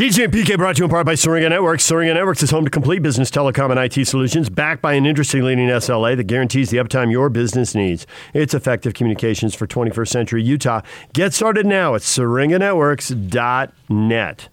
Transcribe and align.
DJ 0.00 0.24
and 0.24 0.32
PK 0.32 0.56
brought 0.56 0.76
to 0.76 0.80
you 0.80 0.84
in 0.84 0.90
part 0.90 1.04
by 1.04 1.14
Syringa 1.14 1.50
Networks. 1.50 1.84
Syringa 1.84 2.14
Networks 2.14 2.42
is 2.42 2.50
home 2.50 2.64
to 2.64 2.70
complete 2.70 3.02
business 3.02 3.30
telecom 3.30 3.70
and 3.70 3.78
IT 3.78 4.06
solutions 4.06 4.48
backed 4.48 4.80
by 4.80 4.94
an 4.94 5.04
industry 5.04 5.42
leading 5.42 5.68
SLA 5.68 6.16
that 6.16 6.24
guarantees 6.24 6.70
the 6.70 6.78
uptime 6.78 7.12
your 7.12 7.28
business 7.28 7.74
needs. 7.74 8.06
It's 8.32 8.54
effective 8.54 8.94
communications 8.94 9.54
for 9.54 9.66
21st 9.66 10.08
century 10.08 10.42
Utah. 10.42 10.80
Get 11.12 11.34
started 11.34 11.66
now 11.66 11.94
at 11.94 12.00
syringanetworks.net. 12.00 14.48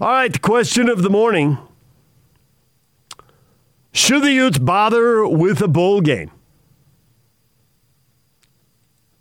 All 0.00 0.08
right, 0.08 0.32
the 0.32 0.38
question 0.38 0.88
of 0.88 1.02
the 1.02 1.10
morning 1.10 1.58
Should 3.90 4.22
the 4.22 4.30
Utes 4.30 4.58
bother 4.58 5.26
with 5.26 5.60
a 5.60 5.66
bowl 5.66 6.02
game? 6.02 6.30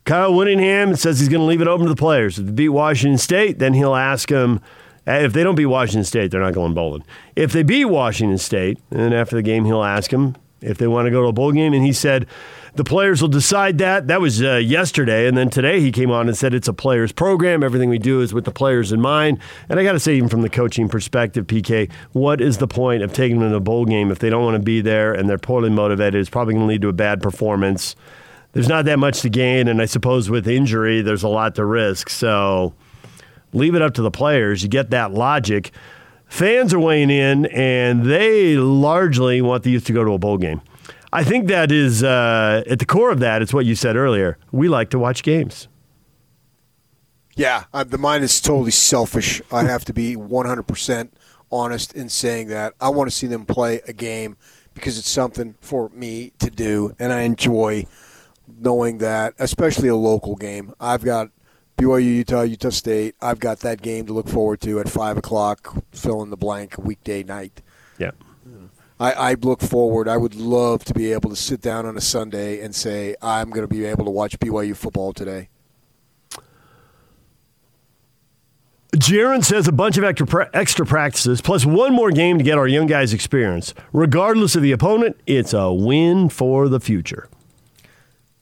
Kyle 0.06 0.36
Whittingham 0.36 0.96
says 0.96 1.20
he's 1.20 1.30
going 1.30 1.42
to 1.42 1.48
leave 1.48 1.62
it 1.62 1.68
open 1.68 1.88
to 1.88 1.92
the 1.92 1.96
players. 1.96 2.38
If 2.38 2.46
they 2.46 2.52
beat 2.52 2.70
Washington 2.70 3.18
State, 3.18 3.58
then 3.58 3.74
he'll 3.74 3.96
ask 3.96 4.30
them. 4.30 4.62
If 5.08 5.34
they 5.34 5.44
don't 5.44 5.56
beat 5.56 5.68
Washington 5.68 6.04
State, 6.04 6.32
they're 6.32 6.42
not 6.42 6.54
going 6.54 6.74
bowling. 6.74 7.04
If 7.36 7.54
they 7.54 7.64
beat 7.64 7.86
Washington 7.86 8.38
State, 8.38 8.78
and 8.92 9.00
then 9.00 9.14
after 9.14 9.38
the 9.38 9.42
game, 9.42 9.64
he'll 9.64 9.84
ask 9.84 10.12
them 10.12 10.36
if 10.62 10.78
they 10.78 10.88
want 10.88 11.06
to 11.06 11.12
go 11.12 11.22
to 11.22 11.28
a 11.28 11.34
bowl 11.34 11.52
game. 11.52 11.74
And 11.74 11.86
he 11.86 11.94
said 11.94 12.28
the 12.76 12.84
players 12.84 13.22
will 13.22 13.30
decide 13.30 13.78
that. 13.80 14.08
That 14.08 14.22
was 14.22 14.42
uh, 14.42 14.56
yesterday. 14.56 15.28
And 15.28 15.38
then 15.38 15.50
today 15.50 15.80
he 15.80 15.92
came 15.92 16.12
on 16.12 16.28
and 16.28 16.38
said 16.38 16.54
it's 16.54 16.68
a 16.68 16.74
players 16.74 17.12
program. 17.12 17.64
Everything 17.64 17.90
we 17.90 18.00
do 18.00 18.22
is 18.22 18.34
with 18.34 18.46
the 18.46 18.52
players 18.52 18.92
in 18.92 19.02
mind. 19.02 19.40
And 19.70 19.80
I 19.80 19.84
got 19.84 19.94
to 19.94 20.00
say, 20.00 20.16
even 20.16 20.30
from 20.30 20.42
the 20.42 20.50
coaching 20.50 20.90
perspective, 20.90 21.48
PK, 21.48 21.92
what 22.12 22.42
is 22.42 22.58
the 22.58 22.68
point 22.68 23.02
of 23.02 23.14
taking 23.14 23.40
them 23.40 23.52
to 23.52 23.56
a 23.56 23.60
bowl 23.62 23.86
game 23.86 24.12
if 24.12 24.20
they 24.20 24.30
don't 24.30 24.44
want 24.44 24.56
to 24.56 24.64
be 24.64 24.82
there 24.82 25.14
and 25.14 25.30
they're 25.30 25.38
poorly 25.38 25.70
motivated? 25.70 26.20
It's 26.20 26.30
probably 26.30 26.54
going 26.54 26.66
to 26.66 26.70
lead 26.70 26.82
to 26.82 26.90
a 26.90 26.94
bad 26.94 27.22
performance. 27.22 27.96
There's 28.54 28.70
not 28.70 28.86
that 28.86 29.00
much 29.00 29.22
to 29.22 29.30
gain. 29.30 29.68
And 29.68 29.82
I 29.82 29.86
suppose 29.86 30.30
with 30.30 30.48
injury, 30.48 31.02
there's 31.02 31.24
a 31.24 31.30
lot 31.30 31.56
to 31.56 31.66
risk. 31.66 32.10
So 32.10 32.74
leave 33.54 33.76
it 33.76 33.82
up 33.82 33.94
to 33.96 34.02
the 34.02 34.12
players. 34.12 34.64
You 34.64 34.70
get 34.70 34.90
that 34.92 35.12
logic. 35.12 35.72
Fans 36.28 36.74
are 36.74 36.80
weighing 36.80 37.10
in, 37.10 37.46
and 37.48 38.06
they 38.06 38.58
largely 38.58 39.42
want 39.42 39.64
the 39.64 39.72
Utes 39.72 39.86
to 39.86 39.94
go 39.94 40.04
to 40.04 40.12
a 40.12 40.18
bowl 40.18 40.38
game. 40.38 40.62
I 41.14 41.24
think 41.24 41.48
that 41.48 41.72
is 41.72 42.04
uh, 42.04 42.64
at 42.70 42.80
the 42.80 42.86
core 42.86 43.12
of 43.12 43.20
that. 43.20 43.42
It's 43.42 43.54
what 43.54 43.66
you 43.66 43.76
said 43.76 43.96
earlier. 43.96 44.38
We 44.52 44.68
like 44.68 44.90
to 44.90 45.00
watch 45.00 45.24
games. 45.24 45.68
Yeah, 47.36 47.66
uh, 47.74 47.84
the 47.84 47.98
mind 47.98 48.24
is 48.24 48.42
totally 48.42 48.72
selfish. 48.72 49.42
I 49.52 49.64
have 49.64 49.86
to 49.86 49.94
be 49.94 50.16
100% 50.16 51.10
honest 51.52 51.94
in 51.94 52.10
saying 52.10 52.48
that. 52.48 52.74
I 52.82 52.90
want 52.90 53.10
to 53.10 53.16
see 53.16 53.28
them 53.28 53.46
play 53.46 53.80
a 53.88 53.94
game 53.94 54.38
because 54.74 54.98
it's 54.98 55.10
something 55.10 55.56
for 55.62 55.90
me 55.90 56.34
to 56.40 56.50
do, 56.50 56.96
and 57.00 57.14
I 57.14 57.22
enjoy 57.22 57.86
knowing 58.60 58.98
that, 59.00 59.34
especially 59.40 59.88
a 59.88 59.96
local 59.96 60.36
game. 60.36 60.74
I've 60.80 61.04
got 61.04 61.30
BYU, 61.78 62.18
Utah, 62.18 62.42
Utah 62.42 62.70
State. 62.70 63.16
I've 63.22 63.40
got 63.40 63.60
that 63.60 63.82
game 63.82 64.08
to 64.08 64.14
look 64.14 64.28
forward 64.28 64.62
to 64.62 64.80
at 64.80 64.90
five 64.90 65.18
o'clock. 65.18 65.84
Fill 65.92 66.24
in 66.24 66.32
the 66.32 66.38
blank 66.38 66.78
weekday 66.78 67.24
night. 67.24 67.62
Yeah. 68.00 68.12
I, 69.00 69.12
I 69.12 69.34
look 69.36 69.62
forward. 69.62 70.08
I 70.08 70.18
would 70.18 70.34
love 70.34 70.84
to 70.86 70.94
be 70.94 71.14
able 71.14 71.30
to 71.30 71.36
sit 71.36 71.62
down 71.62 71.86
on 71.86 71.96
a 71.96 72.02
Sunday 72.02 72.62
and 72.62 72.74
say 72.74 73.16
I'm 73.22 73.52
going 73.52 73.62
to 73.62 73.68
be 73.68 73.86
able 73.86 74.06
to 74.06 74.12
watch 74.12 74.40
BYU 74.40 74.76
football 74.76 75.14
today. 75.14 75.50
Jaron 78.96 79.46
says 79.46 79.68
a 79.68 79.72
bunch 79.72 79.98
of 79.98 80.04
extra, 80.04 80.50
extra 80.54 80.86
practices 80.86 81.42
plus 81.42 81.66
one 81.66 81.94
more 81.94 82.10
game 82.10 82.40
to 82.40 82.44
get 82.44 82.58
our 82.58 82.68
young 82.68 82.88
guys 82.88 83.14
experience. 83.14 83.76
Regardless 83.94 84.56
of 84.56 84.64
the 84.64 84.72
opponent, 84.72 85.20
it's 85.28 85.54
a 85.54 85.72
win 85.72 86.30
for 86.30 86.68
the 86.68 86.80
future. 86.80 87.30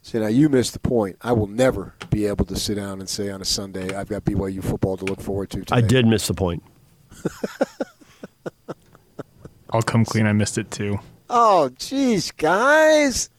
See, 0.06 0.20
now 0.20 0.28
you 0.28 0.48
missed 0.48 0.72
the 0.72 0.78
point. 0.78 1.16
I 1.20 1.32
will 1.32 1.48
never 1.48 1.92
be 2.10 2.26
able 2.26 2.44
to 2.44 2.54
sit 2.54 2.76
down 2.76 3.00
and 3.00 3.08
say 3.08 3.28
on 3.28 3.42
a 3.42 3.44
Sunday, 3.44 3.92
I've 3.92 4.08
got 4.08 4.24
BYU 4.24 4.62
football 4.62 4.96
to 4.98 5.04
look 5.04 5.20
forward 5.20 5.50
to 5.50 5.58
today. 5.58 5.74
I 5.74 5.80
did 5.80 6.06
miss 6.06 6.28
the 6.28 6.34
point. 6.34 6.62
I'll 9.70 9.82
come 9.82 10.04
clean. 10.04 10.26
I 10.26 10.32
missed 10.32 10.58
it 10.58 10.70
too. 10.70 11.00
Oh, 11.28 11.70
jeez, 11.76 12.30
guys. 12.36 13.30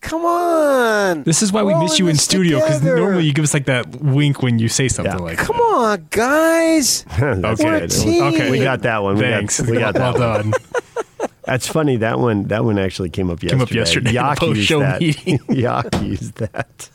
Come 0.00 0.24
on. 0.24 1.22
This 1.24 1.42
is 1.42 1.52
why 1.52 1.62
we 1.62 1.74
miss 1.74 1.98
you 1.98 2.08
in 2.08 2.16
studio 2.16 2.60
because 2.60 2.82
normally 2.82 3.26
you 3.26 3.34
give 3.34 3.44
us 3.44 3.52
like 3.52 3.66
that 3.66 3.86
wink 4.00 4.40
when 4.42 4.58
you 4.58 4.68
say 4.68 4.88
something 4.88 5.12
Yeah. 5.18 5.22
like 5.22 5.36
Come 5.36 5.58
that. 5.58 5.62
on, 5.62 6.06
guys. 6.08 7.04
Okay. 7.12 7.62
We're 7.62 7.74
a 7.76 7.88
team. 7.88 8.22
Okay. 8.22 8.50
We 8.50 8.60
got 8.60 8.80
that 8.82 9.02
one. 9.02 9.16
We 9.16 9.20
Thanks. 9.20 9.60
got, 9.60 9.68
we 9.68 9.78
got 9.78 9.92
that 9.96 10.14
well 10.18 10.38
one. 10.38 10.54
done. 11.46 11.52
That's 11.54 11.66
funny. 11.66 11.96
That 11.96 12.18
one. 12.18 12.44
That 12.44 12.64
one 12.64 12.78
actually 12.78 13.10
came 13.10 13.30
up 13.30 13.42
yesterday. 13.42 13.58
Came 13.58 13.62
up 13.62 13.70
yesterday 13.72 14.08
in 14.10 14.14
the 14.14 14.20
Yak 14.20 14.42
used 14.42 14.54
post-show 14.58 14.80
that. 14.80 15.00
meeting. 15.00 15.40
Yak 15.50 16.02
used 16.02 16.34
that. 16.36 16.90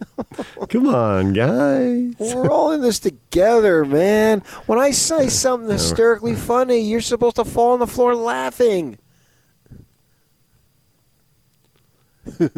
Come 0.68 0.88
on, 0.88 1.32
guys. 1.32 2.14
We're 2.34 2.50
all 2.50 2.70
in 2.72 2.80
this 2.82 2.98
together, 3.00 3.84
man. 3.84 4.40
When 4.66 4.78
I 4.78 4.92
say 4.92 5.28
something 5.28 5.68
hysterically 5.70 6.34
funny, 6.36 6.78
you're 6.80 7.00
supposed 7.00 7.36
to 7.36 7.44
fall 7.44 7.72
on 7.72 7.80
the 7.80 7.86
floor 7.86 8.14
laughing. 8.14 8.98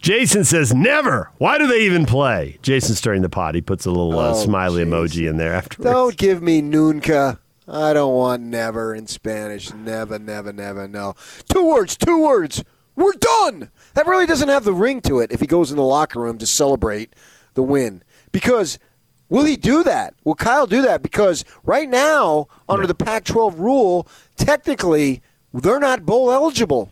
Jason 0.00 0.44
says 0.44 0.74
never. 0.74 1.30
Why 1.38 1.58
do 1.58 1.66
they 1.66 1.82
even 1.82 2.06
play? 2.06 2.58
Jason's 2.62 2.98
stirring 2.98 3.22
the 3.22 3.28
pot. 3.28 3.54
He 3.54 3.60
puts 3.60 3.86
a 3.86 3.90
little 3.90 4.18
uh, 4.18 4.30
Oh, 4.30 4.34
smiley 4.34 4.84
Jason. 4.84 4.90
emoji 4.92 5.28
in 5.30 5.36
there 5.36 5.54
afterwards. 5.54 5.90
Don't 5.90 6.16
give 6.16 6.42
me 6.42 6.60
nunca. 6.60 7.38
I 7.70 7.92
don't 7.92 8.14
want 8.14 8.42
never 8.42 8.94
in 8.94 9.06
Spanish. 9.06 9.72
Never, 9.72 10.18
never, 10.18 10.52
never. 10.52 10.88
No. 10.88 11.14
Two 11.48 11.64
words, 11.64 11.96
two 11.96 12.20
words. 12.20 12.64
We're 12.96 13.12
done. 13.12 13.70
That 13.94 14.06
really 14.06 14.26
doesn't 14.26 14.48
have 14.48 14.64
the 14.64 14.72
ring 14.72 15.00
to 15.02 15.20
it 15.20 15.30
if 15.30 15.40
he 15.40 15.46
goes 15.46 15.70
in 15.70 15.76
the 15.76 15.84
locker 15.84 16.20
room 16.20 16.36
to 16.38 16.46
celebrate 16.46 17.14
the 17.54 17.62
win. 17.62 18.02
Because 18.32 18.80
will 19.28 19.44
he 19.44 19.56
do 19.56 19.84
that? 19.84 20.14
Will 20.24 20.34
Kyle 20.34 20.66
do 20.66 20.82
that? 20.82 21.00
Because 21.00 21.44
right 21.62 21.88
now, 21.88 22.48
under 22.68 22.88
the 22.88 22.94
Pac 22.94 23.24
12 23.24 23.60
rule, 23.60 24.08
technically, 24.36 25.22
they're 25.54 25.78
not 25.78 26.04
bowl 26.04 26.32
eligible. 26.32 26.90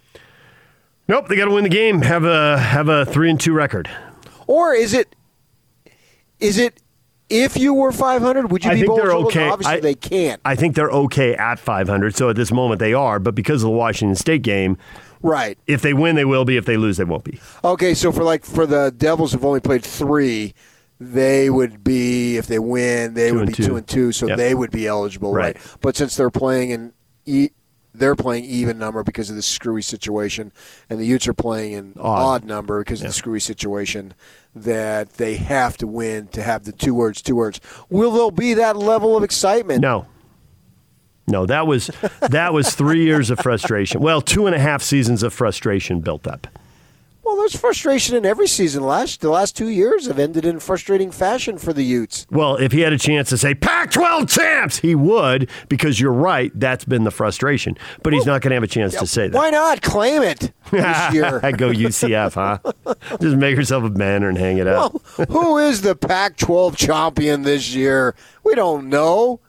Nope. 1.08 1.26
They 1.26 1.36
got 1.36 1.46
to 1.46 1.50
win 1.50 1.64
the 1.64 1.70
game. 1.70 2.02
Have 2.02 2.24
a 2.24 2.56
have 2.58 2.88
a 2.88 3.04
three 3.04 3.30
and 3.30 3.40
two 3.40 3.52
record. 3.52 3.90
Or 4.46 4.74
is 4.74 4.94
it, 4.94 5.16
is 6.38 6.56
it, 6.56 6.80
if 7.30 7.56
you 7.56 7.74
were 7.74 7.92
500, 7.92 8.50
would 8.50 8.64
you 8.64 8.70
I 8.70 8.74
be 8.74 8.80
they're 8.82 9.12
okay. 9.12 9.48
Obviously, 9.48 9.74
I- 9.76 9.80
they 9.80 9.94
can't. 9.94 10.40
I 10.44 10.54
think 10.54 10.74
they're 10.74 10.90
okay 10.90 11.34
at 11.34 11.58
500. 11.58 12.16
So 12.16 12.30
at 12.30 12.36
this 12.36 12.50
moment 12.52 12.78
they 12.78 12.94
are, 12.94 13.18
but 13.18 13.34
because 13.34 13.62
of 13.62 13.66
the 13.70 13.76
Washington 13.76 14.16
State 14.16 14.42
game, 14.42 14.76
Right. 15.22 15.58
if 15.66 15.82
they 15.82 15.92
win 15.94 16.14
they 16.16 16.24
will 16.24 16.44
be. 16.44 16.56
If 16.56 16.64
they 16.64 16.76
lose 16.76 16.96
they 16.96 17.04
won't 17.04 17.24
be. 17.24 17.40
Okay, 17.64 17.94
so 17.94 18.12
for 18.12 18.22
like 18.24 18.44
for 18.44 18.66
the 18.66 18.92
Devils 18.96 19.32
who've 19.32 19.44
only 19.44 19.60
played 19.60 19.82
three, 19.82 20.54
they 21.00 21.50
would 21.50 21.82
be 21.84 22.36
if 22.36 22.46
they 22.46 22.58
win, 22.58 23.14
they 23.14 23.30
Two 23.30 23.36
would 23.36 23.46
be 23.48 23.52
two. 23.54 23.66
two 23.66 23.76
and 23.76 23.86
two, 23.86 24.12
so 24.12 24.26
Yep. 24.28 24.36
they 24.38 24.54
would 24.54 24.70
be 24.70 24.86
eligible, 24.86 25.32
right. 25.32 25.56
Right. 25.56 25.76
But 25.80 25.96
since 25.96 26.16
they're 26.16 26.30
playing 26.30 26.70
in, 26.70 26.92
they're 27.98 28.16
playing 28.16 28.44
even 28.44 28.78
number 28.78 29.02
because 29.02 29.30
of 29.30 29.36
the 29.36 29.42
screwy 29.42 29.82
situation, 29.82 30.52
and 30.88 30.98
the 30.98 31.04
Utes 31.06 31.26
are 31.28 31.34
playing 31.34 31.74
an 31.74 31.92
Odd. 31.98 32.42
odd, 32.42 32.44
number 32.44 32.80
because 32.80 33.00
of 33.00 33.08
the 33.08 33.12
screwy 33.12 33.40
situation. 33.40 34.14
That 34.54 35.14
they 35.14 35.36
have 35.36 35.76
to 35.76 35.86
win 35.86 36.28
to 36.28 36.42
have 36.42 36.64
the 36.64 36.72
two 36.72 36.94
words, 36.94 37.22
two 37.22 37.36
words. 37.36 37.60
Will 37.90 38.10
there 38.10 38.30
be 38.30 38.54
that 38.54 38.76
level 38.76 39.16
of 39.16 39.22
excitement? 39.22 39.80
No. 39.82 40.06
No, 41.28 41.44
that 41.46 41.66
was 41.66 41.90
that 42.22 42.52
was 42.54 42.74
three 42.74 43.04
years 43.04 43.30
of 43.30 43.38
frustration. 43.38 44.00
Well, 44.00 44.20
two 44.22 44.46
and 44.46 44.54
a 44.54 44.58
half 44.58 44.82
seasons 44.82 45.22
of 45.22 45.32
frustration 45.34 46.00
built 46.00 46.26
up. 46.26 46.46
Well, 47.22 47.36
there's 47.36 47.54
frustration 47.56 48.16
in 48.16 48.24
every 48.24 48.46
season. 48.48 48.82
Last 48.84 49.20
the 49.20 49.28
last 49.28 49.54
two 49.56 49.68
years 49.68 50.06
have 50.06 50.18
ended 50.18 50.46
in 50.46 50.60
frustrating 50.60 51.10
fashion 51.10 51.58
for 51.58 51.72
the 51.74 51.82
Utes. 51.82 52.26
Well, 52.30 52.56
if 52.56 52.72
he 52.72 52.80
had 52.80 52.92
a 52.94 52.98
chance 52.98 53.28
to 53.30 53.36
say 53.36 53.54
Pac-12 53.54 54.30
champs, 54.30 54.78
he 54.78 54.94
would 54.94 55.50
because 55.68 56.00
you're 56.00 56.12
right. 56.12 56.50
That's 56.54 56.86
been 56.86 57.04
the 57.04 57.10
frustration, 57.10 57.76
but 58.02 58.12
he's 58.14 58.24
not 58.24 58.40
going 58.40 58.50
to 58.50 58.54
have 58.54 58.62
a 58.62 58.66
chance 58.68 58.94
to 58.94 59.06
say 59.06 59.28
that. 59.28 59.36
Why 59.36 59.50
not 59.50 59.82
claim 59.82 60.22
it 60.22 60.52
this 60.70 61.12
year? 61.14 61.40
I 61.42 61.52
go 61.52 61.68
UCF, 61.70 62.34
huh? 62.34 62.94
Just 63.20 63.36
make 63.36 63.56
yourself 63.56 63.84
a 63.84 63.90
banner 63.90 64.28
and 64.30 64.38
hang 64.38 64.56
it 64.58 64.66
up. 64.66 64.94
Well, 65.18 65.26
who 65.28 65.58
is 65.58 65.82
the 65.82 65.94
Pac 65.96 66.38
12 66.38 66.76
champion 66.76 67.42
this 67.42 67.74
year? 67.74 68.14
We 68.42 68.54
don't 68.54 68.88
know. 68.88 69.40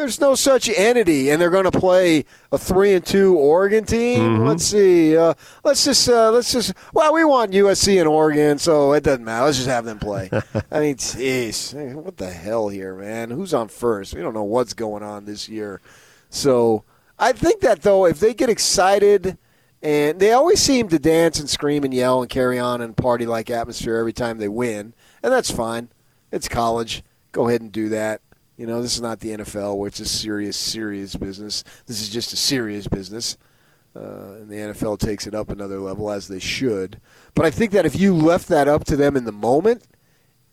There's 0.00 0.18
no 0.18 0.34
such 0.34 0.70
entity, 0.70 1.30
and 1.30 1.38
they're 1.38 1.50
going 1.50 1.70
to 1.70 1.78
play 1.78 2.24
a 2.50 2.56
three 2.56 2.94
and 2.94 3.04
two 3.04 3.36
Oregon 3.36 3.84
team. 3.84 4.20
Mm-hmm. 4.20 4.46
Let's 4.46 4.64
see. 4.64 5.14
Uh, 5.14 5.34
let's 5.62 5.84
just 5.84 6.08
uh, 6.08 6.30
let's 6.30 6.50
just. 6.50 6.72
Well, 6.94 7.12
we 7.12 7.22
want 7.22 7.52
USC 7.52 7.98
and 7.98 8.08
Oregon, 8.08 8.56
so 8.56 8.94
it 8.94 9.04
doesn't 9.04 9.22
matter. 9.22 9.44
Let's 9.44 9.58
just 9.58 9.68
have 9.68 9.84
them 9.84 9.98
play. 9.98 10.30
I 10.72 10.80
mean, 10.80 10.96
jeez, 10.96 11.74
what 11.92 12.16
the 12.16 12.30
hell 12.30 12.70
here, 12.70 12.94
man? 12.94 13.28
Who's 13.30 13.52
on 13.52 13.68
first? 13.68 14.14
We 14.14 14.22
don't 14.22 14.32
know 14.32 14.42
what's 14.42 14.72
going 14.72 15.02
on 15.02 15.26
this 15.26 15.50
year. 15.50 15.82
So 16.30 16.82
I 17.18 17.32
think 17.32 17.60
that 17.60 17.82
though, 17.82 18.06
if 18.06 18.20
they 18.20 18.32
get 18.32 18.48
excited. 18.48 19.36
And 19.82 20.20
they 20.20 20.32
always 20.32 20.60
seem 20.60 20.88
to 20.90 20.98
dance 20.98 21.40
and 21.40 21.48
scream 21.48 21.84
and 21.84 21.94
yell 21.94 22.20
and 22.20 22.28
carry 22.28 22.58
on 22.58 22.82
and 22.82 22.94
party 22.94 23.24
like 23.24 23.48
atmosphere 23.48 23.96
every 23.96 24.12
time 24.12 24.36
they 24.36 24.46
win. 24.46 24.92
And 25.22 25.32
that's 25.32 25.50
fine. 25.50 25.88
It's 26.30 26.48
college. 26.48 27.02
Go 27.32 27.48
ahead 27.48 27.62
and 27.62 27.72
do 27.72 27.88
that. 27.88 28.20
You 28.60 28.66
know, 28.66 28.82
this 28.82 28.94
is 28.94 29.00
not 29.00 29.20
the 29.20 29.30
NFL 29.30 29.78
where 29.78 29.88
it's 29.88 30.00
a 30.00 30.04
serious, 30.04 30.54
serious 30.54 31.16
business. 31.16 31.64
This 31.86 32.02
is 32.02 32.10
just 32.10 32.34
a 32.34 32.36
serious 32.36 32.86
business. 32.86 33.38
Uh, 33.96 34.36
and 34.36 34.50
the 34.50 34.56
NFL 34.56 34.98
takes 34.98 35.26
it 35.26 35.34
up 35.34 35.48
another 35.48 35.80
level 35.80 36.10
as 36.10 36.28
they 36.28 36.40
should. 36.40 37.00
But 37.32 37.46
I 37.46 37.50
think 37.50 37.70
that 37.70 37.86
if 37.86 37.98
you 37.98 38.14
left 38.14 38.48
that 38.48 38.68
up 38.68 38.84
to 38.84 38.96
them 38.96 39.16
in 39.16 39.24
the 39.24 39.32
moment, 39.32 39.84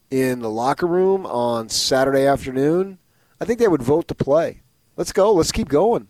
in 0.09 0.39
the 0.39 0.49
locker 0.49 0.87
room 0.87 1.25
on 1.25 1.67
Saturday 1.67 2.25
afternoon, 2.25 2.97
I 3.41 3.45
think 3.45 3.59
they 3.59 3.67
would 3.67 3.81
vote 3.81 4.07
to 4.07 4.15
play. 4.15 4.61
Let's 4.95 5.11
go. 5.11 5.33
Let's 5.33 5.51
keep 5.51 5.67
going. 5.67 6.07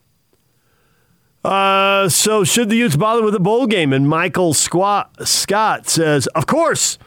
Uh, 1.43 2.09
so 2.09 2.43
should 2.43 2.69
the 2.69 2.75
Utes 2.75 2.95
bother 2.95 3.23
with 3.23 3.33
a 3.33 3.39
bowl 3.39 3.65
game? 3.65 3.91
And 3.91 4.07
Michael 4.07 4.53
Squat, 4.53 5.27
Scott 5.27 5.89
says, 5.89 6.27
of 6.27 6.45
course. 6.45 6.99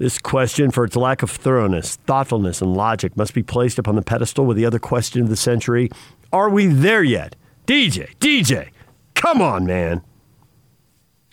This 0.00 0.18
question, 0.18 0.70
for 0.70 0.84
its 0.84 0.96
lack 0.96 1.22
of 1.22 1.30
thoroughness, 1.30 1.96
thoughtfulness, 1.96 2.62
and 2.62 2.74
logic, 2.74 3.18
must 3.18 3.34
be 3.34 3.42
placed 3.42 3.78
upon 3.78 3.96
the 3.96 4.02
pedestal 4.02 4.46
with 4.46 4.56
the 4.56 4.64
other 4.64 4.78
question 4.78 5.20
of 5.20 5.28
the 5.28 5.36
century. 5.36 5.90
Are 6.32 6.48
we 6.48 6.68
there 6.68 7.02
yet? 7.02 7.36
DJ, 7.66 8.16
DJ, 8.16 8.70
come 9.12 9.42
on, 9.42 9.66
man. 9.66 10.00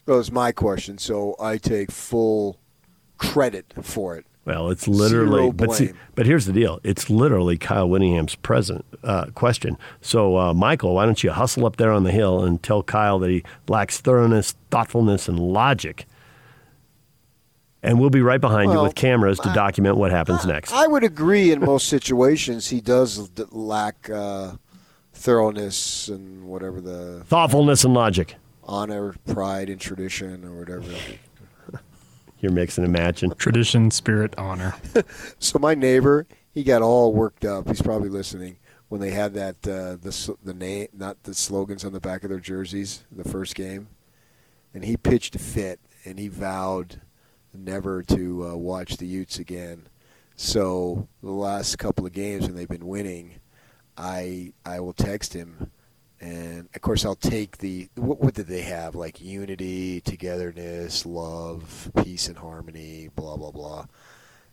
Well, 0.05 0.19
it's 0.19 0.33
my 0.33 0.51
question, 0.51 0.97
so 0.97 1.37
I 1.39 1.55
take 1.55 1.91
full 1.91 2.59
credit 3.17 3.73
for 3.81 4.17
it. 4.17 4.25
Well, 4.43 4.69
it's 4.69 4.85
literally, 4.85 5.49
but 5.53 5.73
see, 5.73 5.93
but 6.15 6.25
here's 6.25 6.45
the 6.45 6.51
deal: 6.51 6.81
it's 6.83 7.09
literally 7.09 7.57
Kyle 7.57 7.87
Whittingham's 7.87 8.35
present 8.35 8.83
uh, 9.01 9.27
question. 9.27 9.77
So, 10.01 10.37
uh, 10.37 10.53
Michael, 10.53 10.93
why 10.95 11.05
don't 11.05 11.23
you 11.23 11.31
hustle 11.31 11.65
up 11.65 11.77
there 11.77 11.93
on 11.93 12.03
the 12.03 12.11
hill 12.11 12.43
and 12.43 12.61
tell 12.61 12.83
Kyle 12.83 13.17
that 13.19 13.29
he 13.29 13.43
lacks 13.69 14.01
thoroughness, 14.01 14.55
thoughtfulness, 14.71 15.29
and 15.29 15.39
logic, 15.39 16.05
and 17.83 17.99
we'll 17.99 18.09
be 18.09 18.21
right 18.21 18.41
behind 18.41 18.71
you 18.71 18.81
with 18.81 18.95
cameras 18.95 19.39
to 19.39 19.53
document 19.53 19.97
what 19.97 20.11
happens 20.11 20.45
next. 20.45 20.73
I 20.73 20.87
would 20.87 21.03
agree 21.03 21.51
in 21.51 21.59
most 21.59 21.87
situations 21.87 22.67
he 22.67 22.81
does 22.81 23.29
lack 23.51 24.09
uh, 24.09 24.53
thoroughness 25.13 26.07
and 26.09 26.45
whatever 26.47 26.81
the 26.81 27.23
Thoughtfulness 27.25 27.83
and 27.83 27.93
logic. 27.93 28.35
honor, 28.63 29.15
pride, 29.27 29.69
and 29.69 29.79
tradition 29.79 30.43
or 30.45 30.53
whatever. 30.57 30.85
You're 32.39 32.51
mixing 32.51 32.83
and 32.83 32.93
matching. 32.93 33.31
Tradition, 33.31 33.89
spirit, 33.91 34.33
honor. 34.37 34.75
So 35.39 35.57
my 35.59 35.73
neighbor, 35.75 36.27
he 36.53 36.63
got 36.63 36.81
all 36.81 37.13
worked 37.13 37.45
up. 37.45 37.67
He's 37.67 37.81
probably 37.81 38.09
listening 38.09 38.57
when 38.89 39.01
they 39.01 39.11
had 39.11 39.33
that 39.33 39.55
uh, 39.67 39.95
the 40.01 40.35
the 40.43 40.53
name, 40.53 40.87
not 40.93 41.23
the 41.23 41.33
slogans 41.33 41.83
on 41.85 41.93
the 41.93 41.99
back 41.99 42.23
of 42.23 42.29
their 42.29 42.39
jerseys, 42.39 43.03
the 43.11 43.27
first 43.27 43.55
game, 43.55 43.87
and 44.73 44.83
he 44.85 44.97
pitched 44.97 45.35
a 45.35 45.39
fit 45.39 45.79
and 46.05 46.19
he 46.19 46.27
vowed 46.27 47.01
never 47.57 48.03
to 48.03 48.49
uh, 48.49 48.55
watch 48.55 48.97
the 48.97 49.07
Utes 49.07 49.39
again. 49.39 49.87
So 50.35 51.07
the 51.23 51.31
last 51.31 51.77
couple 51.77 52.05
of 52.05 52.13
games 52.13 52.45
when 52.45 52.55
they've 52.55 52.67
been 52.67 52.87
winning, 52.87 53.35
I 53.97 54.53
I 54.65 54.79
will 54.79 54.93
text 54.93 55.33
him, 55.33 55.71
and 56.21 56.69
of 56.75 56.81
course 56.81 57.05
I'll 57.05 57.15
take 57.15 57.57
the 57.57 57.89
what, 57.95 58.21
what 58.21 58.33
did 58.35 58.47
they 58.47 58.61
have 58.61 58.95
like 58.95 59.19
unity, 59.19 60.01
togetherness, 60.01 61.05
love, 61.05 61.91
peace, 62.03 62.27
and 62.27 62.37
harmony, 62.37 63.09
blah 63.15 63.37
blah 63.37 63.51
blah 63.51 63.85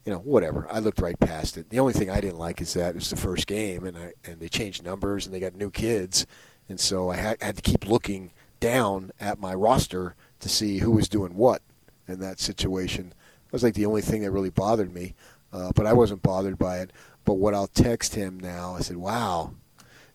you 0.04 0.12
know, 0.12 0.18
whatever. 0.18 0.66
I 0.70 0.80
looked 0.80 1.00
right 1.00 1.18
past 1.18 1.56
it. 1.56 1.70
The 1.70 1.78
only 1.78 1.94
thing 1.94 2.10
I 2.10 2.20
didn't 2.20 2.38
like 2.38 2.60
is 2.60 2.74
that 2.74 2.90
it 2.90 2.94
was 2.94 3.10
the 3.10 3.16
first 3.16 3.46
game, 3.46 3.84
and 3.84 3.96
I, 3.96 4.12
and 4.24 4.38
they 4.38 4.48
changed 4.48 4.84
numbers, 4.84 5.24
and 5.24 5.34
they 5.34 5.40
got 5.40 5.54
new 5.54 5.70
kids, 5.70 6.26
and 6.68 6.78
so 6.78 7.10
I 7.10 7.16
had, 7.16 7.42
had 7.42 7.56
to 7.56 7.62
keep 7.62 7.88
looking 7.88 8.32
down 8.60 9.12
at 9.18 9.40
my 9.40 9.54
roster 9.54 10.14
to 10.40 10.48
see 10.48 10.78
who 10.78 10.90
was 10.90 11.08
doing 11.08 11.36
what 11.36 11.62
in 12.08 12.20
that 12.20 12.40
situation. 12.40 13.12
That 13.46 13.52
was 13.52 13.62
like 13.62 13.74
the 13.74 13.86
only 13.86 14.02
thing 14.02 14.22
that 14.22 14.30
really 14.30 14.50
bothered 14.50 14.92
me, 14.92 15.14
uh, 15.52 15.72
but 15.74 15.86
I 15.86 15.92
wasn't 15.92 16.22
bothered 16.22 16.58
by 16.58 16.78
it. 16.78 16.92
But 17.24 17.34
what 17.34 17.54
I'll 17.54 17.66
text 17.66 18.14
him 18.14 18.38
now, 18.38 18.74
I 18.74 18.80
said, 18.80 18.96
"Wow, 18.96 19.54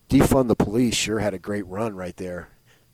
defund 0.08 0.48
the 0.48 0.56
police 0.56 0.94
sure 0.94 1.18
had 1.18 1.34
a 1.34 1.38
great 1.38 1.66
run 1.66 1.96
right 1.96 2.16
there," 2.16 2.48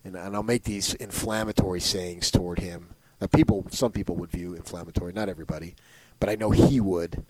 and, 0.04 0.16
and 0.16 0.34
I'll 0.34 0.42
make 0.42 0.64
these 0.64 0.94
inflammatory 0.94 1.80
sayings 1.80 2.30
toward 2.30 2.60
him. 2.60 2.94
Now, 3.20 3.26
people, 3.26 3.66
some 3.70 3.92
people 3.92 4.16
would 4.16 4.30
view 4.30 4.54
inflammatory, 4.54 5.12
not 5.12 5.28
everybody, 5.28 5.74
but 6.20 6.28
I 6.28 6.34
know 6.34 6.50
he 6.50 6.80
would, 6.80 7.24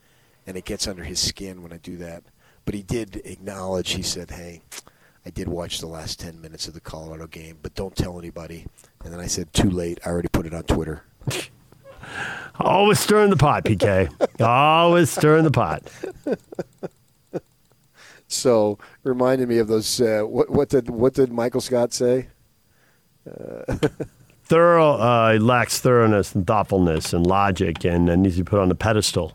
and 0.46 0.56
it 0.56 0.64
gets 0.64 0.86
under 0.86 1.04
his 1.04 1.20
skin 1.20 1.62
when 1.62 1.72
I 1.72 1.78
do 1.78 1.96
that. 1.98 2.24
But 2.64 2.74
he 2.74 2.82
did 2.82 3.22
acknowledge. 3.24 3.92
He 3.92 4.02
said, 4.02 4.30
"Hey, 4.30 4.62
I 5.24 5.30
did 5.30 5.48
watch 5.48 5.80
the 5.80 5.86
last 5.86 6.20
ten 6.20 6.40
minutes 6.40 6.68
of 6.68 6.74
the 6.74 6.80
Colorado 6.80 7.26
game, 7.26 7.58
but 7.62 7.74
don't 7.74 7.96
tell 7.96 8.18
anybody." 8.18 8.66
And 9.02 9.12
then 9.12 9.20
I 9.20 9.26
said, 9.26 9.52
"Too 9.52 9.70
late. 9.70 9.98
I 10.04 10.10
already 10.10 10.28
put 10.28 10.46
it 10.46 10.54
on 10.54 10.64
Twitter." 10.64 11.04
Always 12.66 12.98
stirring 12.98 13.30
the 13.30 13.36
pot, 13.36 13.64
PK. 13.64 14.10
Always 14.40 15.08
stirring 15.08 15.44
the 15.44 15.52
pot. 15.52 15.84
So 18.28 18.78
reminded 19.04 19.48
me 19.48 19.58
of 19.58 19.68
those. 19.68 20.00
Uh, 20.00 20.22
what, 20.22 20.50
what 20.50 20.68
did 20.68 20.90
what 20.90 21.14
did 21.14 21.32
Michael 21.32 21.60
Scott 21.60 21.92
say? 21.92 22.26
Thorough, 24.44 24.94
uh, 24.94 25.38
lacks 25.40 25.80
thoroughness 25.80 26.34
and 26.34 26.46
thoughtfulness 26.46 27.12
and 27.12 27.26
logic, 27.26 27.84
and, 27.84 28.08
and 28.08 28.22
needs 28.22 28.36
to 28.36 28.44
be 28.44 28.48
put 28.48 28.60
on 28.60 28.68
the 28.68 28.74
pedestal 28.74 29.32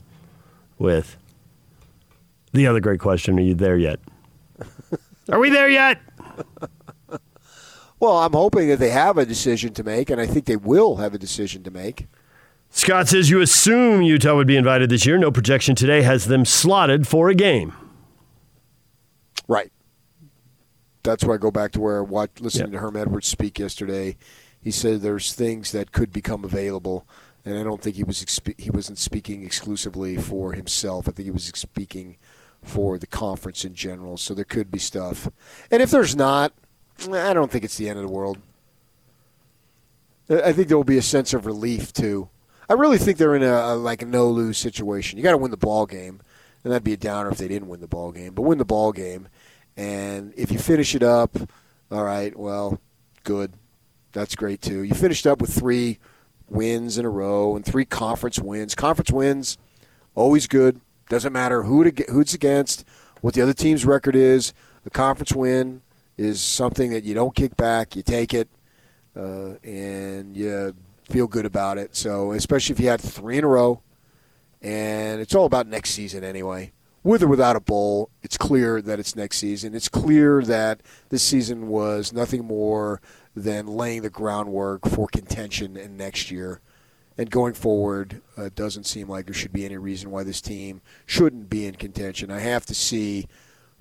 with 0.77 1.17
the 2.51 2.67
other 2.67 2.79
great 2.79 2.99
question: 2.99 3.39
Are 3.39 3.41
you 3.41 3.53
there 3.53 3.77
yet? 3.77 3.99
Are 5.29 5.39
we 5.39 5.49
there 5.49 5.69
yet? 5.69 5.99
Well, 7.99 8.17
I'm 8.17 8.33
hoping 8.33 8.67
that 8.69 8.79
they 8.79 8.89
have 8.89 9.17
a 9.17 9.25
decision 9.25 9.73
to 9.75 9.83
make, 9.83 10.09
and 10.09 10.19
I 10.19 10.25
think 10.25 10.45
they 10.45 10.55
will 10.57 10.97
have 10.97 11.13
a 11.13 11.17
decision 11.17 11.63
to 11.63 11.71
make. 11.71 12.07
Scott 12.71 13.09
says 13.09 13.29
you 13.29 13.41
assume 13.41 14.01
Utah 14.01 14.35
would 14.35 14.47
be 14.47 14.55
invited 14.55 14.89
this 14.89 15.05
year. 15.05 15.17
No 15.17 15.29
projection 15.31 15.75
today 15.75 16.01
has 16.03 16.25
them 16.25 16.45
slotted 16.45 17.05
for 17.07 17.29
a 17.29 17.35
game. 17.35 17.73
Right. 19.47 19.71
That's 21.03 21.23
where 21.23 21.35
I 21.35 21.37
go 21.37 21.51
back 21.51 21.73
to 21.73 21.81
where 21.81 21.97
I 21.97 22.01
watched, 22.01 22.39
listening 22.41 22.71
Yeah. 22.71 22.79
to 22.79 22.85
Herm 22.85 22.95
Edwards 22.95 23.27
speak 23.27 23.59
yesterday. 23.59 24.15
He 24.61 24.71
said 24.71 25.01
there's 25.01 25.33
things 25.33 25.71
that 25.73 25.91
could 25.91 26.13
become 26.13 26.45
available, 26.45 27.05
and 27.43 27.57
I 27.57 27.63
don't 27.63 27.81
think 27.81 27.95
he 27.97 28.03
was 28.03 28.23
expe- 28.23 28.59
he 28.59 28.69
wasn't 28.69 28.99
speaking 28.99 29.43
exclusively 29.43 30.15
for 30.15 30.53
himself. 30.53 31.09
I 31.09 31.11
think 31.11 31.25
he 31.25 31.31
was 31.31 31.45
speaking 31.45 32.17
for 32.63 32.97
the 32.99 33.07
conference 33.07 33.65
in 33.65 33.73
general. 33.73 34.15
So 34.17 34.33
there 34.35 34.45
could 34.45 34.71
be 34.71 34.77
stuff, 34.79 35.27
and 35.71 35.81
if 35.81 35.89
there's 35.91 36.15
not, 36.15 36.53
I 37.11 37.33
don't 37.33 37.51
think 37.51 37.63
it's 37.65 37.77
the 37.77 37.89
end 37.89 37.97
of 37.99 38.05
the 38.05 38.11
world. 38.11 38.37
I 40.29 40.41
I 40.43 40.53
think 40.53 40.67
there 40.67 40.77
will 40.77 40.83
be 40.83 40.99
a 40.99 41.01
sense 41.01 41.33
of 41.33 41.45
relief 41.47 41.91
too. 41.91 42.29
I 42.71 42.75
really 42.75 42.97
think 42.97 43.17
they're 43.17 43.35
in 43.35 43.43
a, 43.43 43.53
a 43.53 43.75
like 43.75 44.07
no 44.07 44.29
lose 44.29 44.57
situation. 44.57 45.17
You 45.17 45.23
got 45.25 45.31
to 45.31 45.37
win 45.37 45.51
the 45.51 45.57
ball 45.57 45.85
game, 45.85 46.21
and 46.63 46.71
that'd 46.71 46.85
be 46.85 46.93
a 46.93 46.97
downer 46.97 47.29
if 47.29 47.37
they 47.37 47.49
didn't 47.49 47.67
win 47.67 47.81
the 47.81 47.87
ball 47.87 48.13
game. 48.13 48.33
But 48.33 48.43
win 48.43 48.59
the 48.59 48.63
ball 48.63 48.93
game, 48.93 49.27
and 49.75 50.33
if 50.37 50.53
you 50.53 50.57
finish 50.57 50.95
it 50.95 51.03
up, 51.03 51.35
all 51.91 52.05
right, 52.05 52.33
well, 52.33 52.79
good, 53.25 53.51
that's 54.13 54.35
great 54.35 54.61
too. 54.61 54.83
You 54.83 54.93
finished 54.93 55.27
up 55.27 55.41
with 55.41 55.53
three 55.53 55.99
wins 56.47 56.97
in 56.97 57.03
a 57.03 57.09
row 57.09 57.57
and 57.57 57.65
three 57.65 57.83
conference 57.83 58.39
wins. 58.39 58.73
Conference 58.73 59.11
wins, 59.11 59.57
always 60.15 60.47
good. 60.47 60.79
Doesn't 61.09 61.33
matter 61.33 61.63
who 61.63 61.83
it, 61.83 62.09
who 62.09 62.21
it's 62.21 62.33
against, 62.33 62.85
what 63.19 63.33
the 63.33 63.41
other 63.41 63.53
team's 63.53 63.83
record 63.83 64.15
is. 64.15 64.53
The 64.85 64.91
conference 64.91 65.33
win 65.33 65.81
is 66.15 66.41
something 66.41 66.91
that 66.91 67.03
you 67.03 67.15
don't 67.15 67.35
kick 67.35 67.57
back. 67.57 67.97
You 67.97 68.01
take 68.01 68.33
it 68.33 68.47
uh, 69.13 69.55
and 69.61 70.37
you 70.37 70.73
feel 71.03 71.27
good 71.27 71.45
about 71.45 71.77
it. 71.77 71.95
So, 71.95 72.31
especially 72.31 72.73
if 72.73 72.79
you 72.79 72.87
had 72.87 73.01
three 73.01 73.37
in 73.37 73.43
a 73.43 73.47
row, 73.47 73.81
and 74.61 75.19
it's 75.21 75.35
all 75.35 75.45
about 75.45 75.67
next 75.67 75.91
season 75.91 76.23
anyway. 76.23 76.71
With 77.03 77.23
or 77.23 77.27
without 77.27 77.55
a 77.55 77.59
bowl, 77.59 78.11
it's 78.21 78.37
clear 78.37 78.79
that 78.79 78.99
it's 78.99 79.15
next 79.15 79.37
season. 79.37 79.73
It's 79.73 79.89
clear 79.89 80.43
that 80.43 80.81
this 81.09 81.23
season 81.23 81.67
was 81.67 82.13
nothing 82.13 82.45
more 82.45 83.01
than 83.35 83.65
laying 83.65 84.03
the 84.03 84.11
groundwork 84.11 84.87
for 84.87 85.07
contention 85.07 85.75
in 85.75 85.97
next 85.97 86.29
year. 86.29 86.61
And 87.17 87.31
going 87.31 87.53
forward, 87.53 88.21
uh, 88.37 88.43
it 88.43 88.55
doesn't 88.55 88.85
seem 88.85 89.09
like 89.09 89.25
there 89.25 89.33
should 89.33 89.51
be 89.51 89.65
any 89.65 89.77
reason 89.77 90.11
why 90.11 90.23
this 90.23 90.41
team 90.41 90.81
shouldn't 91.07 91.49
be 91.49 91.65
in 91.65 91.75
contention. 91.75 92.29
I 92.29 92.39
have 92.39 92.67
to 92.67 92.75
see 92.75 93.27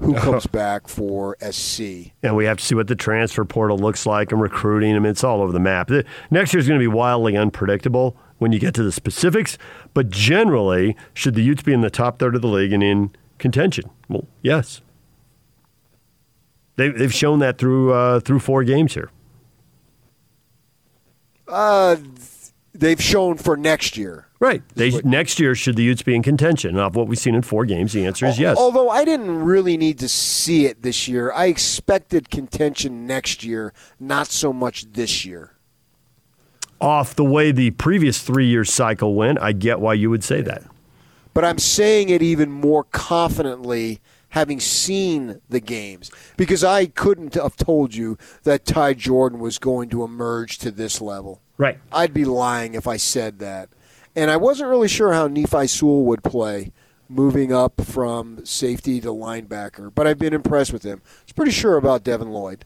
who 0.00 0.14
comes 0.18 0.46
back 0.46 0.88
for 0.88 1.36
SC. 1.50 2.12
And 2.22 2.34
we 2.34 2.44
have 2.46 2.58
to 2.58 2.64
see 2.64 2.74
what 2.74 2.88
the 2.88 2.96
transfer 2.96 3.44
portal 3.44 3.78
looks 3.78 4.06
like 4.06 4.32
and 4.32 4.40
recruiting. 4.40 4.96
I 4.96 4.98
mean, 4.98 5.10
it's 5.10 5.24
all 5.24 5.42
over 5.42 5.52
the 5.52 5.60
map. 5.60 5.90
Next 6.30 6.52
year 6.52 6.60
is 6.60 6.66
going 6.66 6.80
to 6.80 6.82
be 6.82 6.88
wildly 6.88 7.36
unpredictable 7.36 8.16
when 8.38 8.52
you 8.52 8.58
get 8.58 8.74
to 8.74 8.82
the 8.82 8.92
specifics. 8.92 9.58
But 9.94 10.10
generally, 10.10 10.96
should 11.14 11.34
the 11.34 11.42
Utes 11.42 11.62
be 11.62 11.72
in 11.72 11.82
the 11.82 11.90
top 11.90 12.18
third 12.18 12.34
of 12.34 12.42
the 12.42 12.48
league 12.48 12.72
and 12.72 12.82
in 12.82 13.10
contention? 13.38 13.90
Well, 14.08 14.26
yes. 14.42 14.80
They, 16.76 16.88
they've 16.88 17.12
shown 17.12 17.40
that 17.40 17.58
through 17.58 17.92
uh, 17.92 18.20
through 18.20 18.38
four 18.38 18.64
games 18.64 18.94
here. 18.94 19.10
Uh, 21.46 21.96
they've 22.80 23.00
shown 23.00 23.36
for 23.36 23.56
next 23.56 23.96
year. 23.96 24.26
Right. 24.40 24.62
They, 24.74 24.90
what- 24.90 25.04
next 25.04 25.38
year, 25.38 25.54
should 25.54 25.76
the 25.76 25.82
Utes 25.84 26.02
be 26.02 26.16
in 26.16 26.22
contention? 26.22 26.76
Of 26.76 26.96
what 26.96 27.06
we've 27.06 27.18
seen 27.18 27.34
in 27.34 27.42
four 27.42 27.64
games, 27.66 27.92
the 27.92 28.04
answer 28.06 28.26
is 28.26 28.38
yes. 28.38 28.56
Although 28.58 28.88
I 28.90 29.04
didn't 29.04 29.42
really 29.44 29.76
need 29.76 29.98
to 30.00 30.08
see 30.08 30.66
it 30.66 30.82
this 30.82 31.06
year, 31.06 31.30
I 31.32 31.46
expected 31.46 32.30
contention 32.30 33.06
next 33.06 33.44
year, 33.44 33.72
not 34.00 34.26
so 34.26 34.52
much 34.52 34.92
this 34.92 35.24
year. 35.24 35.52
Off 36.80 37.14
the 37.14 37.24
way 37.24 37.52
the 37.52 37.70
previous 37.72 38.22
three 38.22 38.46
year 38.46 38.64
cycle 38.64 39.14
went, 39.14 39.38
I 39.40 39.52
get 39.52 39.80
why 39.80 39.94
you 39.94 40.08
would 40.08 40.24
say 40.24 40.40
that. 40.40 40.62
But 41.34 41.44
I'm 41.44 41.58
saying 41.58 42.08
it 42.08 42.22
even 42.22 42.50
more 42.50 42.84
confidently 42.84 44.00
having 44.30 44.60
seen 44.60 45.40
the 45.48 45.60
games 45.60 46.10
because 46.36 46.64
I 46.64 46.86
couldn't 46.86 47.34
have 47.34 47.56
told 47.56 47.94
you 47.94 48.16
that 48.44 48.64
Ty 48.64 48.94
Jordan 48.94 49.38
was 49.38 49.58
going 49.58 49.88
to 49.90 50.04
emerge 50.04 50.58
to 50.58 50.70
this 50.70 51.00
level. 51.00 51.40
Right. 51.58 51.78
I'd 51.92 52.14
be 52.14 52.24
lying 52.24 52.74
if 52.74 52.86
I 52.86 52.96
said 52.96 53.38
that. 53.40 53.68
And 54.16 54.30
I 54.30 54.36
wasn't 54.36 54.70
really 54.70 54.88
sure 54.88 55.12
how 55.12 55.28
Nephi 55.28 55.66
Sewell 55.66 56.04
would 56.04 56.24
play 56.24 56.72
moving 57.08 57.52
up 57.52 57.80
from 57.80 58.44
safety 58.44 59.00
to 59.00 59.08
linebacker. 59.08 59.92
But 59.94 60.06
I've 60.06 60.18
been 60.18 60.32
impressed 60.32 60.72
with 60.72 60.84
him. 60.84 61.02
I 61.04 61.24
was 61.26 61.32
pretty 61.32 61.52
sure 61.52 61.76
about 61.76 62.04
Devin 62.04 62.30
Lloyd, 62.30 62.64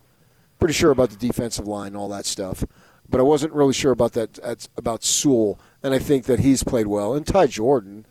pretty 0.58 0.74
sure 0.74 0.90
about 0.90 1.10
the 1.10 1.16
defensive 1.16 1.66
line, 1.66 1.88
and 1.88 1.96
all 1.96 2.08
that 2.10 2.26
stuff. 2.26 2.64
But 3.08 3.20
I 3.20 3.24
wasn't 3.24 3.52
really 3.52 3.72
sure 3.74 3.92
about 3.92 4.12
that 4.12 4.68
about 4.76 5.04
Sewell, 5.04 5.58
and 5.82 5.92
I 5.92 5.98
think 5.98 6.24
that 6.24 6.40
he's 6.40 6.62
played 6.62 6.86
well. 6.86 7.14
And 7.14 7.26
Ty 7.26 7.48
Jordan, 7.48 8.06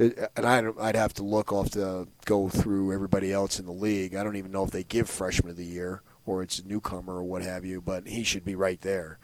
and 0.00 0.46
I'd, 0.46 0.64
I'd 0.80 0.96
have 0.96 1.12
to 1.14 1.22
look 1.22 1.52
off 1.52 1.70
to 1.72 2.08
go 2.24 2.48
through 2.48 2.92
everybody 2.92 3.32
else 3.32 3.58
in 3.60 3.66
the 3.66 3.72
league. 3.72 4.14
I 4.14 4.24
don't 4.24 4.36
even 4.36 4.50
know 4.50 4.64
if 4.64 4.70
they 4.70 4.82
give 4.82 5.10
freshman 5.10 5.50
of 5.50 5.56
the 5.56 5.64
year 5.64 6.02
or 6.24 6.42
it's 6.42 6.58
a 6.58 6.66
newcomer 6.66 7.16
or 7.16 7.24
what 7.24 7.42
have 7.42 7.64
you, 7.64 7.80
but 7.82 8.06
he 8.06 8.22
should 8.24 8.44
be 8.44 8.54
right 8.54 8.80
there. 8.80 9.18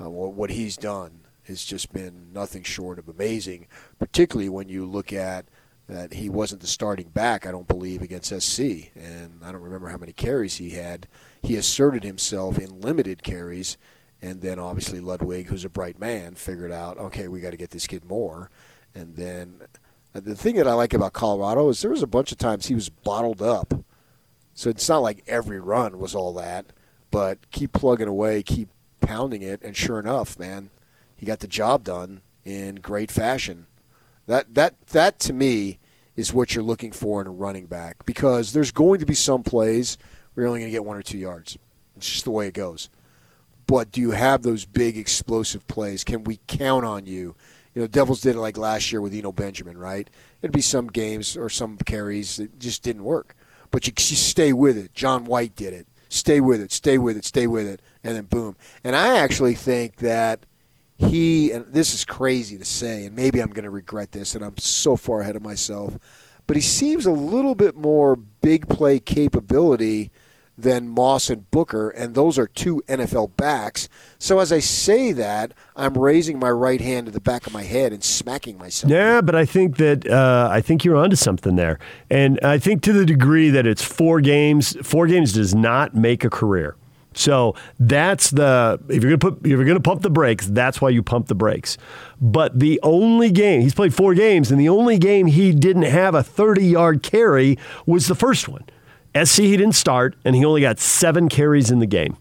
Uh, 0.00 0.10
what, 0.10 0.50
he's 0.50 0.76
done 0.76 1.20
has 1.44 1.64
just 1.64 1.92
been 1.92 2.32
nothing 2.32 2.62
short 2.62 2.98
of 2.98 3.08
amazing, 3.08 3.66
particularly 3.98 4.48
when 4.48 4.68
you 4.68 4.86
look 4.86 5.12
at 5.12 5.46
that 5.88 6.14
he 6.14 6.28
wasn't 6.28 6.60
the 6.60 6.66
starting 6.66 7.08
back, 7.08 7.46
I 7.46 7.52
don't 7.52 7.68
believe, 7.68 8.02
against 8.02 8.34
SC. 8.40 8.90
And 8.96 9.40
I 9.44 9.52
don't 9.52 9.62
remember 9.62 9.88
how 9.88 9.98
many 9.98 10.12
carries 10.12 10.56
he 10.56 10.70
had. 10.70 11.06
He 11.42 11.56
asserted 11.56 12.02
himself 12.02 12.58
in 12.58 12.80
limited 12.80 13.22
carries, 13.22 13.76
and 14.20 14.40
then 14.40 14.58
obviously 14.58 15.00
Ludwig, 15.00 15.46
who's 15.46 15.64
a 15.64 15.68
bright 15.68 16.00
man, 16.00 16.34
figured 16.34 16.72
out, 16.72 16.98
okay, 16.98 17.28
we 17.28 17.40
got 17.40 17.50
to 17.50 17.56
get 17.56 17.70
this 17.70 17.86
kid 17.86 18.04
more. 18.04 18.50
And 18.96 19.14
then 19.14 19.60
the 20.24 20.36
thing 20.36 20.56
that 20.56 20.68
I 20.68 20.74
like 20.74 20.94
about 20.94 21.12
Colorado 21.12 21.68
is 21.68 21.82
there 21.82 21.90
was 21.90 22.02
a 22.02 22.06
bunch 22.06 22.32
of 22.32 22.38
times 22.38 22.66
he 22.66 22.74
was 22.74 22.88
bottled 22.88 23.42
up. 23.42 23.74
So 24.54 24.70
it's 24.70 24.88
not 24.88 25.02
like 25.02 25.22
every 25.26 25.60
run 25.60 25.98
was 25.98 26.14
all 26.14 26.32
that, 26.34 26.66
but 27.10 27.50
keep 27.50 27.72
plugging 27.72 28.08
away, 28.08 28.42
keep 28.42 28.68
pounding 29.00 29.42
it, 29.42 29.62
and 29.62 29.76
sure 29.76 29.98
enough, 29.98 30.38
man, 30.38 30.70
he 31.14 31.26
got 31.26 31.40
the 31.40 31.46
job 31.46 31.84
done 31.84 32.22
in 32.44 32.76
great 32.76 33.10
fashion. 33.10 33.66
That 34.26 34.54
that 34.54 34.86
that 34.88 35.18
to 35.20 35.32
me 35.32 35.78
is 36.16 36.32
what 36.32 36.54
you're 36.54 36.64
looking 36.64 36.92
for 36.92 37.20
in 37.20 37.26
a 37.26 37.30
running 37.30 37.66
back 37.66 38.04
because 38.06 38.52
there's 38.52 38.72
going 38.72 39.00
to 39.00 39.06
be 39.06 39.14
some 39.14 39.42
plays 39.42 39.98
where 40.32 40.42
you're 40.42 40.48
only 40.48 40.60
going 40.60 40.70
to 40.70 40.76
get 40.76 40.84
one 40.84 40.96
or 40.96 41.02
two 41.02 41.18
yards. 41.18 41.58
It's 41.96 42.10
just 42.10 42.24
the 42.24 42.30
way 42.30 42.48
it 42.48 42.54
goes. 42.54 42.88
But 43.66 43.90
do 43.90 44.00
you 44.00 44.12
have 44.12 44.42
those 44.42 44.64
big 44.64 44.96
explosive 44.96 45.66
plays? 45.66 46.04
Can 46.04 46.24
we 46.24 46.40
count 46.46 46.84
on 46.84 47.06
you? 47.06 47.34
You 47.76 47.82
know, 47.82 47.88
Devils 47.88 48.22
did 48.22 48.36
it 48.36 48.40
like 48.40 48.56
last 48.56 48.90
year 48.90 49.02
with 49.02 49.12
Eno 49.12 49.32
Benjamin, 49.32 49.76
right? 49.76 50.08
It'd 50.40 50.50
be 50.50 50.62
some 50.62 50.86
games 50.86 51.36
or 51.36 51.50
some 51.50 51.76
carries 51.76 52.38
that 52.38 52.58
just 52.58 52.82
didn't 52.82 53.04
work. 53.04 53.36
But 53.70 53.86
you, 53.86 53.92
you 53.94 54.16
stay 54.16 54.54
with 54.54 54.78
it. 54.78 54.94
John 54.94 55.26
White 55.26 55.54
did 55.54 55.74
it. 55.74 55.86
Stay 56.08 56.40
with 56.40 56.62
it, 56.62 56.72
stay 56.72 56.96
with 56.96 57.18
it, 57.18 57.26
stay 57.26 57.46
with 57.46 57.66
it, 57.66 57.82
and 58.02 58.16
then 58.16 58.24
boom. 58.24 58.56
And 58.82 58.96
I 58.96 59.18
actually 59.18 59.54
think 59.54 59.96
that 59.96 60.46
he, 60.96 61.52
and 61.52 61.66
this 61.66 61.92
is 61.92 62.02
crazy 62.02 62.56
to 62.56 62.64
say, 62.64 63.04
and 63.04 63.14
maybe 63.14 63.40
I'm 63.40 63.50
going 63.50 63.64
to 63.64 63.70
regret 63.70 64.12
this, 64.12 64.34
and 64.34 64.42
I'm 64.42 64.56
so 64.56 64.96
far 64.96 65.20
ahead 65.20 65.36
of 65.36 65.42
myself, 65.42 65.98
but 66.46 66.56
he 66.56 66.62
seems 66.62 67.04
a 67.04 67.10
little 67.10 67.54
bit 67.54 67.76
more 67.76 68.16
big 68.16 68.70
play 68.70 68.98
capability 69.00 70.10
than 70.58 70.88
Moss 70.88 71.28
and 71.28 71.50
Booker, 71.50 71.90
and 71.90 72.14
those 72.14 72.38
are 72.38 72.46
two 72.46 72.82
NFL 72.88 73.36
backs. 73.36 73.88
So 74.18 74.38
as 74.38 74.52
I 74.52 74.60
say 74.60 75.12
that, 75.12 75.52
I'm 75.74 75.94
raising 75.94 76.38
my 76.38 76.50
right 76.50 76.80
hand 76.80 77.06
to 77.06 77.12
the 77.12 77.20
back 77.20 77.46
of 77.46 77.52
my 77.52 77.62
head 77.62 77.92
and 77.92 78.02
smacking 78.02 78.58
myself. 78.58 78.90
Yeah, 78.90 79.20
but 79.20 79.34
I 79.34 79.44
think 79.44 79.76
that 79.76 80.08
uh, 80.08 80.48
I 80.50 80.60
think 80.60 80.84
you're 80.84 80.96
onto 80.96 81.16
something 81.16 81.56
there, 81.56 81.78
and 82.10 82.40
I 82.40 82.58
think 82.58 82.82
to 82.82 82.92
the 82.92 83.04
degree 83.04 83.50
that 83.50 83.66
it's 83.66 83.82
four 83.82 84.20
games, 84.20 84.76
four 84.82 85.06
games 85.06 85.32
does 85.32 85.54
not 85.54 85.94
make 85.94 86.24
a 86.24 86.30
career. 86.30 86.76
So 87.16 87.54
that's 87.80 88.30
the 88.30 88.78
if 88.88 89.02
you're 89.02 89.16
gonna 89.16 89.32
put 89.32 89.40
if 89.44 89.50
you're 89.50 89.64
gonna 89.64 89.80
pump 89.80 90.02
the 90.02 90.10
brakes, 90.10 90.46
that's 90.46 90.80
why 90.80 90.90
you 90.90 91.02
pump 91.02 91.28
the 91.28 91.34
brakes. 91.34 91.78
But 92.20 92.58
the 92.58 92.78
only 92.82 93.30
game 93.30 93.62
he's 93.62 93.74
played 93.74 93.94
four 93.94 94.14
games, 94.14 94.50
and 94.50 94.60
the 94.60 94.68
only 94.68 94.98
game 94.98 95.26
he 95.26 95.52
didn't 95.52 95.82
have 95.82 96.14
a 96.14 96.22
30 96.22 96.66
yard 96.66 97.02
carry 97.02 97.58
was 97.86 98.06
the 98.06 98.14
first 98.14 98.48
one. 98.48 98.64
SC 99.24 99.38
he 99.38 99.56
didn't 99.56 99.74
start, 99.74 100.16
and 100.24 100.34
he 100.36 100.44
only 100.44 100.60
got 100.60 100.78
seven 100.78 101.28
carries 101.28 101.70
in 101.70 101.78
the 101.78 101.86
game. 101.86 102.16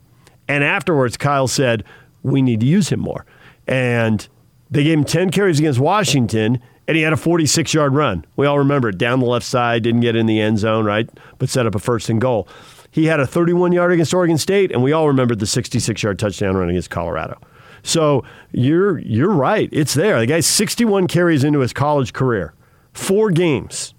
And 0.48 0.64
afterwards, 0.64 1.18
Kyle 1.18 1.48
said, 1.48 1.84
"We 2.24 2.42
need 2.42 2.60
to 2.62 2.66
use 2.66 2.90
him 2.90 3.00
more." 3.00 3.26
And 3.68 4.28
they 4.70 4.84
gave 4.84 4.98
him 4.98 5.04
10 5.04 5.30
carries 5.30 5.60
against 5.60 5.80
Washington, 5.80 6.60
and 6.88 6.98
he 6.98 7.04
had 7.04 7.14
a 7.14 7.18
46 7.18 7.74
yard 7.74 7.94
run. 7.94 8.26
We 8.36 8.46
all 8.46 8.60
remember 8.60 8.90
it 8.90 8.98
down 8.98 9.20
the 9.20 9.26
left 9.26 9.46
side, 9.46 9.84
didn't 9.84 10.02
get 10.02 10.16
in 10.16 10.26
the 10.26 10.40
end 10.40 10.60
zone, 10.60 10.86
right? 10.86 11.10
But 11.40 11.50
set 11.50 11.66
up 11.66 11.76
a 11.76 11.80
first 11.80 12.10
and 12.10 12.22
goal. 12.22 12.48
He 12.92 13.06
had 13.06 13.20
a 13.20 13.28
31 13.28 13.72
yard 13.74 13.92
against 13.92 14.14
Oregon 14.14 14.38
State, 14.38 14.72
and 14.72 14.82
we 14.82 14.92
all 14.92 15.08
remembered 15.08 15.40
the 15.40 15.46
66 15.46 16.02
yard 16.02 16.20
touchdown 16.20 16.56
run 16.56 16.70
against 16.70 16.90
Colorado. 16.90 17.40
So 17.84 18.24
you're 18.52 18.98
you're 19.00 19.32
right. 19.32 19.70
It's 19.72 19.94
there. 19.94 20.20
The 20.20 20.26
guy's 20.26 20.48
61 20.48 21.08
carries 21.08 21.44
into 21.44 21.60
his 21.60 21.74
college 21.74 22.14
career, 22.14 22.54
four 22.94 23.30
games, 23.32 23.94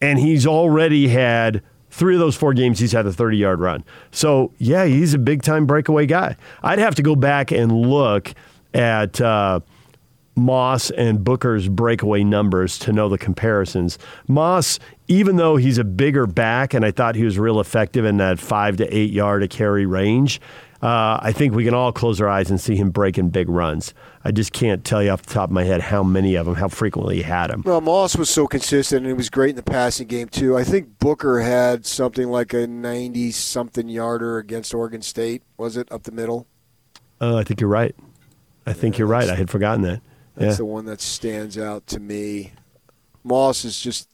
and 0.00 0.18
he's 0.18 0.46
already 0.46 1.08
had 1.08 1.62
three 1.98 2.14
of 2.14 2.20
those 2.20 2.36
four 2.36 2.54
games. 2.54 2.78
He's 2.78 2.92
had 2.92 3.06
a 3.06 3.12
30 3.12 3.36
yard 3.36 3.60
run. 3.60 3.84
So 4.10 4.52
yeah, 4.58 4.86
he's 4.86 5.12
a 5.12 5.18
big 5.18 5.42
time 5.42 5.66
breakaway 5.66 6.06
guy. 6.06 6.36
I'd 6.62 6.78
have 6.78 6.94
to 6.94 7.02
go 7.02 7.14
back 7.14 7.50
and 7.50 7.70
look 7.72 8.32
at. 8.72 9.20
Uh, 9.20 9.60
Moss 10.38 10.90
and 10.90 11.24
Booker's 11.24 11.68
breakaway 11.68 12.22
numbers 12.22 12.78
to 12.78 12.92
know 12.92 13.08
the 13.08 13.18
comparisons. 13.18 13.98
Moss, 14.28 14.78
even 15.08 15.34
though 15.34 15.56
he's 15.56 15.78
a 15.78 15.84
bigger 15.84 16.26
back, 16.26 16.74
and 16.74 16.84
I 16.84 16.92
thought 16.92 17.16
he 17.16 17.24
was 17.24 17.40
real 17.40 17.58
effective 17.58 18.04
in 18.04 18.18
that 18.18 18.38
five 18.38 18.76
to 18.76 18.96
eight 18.96 19.10
yard 19.10 19.42
a 19.42 19.48
carry 19.48 19.84
range, 19.84 20.40
uh, 20.82 21.18
I 21.20 21.32
think 21.32 21.54
we 21.54 21.64
can 21.64 21.74
all 21.74 21.90
close 21.92 22.20
our 22.20 22.28
eyes 22.28 22.50
and 22.50 22.60
see 22.60 22.76
him 22.76 22.90
breaking 22.90 23.30
big 23.30 23.48
runs. 23.48 23.92
I 24.24 24.30
just 24.30 24.52
can't 24.52 24.84
tell 24.84 25.02
you 25.02 25.10
off 25.10 25.22
the 25.22 25.34
top 25.34 25.48
of 25.50 25.52
my 25.52 25.64
head 25.64 25.80
how 25.80 26.02
many 26.02 26.36
of 26.36 26.46
them, 26.46 26.54
how 26.54 26.68
frequently 26.68 27.16
he 27.16 27.22
had 27.22 27.48
them. 27.48 27.62
Well, 27.64 27.80
Moss 27.80 28.16
was 28.16 28.30
so 28.30 28.46
consistent, 28.46 28.98
and 28.98 29.06
he 29.08 29.12
was 29.12 29.28
great 29.30 29.50
in 29.50 29.56
the 29.56 29.62
passing 29.62 30.06
game 30.06 30.28
too. 30.28 30.56
I 30.56 30.62
think 30.64 30.98
Booker 30.98 31.40
had 31.40 31.84
something 31.84 32.28
like 32.28 32.52
a 32.52 32.66
ninety-something 32.66 33.88
yarder 33.88 34.38
against 34.38 34.72
Oregon 34.74 35.02
State. 35.02 35.42
Was 35.56 35.76
it 35.76 35.90
up 35.90 36.04
the 36.04 36.12
middle? 36.12 36.46
Uh, 37.20 37.36
I 37.36 37.42
think 37.44 37.60
you're 37.60 37.70
right. 37.70 37.94
I 38.66 38.72
think 38.72 38.98
you're 38.98 39.08
right. 39.08 39.28
I 39.28 39.34
had 39.34 39.50
forgotten 39.50 39.82
that. 39.82 40.00
That's 40.36 40.52
Yeah. 40.52 40.56
the 40.58 40.64
one 40.66 40.84
that 40.84 41.00
stands 41.00 41.58
out 41.58 41.86
to 41.88 41.98
me. 41.98 42.52
Moss 43.24 43.64
is 43.64 43.80
just 43.80 44.08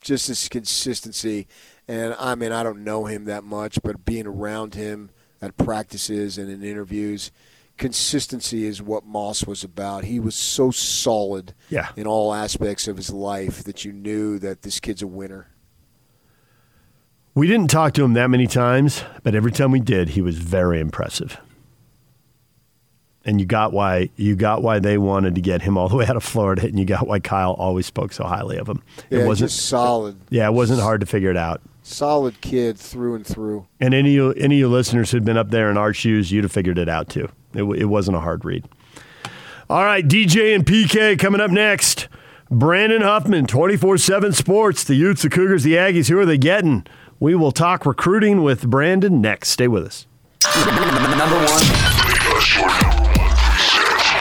just 0.00 0.28
his 0.28 0.48
consistency, 0.48 1.46
and 1.88 2.14
I 2.18 2.34
mean 2.36 2.52
I 2.52 2.62
don't 2.62 2.84
know 2.84 3.06
him 3.06 3.24
that 3.24 3.42
much, 3.44 3.78
but 3.82 4.04
being 4.04 4.26
around 4.26 4.74
him 4.74 5.10
at 5.42 5.56
practices 5.56 6.36
and 6.38 6.50
in 6.50 6.62
interviews, 6.62 7.30
consistency 7.78 8.66
is 8.66 8.82
what 8.82 9.06
Moss 9.06 9.46
was 9.46 9.64
about. 9.64 10.04
He 10.04 10.20
was 10.20 10.34
so 10.34 10.70
solid 10.70 11.54
Yeah. 11.70 11.88
in 11.96 12.06
all 12.06 12.34
aspects 12.34 12.86
of 12.88 12.96
his 12.96 13.10
life 13.10 13.64
that 13.64 13.84
you 13.84 13.92
knew 13.92 14.38
that 14.38 14.62
this 14.62 14.80
kid's 14.80 15.02
a 15.02 15.06
winner. 15.06 15.46
We 17.34 17.46
didn't 17.46 17.70
talk 17.70 17.94
to 17.94 18.04
him 18.04 18.12
that 18.14 18.28
many 18.28 18.46
times, 18.46 19.02
but 19.22 19.34
every 19.34 19.52
time 19.52 19.70
we 19.70 19.80
did, 19.80 20.10
he 20.10 20.20
was 20.20 20.36
very 20.36 20.80
impressive. 20.80 21.38
And 23.24 23.38
you 23.38 23.46
got 23.46 23.72
why 23.72 24.10
you 24.16 24.34
got 24.34 24.62
why 24.62 24.78
they 24.78 24.96
wanted 24.98 25.34
to 25.36 25.40
get 25.40 25.62
him 25.62 25.76
all 25.78 25.88
the 25.88 25.96
way 25.96 26.06
out 26.06 26.16
of 26.16 26.24
Florida, 26.24 26.62
and 26.66 26.78
you 26.78 26.84
got 26.86 27.06
why 27.06 27.20
Kyle 27.20 27.52
always 27.52 27.86
spoke 27.86 28.12
so 28.12 28.24
highly 28.24 28.56
of 28.56 28.66
him. 28.68 28.82
Yeah, 29.10 29.20
it 29.20 29.26
wasn't 29.26 29.50
just 29.50 29.66
solid. 29.66 30.16
yeah, 30.30 30.46
it 30.46 30.52
wasn't 30.52 30.80
hard 30.80 31.00
to 31.02 31.06
figure 31.06 31.30
it 31.30 31.36
out. 31.36 31.60
Solid 31.90 32.40
kid 32.40 32.78
through 32.78 33.16
and 33.16 33.26
through. 33.26 33.66
And 33.80 33.92
any 33.94 34.16
of 34.16 34.36
you- 34.36 34.42
any 34.42 34.56
of 34.56 34.60
your 34.60 34.68
listeners 34.68 35.10
who'd 35.10 35.24
been 35.24 35.36
up 35.36 35.50
there 35.50 35.70
in 35.70 35.76
our 35.76 35.92
shoes, 35.92 36.30
you'd 36.32 36.44
have 36.44 36.52
figured 36.52 36.78
it 36.78 36.88
out 36.88 37.08
too. 37.08 37.28
It, 37.54 37.64
it 37.64 37.86
wasn't 37.86 38.16
a 38.16 38.20
hard 38.20 38.44
read. 38.44 38.64
All 39.68 39.84
right, 39.84 40.06
DJ 40.06 40.54
and 40.54 40.64
PK 40.66 41.18
coming 41.18 41.40
up 41.40 41.50
next. 41.50 42.08
Brandon 42.50 43.02
Huffman, 43.02 43.46
24 43.46 43.98
7 43.98 44.32
Sports, 44.32 44.82
the 44.84 44.94
Utes, 44.94 45.22
the 45.22 45.30
Cougars, 45.30 45.62
the 45.62 45.74
Aggies. 45.74 46.08
Who 46.08 46.18
are 46.18 46.26
they 46.26 46.38
getting? 46.38 46.84
We 47.20 47.34
will 47.34 47.52
talk 47.52 47.84
recruiting 47.86 48.42
with 48.42 48.66
Brandon 48.68 49.20
next. 49.20 49.50
Stay 49.50 49.68
with 49.68 49.84
us. 49.84 50.06
Number 51.16 51.36
one. 51.36 52.69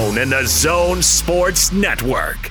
and 0.00 0.32
the 0.32 0.46
Zone 0.46 1.02
Sports 1.02 1.72
Network. 1.72 2.50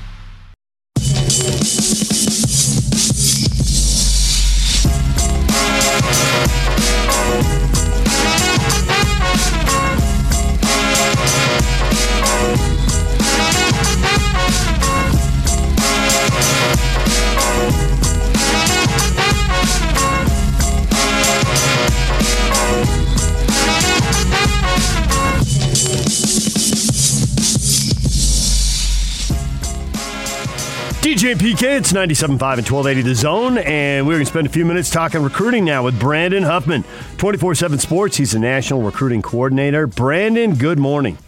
DJ 31.29 31.35
PK, 31.35 31.77
it's 31.77 31.93
97.5 31.93 32.23
and 32.31 32.41
1280 32.41 33.01
The 33.03 33.13
Zone, 33.13 33.59
and 33.59 34.07
we're 34.07 34.13
going 34.13 34.25
to 34.25 34.31
spend 34.31 34.47
a 34.47 34.49
few 34.49 34.65
minutes 34.65 34.89
talking 34.89 35.21
recruiting 35.21 35.63
now 35.63 35.83
with 35.83 35.99
Brandon 35.99 36.41
Huffman, 36.41 36.83
24 37.17 37.53
7 37.53 37.77
Sports. 37.77 38.17
He's 38.17 38.31
the 38.31 38.39
National 38.39 38.81
Recruiting 38.81 39.21
Coordinator. 39.21 39.85
Brandon, 39.85 40.55
good 40.55 40.79
morning. 40.79 41.19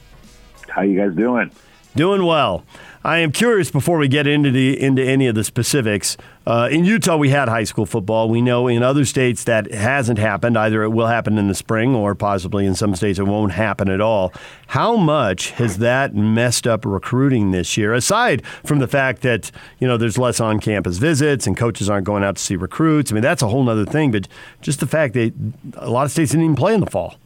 How 0.69 0.81
you 0.81 0.97
guys 0.97 1.15
doing? 1.15 1.51
Doing 1.95 2.25
well. 2.25 2.65
I 3.03 3.19
am 3.19 3.31
curious 3.31 3.69
before 3.69 3.99
we 3.99 4.07
get 4.07 4.25
into 4.25 4.49
the 4.49 4.81
into 4.81 5.03
any 5.03 5.27
of 5.27 5.35
the 5.35 5.43
specifics. 5.43 6.17
Uh, 6.45 6.67
in 6.71 6.85
Utah, 6.85 7.17
we 7.17 7.29
had 7.29 7.47
high 7.47 7.63
school 7.63 7.85
football. 7.85 8.27
We 8.27 8.41
know 8.41 8.67
in 8.67 8.81
other 8.81 9.05
states 9.05 9.43
that 9.43 9.71
hasn't 9.71 10.17
happened. 10.17 10.57
Either 10.57 10.81
it 10.81 10.89
will 10.89 11.05
happen 11.05 11.37
in 11.37 11.47
the 11.47 11.53
spring, 11.53 11.93
or 11.93 12.15
possibly 12.15 12.65
in 12.65 12.73
some 12.73 12.95
states 12.95 13.19
it 13.19 13.23
won't 13.23 13.51
happen 13.51 13.89
at 13.89 14.01
all. 14.01 14.33
How 14.67 14.95
much 14.95 15.51
has 15.51 15.77
that 15.77 16.15
messed 16.15 16.65
up 16.65 16.83
recruiting 16.83 17.51
this 17.51 17.77
year? 17.77 17.93
Aside 17.93 18.43
from 18.65 18.79
the 18.79 18.87
fact 18.87 19.21
that 19.21 19.51
you 19.79 19.87
know 19.87 19.97
there's 19.97 20.17
less 20.17 20.39
on-campus 20.39 20.97
visits 20.97 21.45
and 21.45 21.55
coaches 21.55 21.89
aren't 21.89 22.07
going 22.07 22.23
out 22.23 22.37
to 22.37 22.41
see 22.41 22.55
recruits. 22.55 23.11
I 23.11 23.13
mean 23.15 23.23
that's 23.23 23.43
a 23.43 23.47
whole 23.47 23.69
other 23.69 23.85
thing. 23.85 24.11
But 24.11 24.27
just 24.61 24.79
the 24.79 24.87
fact 24.87 25.13
that 25.13 25.33
a 25.75 25.91
lot 25.91 26.05
of 26.05 26.11
states 26.11 26.31
didn't 26.31 26.45
even 26.45 26.55
play 26.55 26.73
in 26.73 26.79
the 26.79 26.89
fall. 26.89 27.17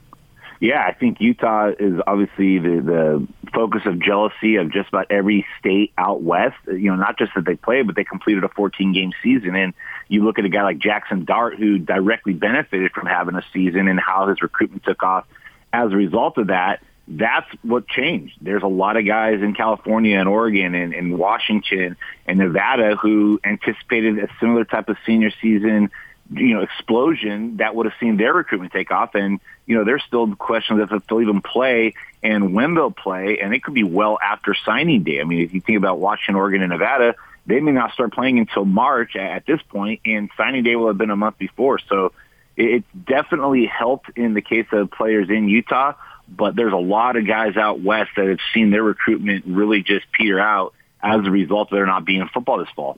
Yeah, 0.65 0.83
I 0.83 0.93
think 0.93 1.21
Utah 1.21 1.73
is 1.77 2.01
obviously 2.07 2.57
the, 2.57 2.81
the 2.81 3.27
focus 3.53 3.83
of 3.85 3.99
jealousy 3.99 4.55
of 4.55 4.71
just 4.71 4.89
about 4.89 5.11
every 5.11 5.45
state 5.59 5.93
out 5.95 6.23
west. 6.23 6.55
You 6.65 6.89
know, 6.89 6.95
not 6.95 7.19
just 7.19 7.33
that 7.35 7.45
they 7.45 7.55
played, 7.55 7.85
but 7.85 7.95
they 7.95 8.03
completed 8.03 8.43
a 8.43 8.49
14 8.49 8.91
game 8.91 9.11
season. 9.21 9.55
And 9.55 9.75
you 10.07 10.25
look 10.25 10.39
at 10.39 10.45
a 10.45 10.49
guy 10.49 10.63
like 10.63 10.79
Jackson 10.79 11.23
Dart, 11.23 11.59
who 11.59 11.77
directly 11.77 12.33
benefited 12.33 12.93
from 12.93 13.05
having 13.05 13.35
a 13.35 13.43
season 13.53 13.87
and 13.87 13.99
how 13.99 14.27
his 14.27 14.41
recruitment 14.41 14.83
took 14.83 15.03
off 15.03 15.27
as 15.71 15.91
a 15.91 15.95
result 15.95 16.39
of 16.39 16.47
that. 16.47 16.81
That's 17.07 17.45
what 17.61 17.87
changed. 17.87 18.33
There's 18.41 18.63
a 18.63 18.67
lot 18.67 18.97
of 18.97 19.05
guys 19.05 19.43
in 19.43 19.53
California 19.53 20.17
and 20.17 20.27
Oregon 20.27 20.73
and, 20.73 20.95
and 20.95 21.19
Washington 21.19 21.95
and 22.25 22.39
Nevada 22.39 22.95
who 22.95 23.39
anticipated 23.45 24.17
a 24.17 24.29
similar 24.39 24.65
type 24.65 24.89
of 24.89 24.97
senior 25.05 25.29
season 25.43 25.91
you 26.31 26.55
know, 26.55 26.61
explosion 26.61 27.57
that 27.57 27.75
would 27.75 27.85
have 27.85 27.95
seen 27.99 28.17
their 28.17 28.33
recruitment 28.33 28.73
take 28.73 28.91
off. 28.91 29.15
And, 29.15 29.39
you 29.65 29.75
know, 29.75 29.83
there's 29.83 30.03
still 30.03 30.35
questions 30.35 30.79
if 30.81 31.05
they'll 31.07 31.21
even 31.21 31.41
play 31.41 31.93
and 32.23 32.53
when 32.53 32.73
they'll 32.73 32.91
play. 32.91 33.39
And 33.41 33.53
it 33.53 33.63
could 33.63 33.73
be 33.73 33.83
well 33.83 34.17
after 34.21 34.55
signing 34.65 35.03
day. 35.03 35.21
I 35.21 35.23
mean, 35.23 35.41
if 35.41 35.53
you 35.53 35.61
think 35.61 35.77
about 35.77 35.99
Washington, 35.99 36.35
Oregon, 36.35 36.61
and 36.61 36.71
Nevada, 36.71 37.15
they 37.45 37.59
may 37.59 37.71
not 37.71 37.91
start 37.91 38.13
playing 38.13 38.39
until 38.39 38.65
March 38.65 39.15
at 39.15 39.45
this 39.45 39.61
point, 39.69 40.01
and 40.05 40.29
signing 40.35 40.63
day 40.63 40.75
will 40.75 40.87
have 40.87 40.97
been 40.97 41.11
a 41.11 41.15
month 41.15 41.37
before. 41.37 41.79
So 41.79 42.11
it's 42.57 42.87
definitely 43.07 43.65
helped 43.65 44.09
in 44.15 44.33
the 44.33 44.41
case 44.41 44.67
of 44.71 44.89
players 44.89 45.29
in 45.29 45.47
Utah, 45.47 45.93
but 46.27 46.55
there's 46.55 46.73
a 46.73 46.77
lot 46.77 47.17
of 47.17 47.27
guys 47.27 47.55
out 47.55 47.81
west 47.81 48.11
that 48.17 48.27
have 48.27 48.39
seen 48.53 48.71
their 48.71 48.83
recruitment 48.83 49.45
really 49.45 49.83
just 49.83 50.11
peter 50.11 50.39
out 50.39 50.73
as 51.03 51.25
a 51.25 51.29
result 51.29 51.71
of 51.71 51.75
there 51.75 51.85
not 51.85 52.03
being 52.05 52.27
football 52.33 52.57
this 52.57 52.69
fall. 52.75 52.97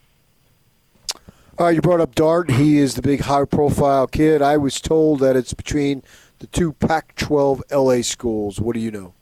All 1.59 1.65
right, 1.65 1.73
you 1.73 1.81
brought 1.81 2.01
up 2.01 2.13
Dart. 2.13 2.51
He 2.51 2.77
is 2.77 2.93
the 2.93 3.01
big 3.01 3.21
high-profile 3.21 4.07
kid. 4.07 4.43
I 4.43 4.57
was 4.57 4.79
told 4.79 5.21
that 5.21 5.35
it's 5.35 5.55
between 5.55 6.03
the 6.37 6.45
two 6.45 6.73
Pac-12 6.73 7.61
LA 7.71 8.03
schools. 8.03 8.61
What 8.61 8.75
do 8.75 8.79
you 8.79 8.91
know? 8.91 9.15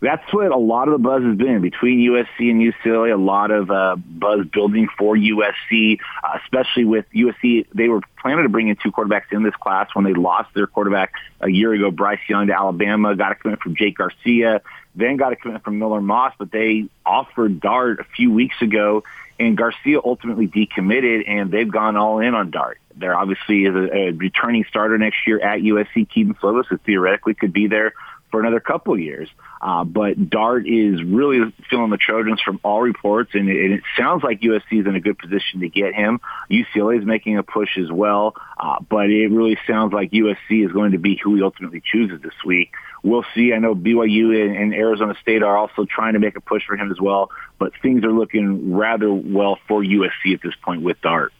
That's 0.00 0.24
what 0.32 0.50
a 0.50 0.56
lot 0.56 0.88
of 0.88 0.92
the 0.92 0.98
buzz 0.98 1.22
has 1.22 1.36
been 1.36 1.60
between 1.60 2.00
USC 2.00 2.50
and 2.50 2.60
UCLA. 2.60 3.14
A 3.14 3.16
lot 3.16 3.52
of 3.52 3.70
uh, 3.70 3.94
buzz 3.94 4.46
building 4.52 4.88
for 4.98 5.14
USC, 5.14 6.00
uh, 6.24 6.38
especially 6.42 6.86
with 6.86 7.04
USC. 7.14 7.66
They 7.72 7.88
were 7.88 8.00
planning 8.20 8.42
to 8.42 8.48
bring 8.48 8.66
in 8.66 8.74
two 8.74 8.90
quarterbacks 8.90 9.30
in 9.30 9.44
this 9.44 9.54
class 9.54 9.88
when 9.94 10.04
they 10.04 10.12
lost 10.12 10.52
their 10.54 10.66
quarterback 10.66 11.12
a 11.40 11.48
year 11.48 11.72
ago, 11.72 11.92
Bryce 11.92 12.18
Young 12.28 12.48
to 12.48 12.52
Alabama. 12.52 13.14
Got 13.14 13.30
a 13.30 13.34
commitment 13.36 13.62
from 13.62 13.76
Jake 13.76 13.96
Garcia, 13.98 14.60
then 14.96 15.18
got 15.18 15.32
a 15.32 15.36
commitment 15.36 15.64
from 15.64 15.78
Miller 15.78 16.00
Moss. 16.00 16.34
But 16.36 16.50
they 16.50 16.88
offered 17.06 17.60
Dart 17.60 18.00
a 18.00 18.04
few 18.04 18.32
weeks 18.32 18.60
ago 18.60 19.04
and 19.38 19.56
Garcia 19.56 20.00
ultimately 20.04 20.46
decommitted, 20.46 21.28
and 21.28 21.50
they've 21.50 21.70
gone 21.70 21.96
all 21.96 22.20
in 22.20 22.34
on 22.34 22.50
Dart. 22.50 22.78
There 22.96 23.16
obviously 23.16 23.64
is 23.64 23.74
a, 23.74 23.92
a 23.92 24.10
returning 24.12 24.64
starter 24.68 24.96
next 24.98 25.26
year 25.26 25.40
at 25.40 25.60
USC, 25.60 26.08
Kedon 26.08 26.34
Slovis, 26.34 26.66
who 26.66 26.78
theoretically 26.78 27.34
could 27.34 27.52
be 27.52 27.66
there 27.66 27.94
for 28.34 28.40
another 28.40 28.58
couple 28.58 28.98
years. 28.98 29.28
Uh, 29.62 29.84
but 29.84 30.28
Dart 30.28 30.66
is 30.66 31.00
really 31.04 31.54
feeling 31.70 31.90
the 31.90 31.96
Trojans 31.96 32.42
from 32.42 32.58
all 32.64 32.82
reports, 32.82 33.30
and 33.34 33.48
it, 33.48 33.70
it 33.70 33.82
sounds 33.96 34.24
like 34.24 34.40
USC 34.40 34.80
is 34.80 34.86
in 34.88 34.96
a 34.96 35.00
good 35.00 35.16
position 35.16 35.60
to 35.60 35.68
get 35.68 35.94
him. 35.94 36.20
UCLA 36.50 36.98
is 36.98 37.06
making 37.06 37.38
a 37.38 37.44
push 37.44 37.78
as 37.78 37.92
well, 37.92 38.34
uh, 38.58 38.80
but 38.90 39.08
it 39.08 39.28
really 39.28 39.56
sounds 39.68 39.92
like 39.92 40.10
USC 40.10 40.66
is 40.66 40.72
going 40.72 40.92
to 40.92 40.98
be 40.98 41.16
who 41.22 41.36
he 41.36 41.42
ultimately 41.44 41.80
chooses 41.80 42.20
this 42.22 42.34
week 42.44 42.72
we'll 43.04 43.24
see. 43.34 43.52
I 43.52 43.58
know 43.58 43.74
BYU 43.74 44.42
and, 44.42 44.56
and 44.56 44.74
Arizona 44.74 45.14
State 45.20 45.42
are 45.42 45.56
also 45.56 45.84
trying 45.84 46.14
to 46.14 46.18
make 46.18 46.36
a 46.36 46.40
push 46.40 46.64
for 46.66 46.74
him 46.74 46.90
as 46.90 46.98
well, 46.98 47.30
but 47.58 47.72
things 47.82 48.02
are 48.02 48.10
looking 48.10 48.72
rather 48.72 49.12
well 49.12 49.58
for 49.68 49.82
USC 49.82 50.32
at 50.32 50.40
this 50.42 50.54
point 50.64 50.80
with 50.80 51.00
Dart. 51.02 51.30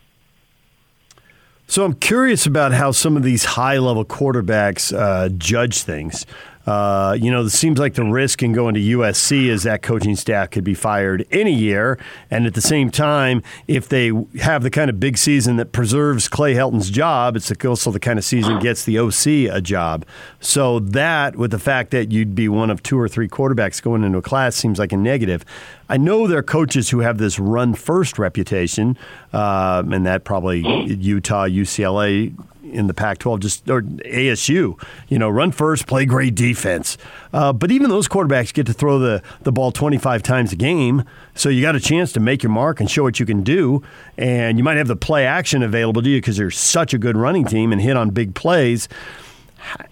So 1.67 1.85
I'm 1.85 1.95
curious 1.95 2.47
about 2.47 2.73
how 2.73 2.91
some 2.91 3.17
of 3.17 3.23
these 3.23 3.45
high 3.45 3.79
level 3.79 4.05
quarterbacks 4.05 4.97
uh, 4.97 5.31
judge 5.31 5.83
things. 5.83 6.27
Uh, 6.67 7.17
you 7.21 7.31
know, 7.31 7.43
it 7.43 7.51
seems 7.51 7.79
like 7.79 7.95
the 7.95 8.05
risk 8.05 8.43
in 8.43 8.53
going 8.53 8.75
to 8.75 8.81
USC 8.81 9.47
is 9.47 9.65
that 9.65 9.83
coaching 9.83 10.17
staff 10.17 10.51
could 10.51 10.65
be 10.65 10.75
fired 10.75 11.27
any 11.31 11.53
year. 11.53 11.99
And 12.31 12.47
at 12.47 12.55
the 12.55 12.61
same 12.61 12.91
time, 12.91 13.43
if 13.69 13.89
they 13.89 14.13
have 14.41 14.63
the 14.63 14.71
kind 14.71 14.89
of 14.89 14.99
big 14.99 15.19
season 15.19 15.57
that 15.57 15.73
preserves 15.73 16.29
Clay 16.29 16.55
Helton's 16.55 16.91
job, 16.91 17.37
it's 17.37 17.53
also 17.65 17.91
the 17.91 18.01
kind 18.01 18.19
of 18.19 18.25
season 18.25 18.59
gets 18.61 18.85
the 18.85 18.99
OC 18.99 19.55
a 19.55 19.61
job. 19.61 20.07
So 20.41 20.79
that, 20.81 21.37
with 21.37 21.51
the 21.51 21.59
fact 21.59 21.91
that 21.91 22.13
you'd 22.13 22.35
be 22.35 22.49
one 22.49 22.71
of 22.71 22.83
two 22.83 22.99
or 22.99 23.09
three 23.09 23.29
quarterbacks 23.29 23.83
going 23.83 24.03
into 24.03 24.19
a 24.19 24.23
class, 24.23 24.57
seems 24.57 24.79
like 24.79 24.93
a 24.93 24.97
negative. 24.97 25.45
I 25.89 25.99
know 25.99 26.27
there 26.27 26.39
are 26.39 26.43
coaches 26.43 26.91
who 26.91 27.01
have 27.01 27.19
this 27.19 27.39
run 27.39 27.75
first 27.75 28.19
reputation, 28.19 28.97
uh, 29.33 29.83
and 29.91 30.07
that 30.07 30.25
probably 30.25 30.61
Utah, 30.61 31.47
UCLA 31.47 32.35
in 32.75 32.87
the 32.87 32.95
Pac-12, 32.95 33.41
just 33.41 33.71
or 33.71 33.83
ASU. 33.83 34.81
You 35.09 35.19
know, 35.19 35.29
run 35.29 35.53
first, 35.53 35.87
play 35.87 36.05
great 36.05 36.35
defense. 36.35 36.99
Uh, 37.33 37.53
but 37.53 37.71
even 37.71 37.91
those 37.91 38.09
quarterbacks 38.09 38.53
get 38.53 38.67
to 38.67 38.73
throw 38.73 38.99
the 38.99 39.23
the 39.43 39.53
ball 39.53 39.73
25 39.73 40.23
times 40.23 40.53
a 40.53 40.57
game, 40.57 41.05
so 41.35 41.49
you 41.49 41.63
got 41.63 41.77
a 41.77 41.81
chance 41.81 42.13
to 42.13 42.21
make 42.21 42.43
your 42.43 42.51
mark 42.51 42.81
and 42.81 42.91
show 42.91 43.03
what 43.03 43.21
you 43.21 43.27
can 43.27 43.43
do. 43.43 43.83
And 44.19 44.59
you 44.59 44.65
might 44.65 44.77
have 44.77 44.89
the 44.89 44.97
play 44.97 45.27
action 45.27 45.63
available 45.63 46.03
to 46.03 46.09
you 46.09 46.19
because 46.19 46.39
you're 46.39 46.51
such 46.51 46.95
a 46.95 46.99
good 46.99 47.17
running 47.17 47.45
team 47.45 47.73
and 47.73 47.81
hit 47.81 47.97
on 47.97 48.11
big 48.11 48.35
plays. 48.35 48.89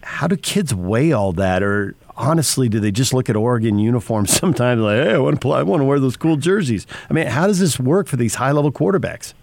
How 0.03 0.27
do 0.27 0.37
kids 0.37 0.75
weigh 0.75 1.12
all 1.12 1.33
that, 1.33 1.62
or 1.62 1.95
honestly, 2.16 2.68
do 2.68 2.79
they 2.79 2.90
just 2.90 3.14
look 3.14 3.31
at 3.31 3.37
Oregon 3.37 3.79
uniforms 3.79 4.33
sometimes 4.38 4.81
like, 4.81 4.97
hey, 4.97 5.14
I 5.14 5.18
want 5.18 5.37
to 5.37 5.40
play, 5.40 5.59
I 5.59 5.62
want 5.62 5.81
to 5.81 5.85
wear 5.85 5.99
those 5.99 6.16
cool 6.16 6.37
jerseys? 6.37 6.87
I 7.09 7.12
mean, 7.12 7.27
how 7.27 7.47
does 7.47 7.59
this 7.59 7.79
work 7.79 8.07
for 8.07 8.16
these 8.16 8.37
high 8.37 8.53
level 8.53 8.73
quarterbacks? 8.73 9.35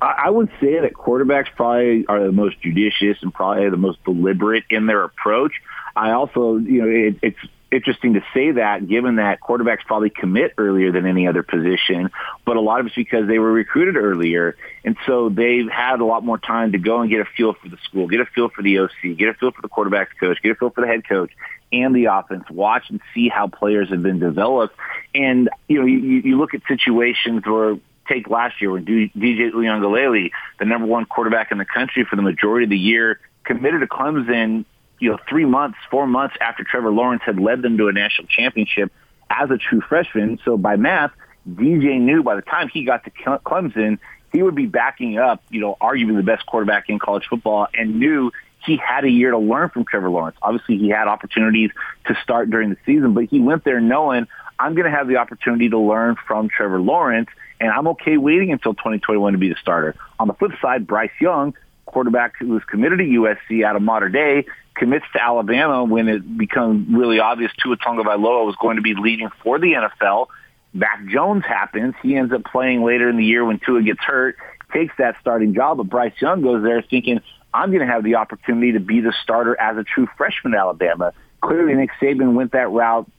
I 0.00 0.30
would 0.30 0.48
say 0.60 0.80
that 0.80 0.92
quarterbacks 0.92 1.48
probably 1.56 2.06
are 2.06 2.24
the 2.24 2.32
most 2.32 2.60
judicious 2.60 3.18
and 3.22 3.34
probably 3.34 3.68
the 3.68 3.76
most 3.76 4.02
deliberate 4.04 4.64
in 4.70 4.86
their 4.86 5.02
approach. 5.02 5.52
I 5.96 6.12
also, 6.12 6.56
you 6.56 6.82
know, 6.82 6.88
it, 6.88 7.16
it's 7.22 7.38
interesting 7.70 8.14
to 8.14 8.20
say 8.32 8.52
that 8.52 8.88
given 8.88 9.16
that 9.16 9.40
quarterbacks 9.40 9.84
probably 9.86 10.10
commit 10.10 10.54
earlier 10.56 10.92
than 10.92 11.06
any 11.06 11.26
other 11.26 11.42
position, 11.42 12.10
but 12.44 12.56
a 12.56 12.60
lot 12.60 12.80
of 12.80 12.86
it's 12.86 12.94
because 12.94 13.26
they 13.26 13.38
were 13.38 13.52
recruited 13.52 13.96
earlier. 13.96 14.56
And 14.84 14.96
so 15.06 15.28
they've 15.28 15.68
had 15.68 16.00
a 16.00 16.04
lot 16.04 16.24
more 16.24 16.38
time 16.38 16.72
to 16.72 16.78
go 16.78 17.00
and 17.00 17.10
get 17.10 17.20
a 17.20 17.26
feel 17.36 17.54
for 17.54 17.68
the 17.68 17.76
school, 17.84 18.06
get 18.06 18.20
a 18.20 18.26
feel 18.26 18.48
for 18.48 18.62
the 18.62 18.78
OC, 18.78 19.16
get 19.16 19.28
a 19.28 19.34
feel 19.34 19.50
for 19.50 19.62
the 19.62 19.68
quarterback's 19.68 20.12
coach, 20.18 20.38
get 20.42 20.52
a 20.52 20.54
feel 20.54 20.70
for 20.70 20.80
the 20.80 20.86
head 20.86 21.06
coach 21.06 21.30
and 21.72 21.94
the 21.94 22.06
offense, 22.06 22.44
watch 22.50 22.84
and 22.88 23.00
see 23.14 23.28
how 23.28 23.46
players 23.48 23.90
have 23.90 24.02
been 24.02 24.18
developed. 24.18 24.74
And, 25.14 25.50
you 25.68 25.80
know, 25.80 25.86
you, 25.86 25.98
you 25.98 26.38
look 26.38 26.54
at 26.54 26.62
situations 26.66 27.44
where 27.44 27.78
take 28.08 28.28
last 28.28 28.60
year 28.60 28.70
when 28.70 28.84
DJ 28.84 29.12
Uiagalelei, 29.14 30.30
the 30.58 30.64
number 30.64 30.86
one 30.86 31.04
quarterback 31.04 31.52
in 31.52 31.58
the 31.58 31.64
country 31.64 32.04
for 32.04 32.16
the 32.16 32.22
majority 32.22 32.64
of 32.64 32.70
the 32.70 32.78
year, 32.78 33.20
committed 33.44 33.80
to 33.80 33.86
Clemson, 33.86 34.64
you 34.98 35.10
know, 35.10 35.18
three 35.28 35.44
months, 35.44 35.78
four 35.90 36.06
months 36.06 36.36
after 36.40 36.64
Trevor 36.64 36.90
Lawrence 36.90 37.22
had 37.24 37.38
led 37.38 37.62
them 37.62 37.76
to 37.78 37.88
a 37.88 37.92
national 37.92 38.26
championship 38.26 38.92
as 39.30 39.50
a 39.50 39.58
true 39.58 39.80
freshman. 39.80 40.38
So 40.44 40.56
by 40.56 40.76
math, 40.76 41.12
DJ 41.48 42.00
knew 42.00 42.22
by 42.22 42.36
the 42.36 42.42
time 42.42 42.68
he 42.68 42.84
got 42.84 43.04
to 43.04 43.10
Clemson, 43.10 43.98
he 44.32 44.42
would 44.42 44.54
be 44.54 44.66
backing 44.66 45.18
up, 45.18 45.42
you 45.50 45.60
know, 45.60 45.76
arguably 45.80 46.16
the 46.16 46.22
best 46.22 46.44
quarterback 46.46 46.88
in 46.88 46.98
college 46.98 47.26
football 47.28 47.68
and 47.74 47.98
knew 47.98 48.30
he 48.68 48.76
had 48.76 49.04
a 49.04 49.10
year 49.10 49.30
to 49.32 49.38
learn 49.38 49.70
from 49.70 49.84
Trevor 49.84 50.10
Lawrence. 50.10 50.36
Obviously, 50.42 50.78
he 50.78 50.88
had 50.88 51.08
opportunities 51.08 51.70
to 52.06 52.16
start 52.22 52.50
during 52.50 52.70
the 52.70 52.76
season, 52.86 53.14
but 53.14 53.24
he 53.24 53.40
went 53.40 53.64
there 53.64 53.80
knowing 53.80 54.26
I'm 54.58 54.74
going 54.74 54.90
to 54.90 54.96
have 54.96 55.08
the 55.08 55.16
opportunity 55.16 55.68
to 55.70 55.78
learn 55.78 56.16
from 56.26 56.48
Trevor 56.48 56.80
Lawrence 56.80 57.28
and 57.60 57.70
I'm 57.70 57.88
okay 57.88 58.16
waiting 58.16 58.52
until 58.52 58.74
2021 58.74 59.32
to 59.32 59.38
be 59.38 59.48
the 59.48 59.56
starter. 59.60 59.96
On 60.18 60.28
the 60.28 60.34
flip 60.34 60.52
side, 60.60 60.86
Bryce 60.86 61.10
Young, 61.20 61.54
quarterback 61.86 62.34
who 62.38 62.48
was 62.48 62.62
committed 62.64 62.98
to 62.98 63.04
USC 63.04 63.64
out 63.64 63.76
of 63.76 63.82
Mater 63.82 64.08
Dei, 64.08 64.46
commits 64.74 65.04
to 65.12 65.22
Alabama 65.22 65.84
when 65.84 66.08
it 66.08 66.38
becomes 66.38 66.86
really 66.88 67.18
obvious 67.18 67.50
Tua 67.62 67.76
Tagovailoa 67.76 68.46
was 68.46 68.54
going 68.60 68.76
to 68.76 68.82
be 68.82 68.94
leading 68.94 69.28
for 69.42 69.58
the 69.58 69.72
NFL. 69.72 70.28
Mac 70.72 71.06
Jones 71.06 71.44
happens. 71.44 71.94
He 72.02 72.14
ends 72.14 72.32
up 72.32 72.44
playing 72.44 72.84
later 72.84 73.08
in 73.08 73.16
the 73.16 73.24
year 73.24 73.44
when 73.44 73.58
Tua 73.58 73.82
gets 73.82 74.00
hurt, 74.00 74.36
takes 74.72 74.94
that 74.98 75.16
starting 75.20 75.54
job, 75.54 75.78
but 75.78 75.88
Bryce 75.88 76.12
Young 76.20 76.42
goes 76.42 76.62
there 76.62 76.82
thinking, 76.82 77.20
I'm 77.58 77.70
going 77.70 77.84
to 77.84 77.92
have 77.92 78.04
the 78.04 78.14
opportunity 78.14 78.72
to 78.72 78.80
be 78.80 79.00
the 79.00 79.12
starter 79.22 79.60
as 79.60 79.76
a 79.76 79.82
true 79.82 80.06
freshman 80.16 80.54
at 80.54 80.60
Alabama. 80.60 81.12
Clearly, 81.40 81.74
Nick 81.74 81.90
Saban 82.00 82.34
went 82.34 82.52
that 82.52 82.70
route 82.70 83.10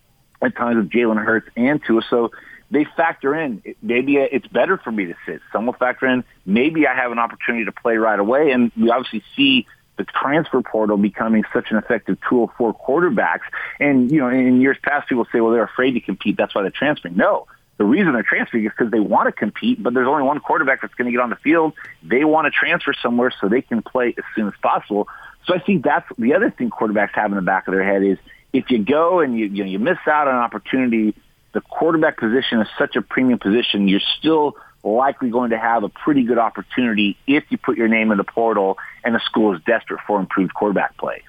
at 0.42 0.56
times 0.56 0.78
with 0.78 0.90
Jalen 0.90 1.24
Hurts 1.24 1.50
and 1.58 1.82
Tua. 1.86 2.02
So 2.10 2.32
they 2.72 2.86
factor 2.96 3.36
in 3.36 3.62
maybe 3.82 4.16
it's 4.16 4.48
better 4.48 4.78
for 4.78 4.92
me 4.92 5.08
to 5.08 5.16
sit. 5.26 5.42
Some 5.52 5.66
will 5.66 5.74
factor 5.74 6.06
in 6.06 6.24
maybe 6.46 6.88
I 6.88 6.96
have 6.96 7.12
an 7.12 7.20
opportunity 7.20 7.66
to 7.66 7.74
play 7.74 7.98
right 7.98 8.20
away, 8.20 8.52
and 8.52 8.72
we 8.78 8.90
obviously 8.90 9.24
see 9.36 9.68
the 9.98 10.06
transfer 10.06 10.62
portal 10.62 10.96
becoming 10.96 11.44
such 11.52 11.72
an 11.72 11.78
effective 11.78 12.18
tool 12.30 12.50
for 12.58 12.74
quarterbacks. 12.74 13.42
And 13.80 14.10
you 14.10 14.20
know, 14.20 14.30
in 14.30 14.62
years 14.62 14.78
past, 14.82 15.10
people 15.10 15.26
say, 15.34 15.42
well, 15.42 15.52
they're 15.52 15.64
afraid 15.64 15.92
to 15.92 16.00
compete, 16.00 16.38
that's 16.38 16.56
why 16.56 16.62
they're 16.62 16.72
transferring. 16.72 17.18
No, 17.18 17.48
the 17.80 17.86
reason 17.86 18.12
they're 18.12 18.24
transferring 18.24 18.66
is 18.66 18.72
because 18.78 18.92
they 18.92 19.00
want 19.00 19.28
to 19.28 19.32
compete, 19.32 19.82
but 19.82 19.94
there's 19.94 20.08
only 20.08 20.24
one 20.24 20.42
quarterback 20.42 20.82
that's 20.82 20.94
going 20.96 21.06
to 21.06 21.12
get 21.12 21.22
on 21.22 21.30
the 21.30 21.38
field. 21.38 21.74
They 22.04 22.26
want 22.26 22.46
to 22.46 22.52
transfer 22.52 22.94
somewhere 23.02 23.34
so 23.40 23.48
they 23.48 23.62
can 23.62 23.82
play 23.82 24.14
as 24.18 24.26
soon 24.36 24.48
as 24.48 24.54
possible. 24.62 25.08
So 25.46 25.56
I 25.56 25.60
think 25.60 25.86
that's 25.86 26.06
the 26.18 26.34
other 26.34 26.52
thing 26.52 26.70
quarterbacks 26.70 27.14
have 27.14 27.32
in 27.32 27.38
the 27.38 27.42
back 27.42 27.70
of 27.70 27.74
their 27.74 27.86
head 27.86 28.04
is 28.04 28.18
if 28.52 28.70
you 28.70 28.84
go 28.84 29.22
and 29.22 29.40
you 29.40 29.46
you, 29.46 29.64
know, 29.64 29.70
you 29.70 29.80
miss 29.80 29.98
out 30.08 30.28
on 30.28 30.36
an 30.36 30.42
opportunity, 30.42 31.16
the 31.54 31.62
quarterback 31.62 32.18
position 32.18 32.60
is 32.60 32.68
such 32.78 32.98
a 32.98 33.02
premium 33.02 33.40
position. 33.40 33.88
You're 33.88 34.02
still 34.20 34.58
likely 34.84 35.30
going 35.30 35.52
to 35.52 35.58
have 35.58 35.84
a 35.84 35.90
pretty 35.90 36.24
good 36.24 36.38
opportunity 36.38 37.18
if 37.28 37.46
you 37.50 37.58
put 37.58 37.78
your 37.78 37.88
name 37.88 38.12
in 38.12 38.18
the 38.18 38.26
portal 38.26 38.78
and 39.06 39.16
the 39.16 39.22
school 39.22 39.56
is 39.56 39.62
desperate 39.64 40.02
for 40.06 40.20
improved 40.20 40.54
quarterback 40.54 40.98
play. 40.98 41.24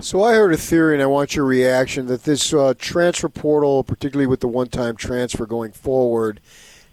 So 0.00 0.22
I 0.22 0.34
heard 0.34 0.52
a 0.52 0.56
theory, 0.56 0.94
and 0.94 1.02
I 1.02 1.06
want 1.06 1.36
your 1.36 1.44
reaction 1.44 2.06
that 2.06 2.24
this 2.24 2.52
uh, 2.52 2.74
transfer 2.78 3.28
portal, 3.28 3.84
particularly 3.84 4.26
with 4.26 4.40
the 4.40 4.48
one-time 4.48 4.96
transfer 4.96 5.46
going 5.46 5.72
forward, 5.72 6.40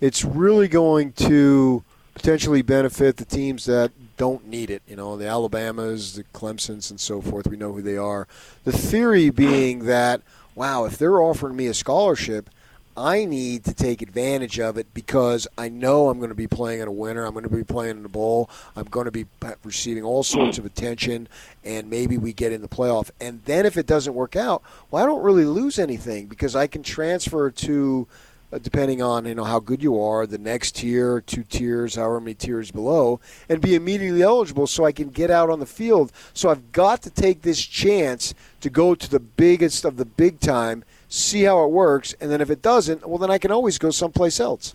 it's 0.02 0.26
really 0.26 0.68
going 0.68 1.14
to 1.14 1.84
potentially 2.14 2.62
benefit 2.62 3.18
the 3.18 3.26
teams 3.26 3.66
that 3.66 3.92
don't 4.18 4.48
need 4.48 4.70
it. 4.70 4.82
You 4.88 4.96
know, 4.96 5.18
the 5.18 5.28
Alabamas, 5.28 6.16
the 6.16 6.24
Clemsons, 6.26 6.90
and 6.90 7.00
so 7.00 7.22
forth. 7.22 7.48
We 7.48 7.58
know 7.58 7.74
who 7.74 7.82
they 7.82 7.98
are. 7.98 8.28
The 8.64 8.72
theory 8.72 9.30
being 9.30 9.86
that, 9.86 10.22
wow, 10.56 10.86
if 10.86 10.98
they're 10.98 11.22
offering 11.22 11.56
me 11.56 11.68
a 11.68 11.74
scholarship– 11.74 12.50
I 12.96 13.26
need 13.26 13.64
to 13.66 13.74
take 13.74 14.02
advantage 14.02 14.60
of 14.60 14.78
it 14.78 14.94
because 14.94 15.48
I 15.58 15.70
know 15.70 16.10
I'm 16.10 16.20
going 16.20 16.30
to 16.30 16.36
be 16.36 16.48
playing 16.48 16.82
in 16.82 16.88
a 16.88 16.92
winner. 16.92 17.26
I'm 17.26 17.34
going 17.34 17.44
to 17.44 17.50
be 17.50 17.64
playing 17.64 17.98
in 17.98 18.04
the 18.04 18.10
bowl. 18.10 18.50
I'm 18.76 18.86
going 18.86 19.06
to 19.06 19.12
be 19.12 19.26
receiving 19.64 20.04
all 20.04 20.22
sorts 20.24 20.58
of 20.58 20.66
attention, 20.66 21.28
and 21.64 21.90
maybe 21.90 22.18
we 22.18 22.34
get 22.34 22.52
in 22.52 22.62
the 22.62 22.68
playoff. 22.68 23.10
And 23.20 23.42
then 23.46 23.66
if 23.66 23.78
it 23.78 23.88
doesn't 23.88 24.14
work 24.14 24.36
out, 24.36 24.62
well, 24.92 25.04
I 25.04 25.08
don't 25.08 25.24
really 25.24 25.46
lose 25.46 25.80
anything 25.80 26.28
because 26.28 26.56
I 26.56 26.68
can 26.68 26.84
transfer 26.84 27.50
to, 27.50 28.08
uh, 28.52 28.60
depending 28.60 29.02
on 29.02 29.26
you 29.26 29.34
know 29.34 29.44
how 29.44 29.60
good 29.60 29.82
you 29.82 30.00
are, 30.00 30.28
the 30.28 30.38
next 30.38 30.76
tier, 30.76 31.20
two 31.20 31.44
tiers, 31.44 31.96
however 31.96 32.20
many 32.20 32.36
tiers 32.36 32.70
below, 32.70 33.20
and 33.50 33.60
be 33.60 33.74
immediately 33.74 34.22
eligible 34.22 34.68
so 34.68 34.86
I 34.86 34.92
can 34.92 35.10
get 35.10 35.32
out 35.32 35.50
on 35.50 35.60
the 35.60 35.66
field. 35.66 36.12
So 36.36 36.50
I've 36.50 36.72
got 36.72 37.02
to 37.04 37.10
take 37.10 37.42
this 37.42 37.66
chance 37.66 38.36
to 38.62 38.70
go 38.70 38.94
to 38.94 39.10
the 39.10 39.20
biggest 39.20 39.84
of 39.84 39.98
the 39.98 40.06
big 40.06 40.40
time 40.40 40.84
see 41.14 41.44
how 41.44 41.64
it 41.64 41.70
works, 41.70 42.16
and 42.20 42.32
then 42.32 42.42
if 42.42 42.50
it 42.50 42.62
doesn't, 42.62 43.08
well, 43.08 43.20
then 43.20 43.30
I 43.30 43.38
can 43.38 43.52
always 43.52 43.78
go 43.78 43.92
someplace 43.92 44.40
else. 44.40 44.74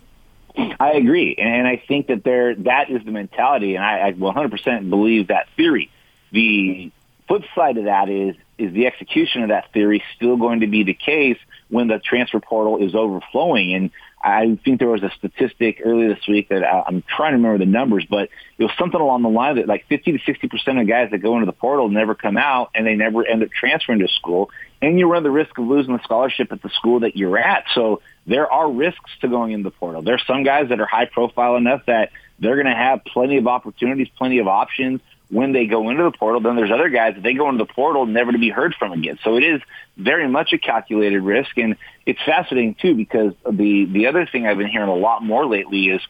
I 0.81 0.92
agree, 0.92 1.35
and 1.37 1.66
I 1.66 1.83
think 1.88 2.07
that 2.09 2.24
there 2.24 2.55
that 2.55 2.90
is 2.90 3.05
the 3.05 3.11
mentality, 3.11 3.74
and 3.74 3.85
I, 3.85 4.09
I 4.09 4.12
100% 4.12 4.90
believe 4.90 5.29
that 5.29 5.48
theory. 5.57 5.90
The 6.31 6.90
flip 7.27 7.42
side 7.55 7.77
of 7.77 7.85
that 7.85 8.09
is 8.09 8.37
is 8.57 8.72
the 8.72 8.87
execution 8.87 9.42
of 9.42 9.48
that 9.48 9.72
theory 9.72 10.03
still 10.16 10.37
going 10.37 10.61
to 10.61 10.66
be 10.66 10.83
the 10.83 10.94
case 10.94 11.38
when 11.68 11.87
the 11.87 11.98
transfer 11.98 12.40
portal 12.40 12.79
is 12.79 12.94
overflowing? 12.94 13.72
And 13.74 13.90
I 14.20 14.59
think 14.64 14.81
there 14.81 14.88
was 14.88 15.05
a 15.05 15.11
statistic 15.11 15.81
earlier 15.85 16.12
this 16.12 16.27
week 16.27 16.48
that 16.48 16.64
I, 16.64 16.83
I'm 16.87 17.03
trying 17.03 17.33
to 17.33 17.37
remember 17.37 17.59
the 17.59 17.70
numbers, 17.70 18.05
but 18.09 18.31
it 18.59 18.64
was 18.64 18.72
something 18.77 19.01
along 19.01 19.22
the 19.22 19.29
line 19.29 19.57
that 19.57 19.68
like 19.68 19.87
50 19.88 20.12
to 20.12 20.18
60 20.24 20.48
percent 20.48 20.79
of 20.81 20.88
guys 20.88 21.11
that 21.12 21.18
go 21.18 21.35
into 21.35 21.46
the 21.46 21.53
portal 21.53 21.88
never 21.88 22.14
come 22.14 22.37
out, 22.37 22.70
and 22.74 22.87
they 22.87 22.94
never 22.94 23.24
end 23.24 23.42
up 23.42 23.51
transferring 23.51 24.01
to 24.01 24.09
school 24.09 24.51
and 24.81 24.99
you 24.99 25.11
run 25.11 25.23
the 25.23 25.31
risk 25.31 25.59
of 25.59 25.67
losing 25.67 25.97
the 25.97 26.03
scholarship 26.03 26.53
at 26.53 26.62
the 26.62 26.71
school 26.71 27.01
that 27.01 27.17
you're 27.17 27.38
at. 27.38 27.64
So 27.75 28.01
there 28.27 28.51
are 28.51 28.71
risks 28.71 29.11
to 29.21 29.29
going 29.29 29.53
in 29.53 29.62
the 29.62 29.71
portal. 29.71 30.03
There's 30.03 30.25
some 30.27 30.45
guys 30.45 30.69
that 30.69 30.81
are 30.81 30.87
high 30.87 31.07
profile 31.07 31.57
enough 31.57 31.83
that 31.87 32.11
they're 32.38 32.55
going 32.55 32.67
to 32.67 32.75
have 32.75 33.05
plenty 33.05 33.38
of 33.38 33.47
opportunities, 33.47 34.09
plenty 34.17 34.38
of 34.38 34.47
options 34.47 35.01
when 35.31 35.53
they 35.53 35.67
go 35.67 35.91
into 35.91 36.05
the 36.05 36.12
portal. 36.12 36.41
Then 36.41 36.57
there's 36.57 36.71
other 36.71 36.88
guys 36.88 37.14
that 37.14 37.23
they 37.23 37.35
go 37.35 37.49
into 37.49 37.64
the 37.64 37.73
portal 37.73 38.07
never 38.07 38.33
to 38.33 38.38
be 38.38 38.51
heard 38.51 38.75
from 38.79 38.93
again. 38.93 39.19
So 39.25 39.37
it 39.37 39.45
is 39.45 39.61
very 39.97 40.29
much 40.29 40.53
a 40.53 40.59
calculated 40.59 41.21
risk, 41.21 41.59
and 41.59 41.77
it's 42.07 42.23
fascinating 42.25 42.77
too 42.81 42.95
because 42.95 43.33
the 43.51 43.85
the 43.87 44.07
other 44.07 44.27
thing 44.27 44.47
I've 44.47 44.59
been 44.59 44.69
hearing 44.69 44.88
a 44.88 44.95
lot 44.95 45.23
more 45.23 45.47
lately 45.47 45.87
is 45.87 46.01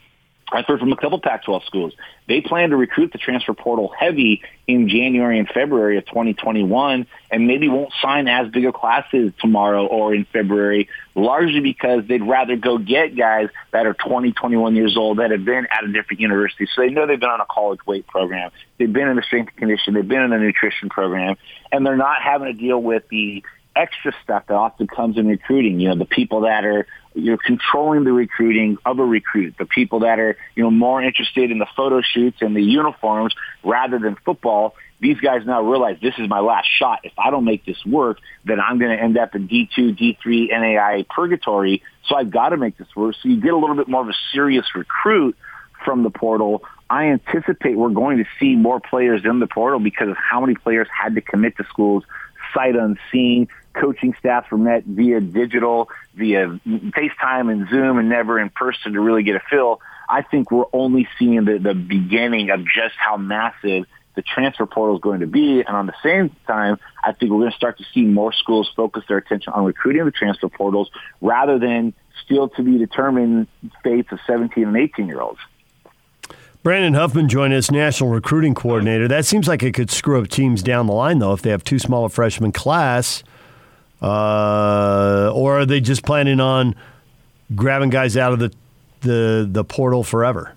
I've 0.53 0.67
heard 0.67 0.81
from 0.81 0.93
a 0.93 0.97
couple 0.97 1.21
Pac-12 1.21 1.65
schools. 1.65 1.93
They 2.27 2.41
plan 2.41 2.71
to 2.71 2.77
recruit 2.77 3.13
the 3.13 3.19
transfer 3.19 3.55
portal 3.55 3.93
heavy 3.99 4.43
in 4.67 4.89
January 4.89 5.39
and 5.39 5.49
February 5.49 5.99
of 5.99 6.07
2021 6.07 7.07
and 7.31 7.47
maybe 7.47 7.69
won't 7.69 7.93
sign 8.01 8.29
as 8.29 8.49
big 8.51 8.65
of 8.65 8.75
classes 8.75 9.33
tomorrow 9.41 9.87
or 9.87 10.15
in 10.15 10.25
February, 10.27 10.89
largely 11.15 11.61
because 11.61 12.07
they'd 12.07 12.23
rather 12.23 12.57
go 12.57 12.79
get 12.79 13.17
guys 13.17 13.49
that 13.73 13.87
are 13.87 13.95
20, 13.95 14.33
21 14.33 14.77
years 14.77 14.97
old 14.97 15.19
that 15.19 15.31
have 15.31 15.45
been 15.45 15.67
at 15.71 15.85
a 15.85 15.93
different 15.93 16.21
university. 16.21 16.67
So 16.75 16.83
they 16.83 16.91
know 16.91 17.07
they've 17.07 17.21
been 17.21 17.29
on 17.31 17.41
a 17.41 17.47
college 17.47 17.81
weight 17.87 18.07
program. 18.07 18.51
They've 18.79 18.93
been 18.93 19.09
in 19.09 19.17
the 19.17 19.23
strength 19.23 19.51
and 19.51 19.57
condition. 19.57 19.95
They've 19.95 20.07
been 20.07 20.23
in 20.23 20.33
a 20.33 20.39
nutrition 20.39 20.89
program. 20.89 21.37
And 21.73 21.87
they're 21.87 21.97
not 21.97 22.23
having 22.23 22.47
to 22.49 22.59
deal 22.59 22.81
with 22.81 23.09
the 23.09 23.43
extra 23.79 24.13
stuff 24.23 24.45
that 24.49 24.55
often 24.55 24.87
comes 24.87 25.17
in 25.17 25.29
recruiting. 25.29 25.81
You 25.81 25.91
know, 25.91 25.95
the 25.95 26.05
people 26.05 26.43
that 26.43 26.65
are 26.65 26.87
you 27.19 27.33
know 27.33 27.37
controlling 27.37 28.05
the 28.05 28.13
recruiting 28.13 28.79
of 28.85 28.99
a 28.99 29.05
recruit, 29.05 29.55
the 29.59 29.67
people 29.67 30.01
that 30.01 30.19
are 30.19 30.37
you 30.55 30.63
know 30.63 30.71
more 30.71 31.03
interested 31.03 31.51
in 31.51 31.59
the 31.59 31.67
photo 31.77 32.01
shoots 32.01 32.39
and 32.41 32.57
the 32.57 32.63
uniforms 32.63 33.35
rather 33.63 33.99
than 33.99 34.17
football. 34.25 34.75
These 35.01 35.21
guys 35.21 35.47
now 35.47 35.63
realize 35.63 35.99
this 36.03 36.15
is 36.19 36.29
my 36.29 36.41
last 36.41 36.69
shot. 36.77 37.01
If 37.05 37.13
I 37.17 37.31
don't 37.31 37.45
make 37.45 37.65
this 37.65 37.85
work, 37.87 38.19
then 38.45 38.59
I'm 38.59 38.81
going 38.81 38.97
to 38.97 39.01
end 39.01 39.17
up 39.17 39.37
in 39.37 39.47
D2, 39.47 39.97
D3, 39.97 40.51
NAI 40.51 41.07
purgatory. 41.09 41.85
So 42.07 42.17
I've 42.17 42.31
got 42.33 42.49
to 42.49 42.57
make 42.57 42.77
this 42.77 42.89
work. 42.97 43.15
So 43.23 43.29
you 43.29 43.41
get 43.41 43.53
a 43.53 43.57
little 43.57 43.77
bit 43.77 43.87
more 43.87 44.03
of 44.03 44.09
a 44.09 44.17
serious 44.33 44.67
recruit 44.75 45.37
from 45.85 46.03
the 46.03 46.11
portal. 46.11 46.65
I 46.91 47.07
anticipate 47.07 47.77
we're 47.77 47.91
going 47.91 48.19
to 48.19 48.25
see 48.41 48.57
more 48.57 48.81
players 48.81 49.25
in 49.25 49.39
the 49.39 49.47
portal 49.47 49.79
because 49.79 50.09
of 50.09 50.17
how 50.17 50.41
many 50.41 50.57
players 50.57 50.89
had 50.91 51.15
to 51.15 51.21
commit 51.21 51.57
to 51.59 51.65
schools 51.65 52.03
sight 52.55 52.75
unseen 52.75 53.49
coaching 53.79 54.15
staffs 54.19 54.51
were 54.51 54.59
met 54.59 54.85
via 54.85 55.21
digital, 55.21 55.89
via 56.15 56.49
FaceTime 56.67 57.51
and 57.51 57.69
Zoom, 57.69 57.99
and 57.99 58.09
never 58.09 58.39
in 58.39 58.51
person 58.51 58.93
to 58.93 59.01
really 59.01 59.23
get 59.23 59.37
a 59.37 59.41
feel. 59.51 59.81
I 60.09 60.23
think 60.23 60.51
we're 60.51 60.65
only 60.73 61.09
seeing 61.19 61.45
the, 61.45 61.59
the 61.59 61.75
beginning 61.75 62.51
of 62.51 62.65
just 62.65 62.95
how 62.97 63.17
massive 63.17 63.85
the 64.15 64.23
transfer 64.23 64.67
portal 64.67 64.97
is 64.97 65.01
going 65.01 65.21
to 65.21 65.27
be. 65.27 65.61
And 65.61 65.77
on 65.77 65.87
the 65.87 65.95
same 66.03 66.35
time, 66.47 66.79
I 67.05 67.13
think 67.13 67.31
we're 67.31 67.39
going 67.39 67.53
to 67.53 67.57
start 67.57 67.79
to 67.79 67.85
see 67.95 68.03
more 68.03 68.33
schools 68.33 68.71
focus 68.75 69.05
their 69.09 69.19
attention 69.19 69.53
on 69.53 69.65
recruiting 69.65 70.05
the 70.05 70.11
transfer 70.11 70.49
portals 70.49 70.91
rather 71.21 71.59
than 71.59 71.95
still 72.25 72.49
to 72.49 72.63
be 72.63 72.79
determined 72.79 73.47
fates 73.85 74.11
of 74.11 74.19
17 74.27 74.67
and 74.67 74.77
18 74.77 75.07
year 75.07 75.21
olds. 75.21 75.39
Brandon 76.65 76.95
Huffman 76.95 77.29
joined 77.29 77.55
us, 77.55 77.71
national 77.71 78.11
recruiting 78.11 78.55
coordinator. 78.55 79.07
That 79.07 79.25
seems 79.25 79.47
like 79.47 79.63
it 79.63 79.73
could 79.73 79.91
screw 79.91 80.21
up 80.21 80.27
teams 80.29 80.63
down 80.63 80.89
the 80.89 80.93
line, 80.93 81.21
though, 81.21 81.33
if 81.33 81.43
they 81.43 81.51
have 81.51 81.63
too 81.63 81.79
small 81.79 82.05
a 82.05 82.09
freshman 82.09 82.51
class. 82.51 83.23
Uh, 84.01 85.33
or 85.35 85.61
are 85.61 85.67
they 85.67 85.81
just 85.81 86.05
planning 86.05 86.41
on 86.41 86.75
grabbing 87.55 87.91
guys 87.91 88.17
out 88.17 88.33
of 88.33 88.39
the, 88.39 88.53
the, 89.01 89.49
the 89.51 89.65
portal 89.65 90.05
forever? 90.05 90.55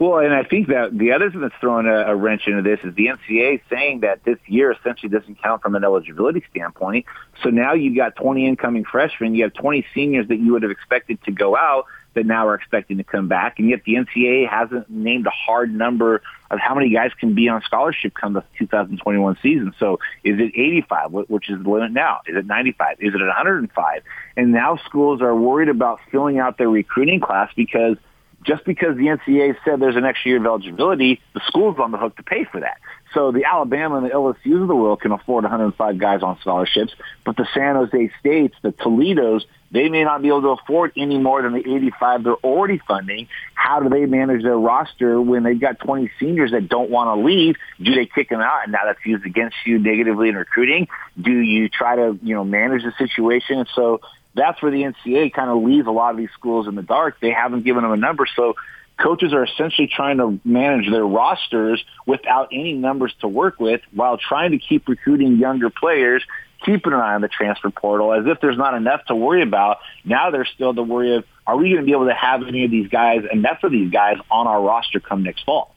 Well, 0.00 0.18
and 0.20 0.32
I 0.32 0.44
think 0.44 0.68
that 0.68 0.96
the 0.96 1.12
other 1.12 1.30
thing 1.30 1.40
that's 1.40 1.54
throwing 1.60 1.86
a, 1.86 2.12
a 2.12 2.16
wrench 2.16 2.46
into 2.46 2.62
this 2.62 2.78
is 2.84 2.94
the 2.94 3.06
NCAA 3.06 3.60
saying 3.68 4.00
that 4.00 4.22
this 4.24 4.38
year 4.46 4.70
essentially 4.70 5.10
doesn't 5.10 5.42
count 5.42 5.60
from 5.60 5.74
an 5.74 5.84
eligibility 5.84 6.44
standpoint. 6.50 7.04
So 7.42 7.50
now 7.50 7.74
you've 7.74 7.96
got 7.96 8.16
20 8.16 8.46
incoming 8.46 8.84
freshmen, 8.84 9.34
you 9.34 9.42
have 9.44 9.54
20 9.54 9.84
seniors 9.94 10.28
that 10.28 10.36
you 10.36 10.52
would 10.52 10.62
have 10.62 10.70
expected 10.70 11.22
to 11.24 11.32
go 11.32 11.56
out 11.56 11.86
that 12.14 12.26
now 12.26 12.48
are 12.48 12.54
expecting 12.54 12.98
to 12.98 13.04
come 13.04 13.28
back, 13.28 13.58
and 13.58 13.68
yet 13.68 13.84
the 13.84 13.94
NCAA 13.94 14.48
hasn't 14.48 14.90
named 14.90 15.26
a 15.26 15.30
hard 15.30 15.72
number 15.72 16.22
of 16.50 16.58
how 16.58 16.74
many 16.74 16.90
guys 16.90 17.10
can 17.18 17.34
be 17.34 17.48
on 17.48 17.62
scholarship 17.62 18.14
come 18.14 18.32
the 18.32 18.42
2021 18.58 19.38
season. 19.42 19.74
So 19.78 19.98
is 20.24 20.38
it 20.40 20.52
85, 20.54 21.12
which 21.28 21.50
is 21.50 21.62
the 21.62 21.68
limit 21.68 21.92
now? 21.92 22.20
Is 22.26 22.36
it 22.36 22.46
95? 22.46 22.96
Is 23.00 23.14
it 23.14 23.20
105? 23.20 24.02
And 24.36 24.52
now 24.52 24.78
schools 24.86 25.20
are 25.20 25.34
worried 25.34 25.68
about 25.68 26.00
filling 26.10 26.38
out 26.38 26.58
their 26.58 26.70
recruiting 26.70 27.20
class 27.20 27.50
because 27.54 27.96
just 28.44 28.64
because 28.64 28.96
the 28.96 29.06
NCAA 29.06 29.56
said 29.64 29.80
there's 29.80 29.96
an 29.96 30.04
extra 30.04 30.30
year 30.30 30.38
of 30.38 30.46
eligibility, 30.46 31.20
the 31.34 31.40
school's 31.46 31.78
on 31.78 31.90
the 31.90 31.98
hook 31.98 32.16
to 32.16 32.22
pay 32.22 32.44
for 32.44 32.60
that. 32.60 32.78
So 33.12 33.32
the 33.32 33.44
Alabama 33.44 33.96
and 33.96 34.06
the 34.06 34.10
LSU's 34.10 34.62
of 34.62 34.68
the 34.68 34.76
world 34.76 35.00
can 35.00 35.12
afford 35.12 35.44
105 35.44 35.98
guys 35.98 36.22
on 36.22 36.38
scholarships, 36.40 36.94
but 37.24 37.36
the 37.36 37.46
San 37.52 37.74
Jose 37.74 38.10
States, 38.20 38.54
the 38.62 38.72
Toledos, 38.72 39.44
they 39.70 39.88
may 39.88 40.04
not 40.04 40.22
be 40.22 40.28
able 40.28 40.42
to 40.42 40.48
afford 40.48 40.92
any 40.96 41.18
more 41.18 41.42
than 41.42 41.52
the 41.52 41.58
85 41.60 42.24
they're 42.24 42.34
already 42.34 42.78
funding. 42.86 43.28
How 43.54 43.80
do 43.80 43.88
they 43.88 44.06
manage 44.06 44.42
their 44.42 44.56
roster 44.56 45.20
when 45.20 45.42
they've 45.42 45.60
got 45.60 45.78
20 45.80 46.10
seniors 46.18 46.52
that 46.52 46.68
don't 46.68 46.90
want 46.90 47.18
to 47.18 47.24
leave? 47.24 47.56
Do 47.80 47.94
they 47.94 48.06
kick 48.06 48.30
them 48.30 48.40
out? 48.40 48.62
And 48.62 48.72
now 48.72 48.80
that's 48.86 49.04
used 49.04 49.26
against 49.26 49.56
you 49.66 49.78
negatively 49.78 50.30
in 50.30 50.36
recruiting. 50.36 50.88
Do 51.20 51.32
you 51.32 51.68
try 51.68 51.96
to, 51.96 52.18
you 52.22 52.34
know, 52.34 52.44
manage 52.44 52.82
the 52.82 52.92
situation? 52.96 53.58
And 53.58 53.68
So 53.74 54.00
that's 54.34 54.62
where 54.62 54.70
the 54.70 54.82
NCAA 54.82 55.32
kind 55.34 55.50
of 55.50 55.62
leaves 55.62 55.86
a 55.86 55.90
lot 55.90 56.12
of 56.12 56.16
these 56.16 56.30
schools 56.32 56.66
in 56.66 56.74
the 56.74 56.82
dark. 56.82 57.20
They 57.20 57.30
haven't 57.30 57.64
given 57.64 57.82
them 57.82 57.92
a 57.92 57.96
number. 57.96 58.26
So 58.36 58.54
coaches 58.98 59.32
are 59.32 59.44
essentially 59.44 59.90
trying 59.94 60.16
to 60.18 60.40
manage 60.44 60.90
their 60.90 61.04
rosters 61.04 61.84
without 62.06 62.48
any 62.52 62.72
numbers 62.72 63.12
to 63.20 63.28
work 63.28 63.60
with 63.60 63.80
while 63.92 64.16
trying 64.16 64.52
to 64.52 64.58
keep 64.58 64.88
recruiting 64.88 65.36
younger 65.36 65.70
players 65.70 66.22
keeping 66.64 66.92
an 66.92 67.00
eye 67.00 67.14
on 67.14 67.20
the 67.20 67.28
transfer 67.28 67.70
portal 67.70 68.12
as 68.12 68.26
if 68.26 68.40
there's 68.40 68.58
not 68.58 68.74
enough 68.74 69.04
to 69.06 69.14
worry 69.14 69.42
about. 69.42 69.78
Now 70.04 70.30
there's 70.30 70.48
still 70.54 70.72
the 70.72 70.82
worry 70.82 71.16
of, 71.16 71.24
are 71.46 71.56
we 71.56 71.70
going 71.70 71.80
to 71.80 71.86
be 71.86 71.92
able 71.92 72.06
to 72.06 72.14
have 72.14 72.46
any 72.46 72.64
of 72.64 72.70
these 72.70 72.88
guys, 72.88 73.22
enough 73.32 73.62
of 73.62 73.72
these 73.72 73.90
guys 73.90 74.16
on 74.30 74.46
our 74.46 74.60
roster 74.60 75.00
come 75.00 75.22
next 75.22 75.44
fall? 75.44 75.74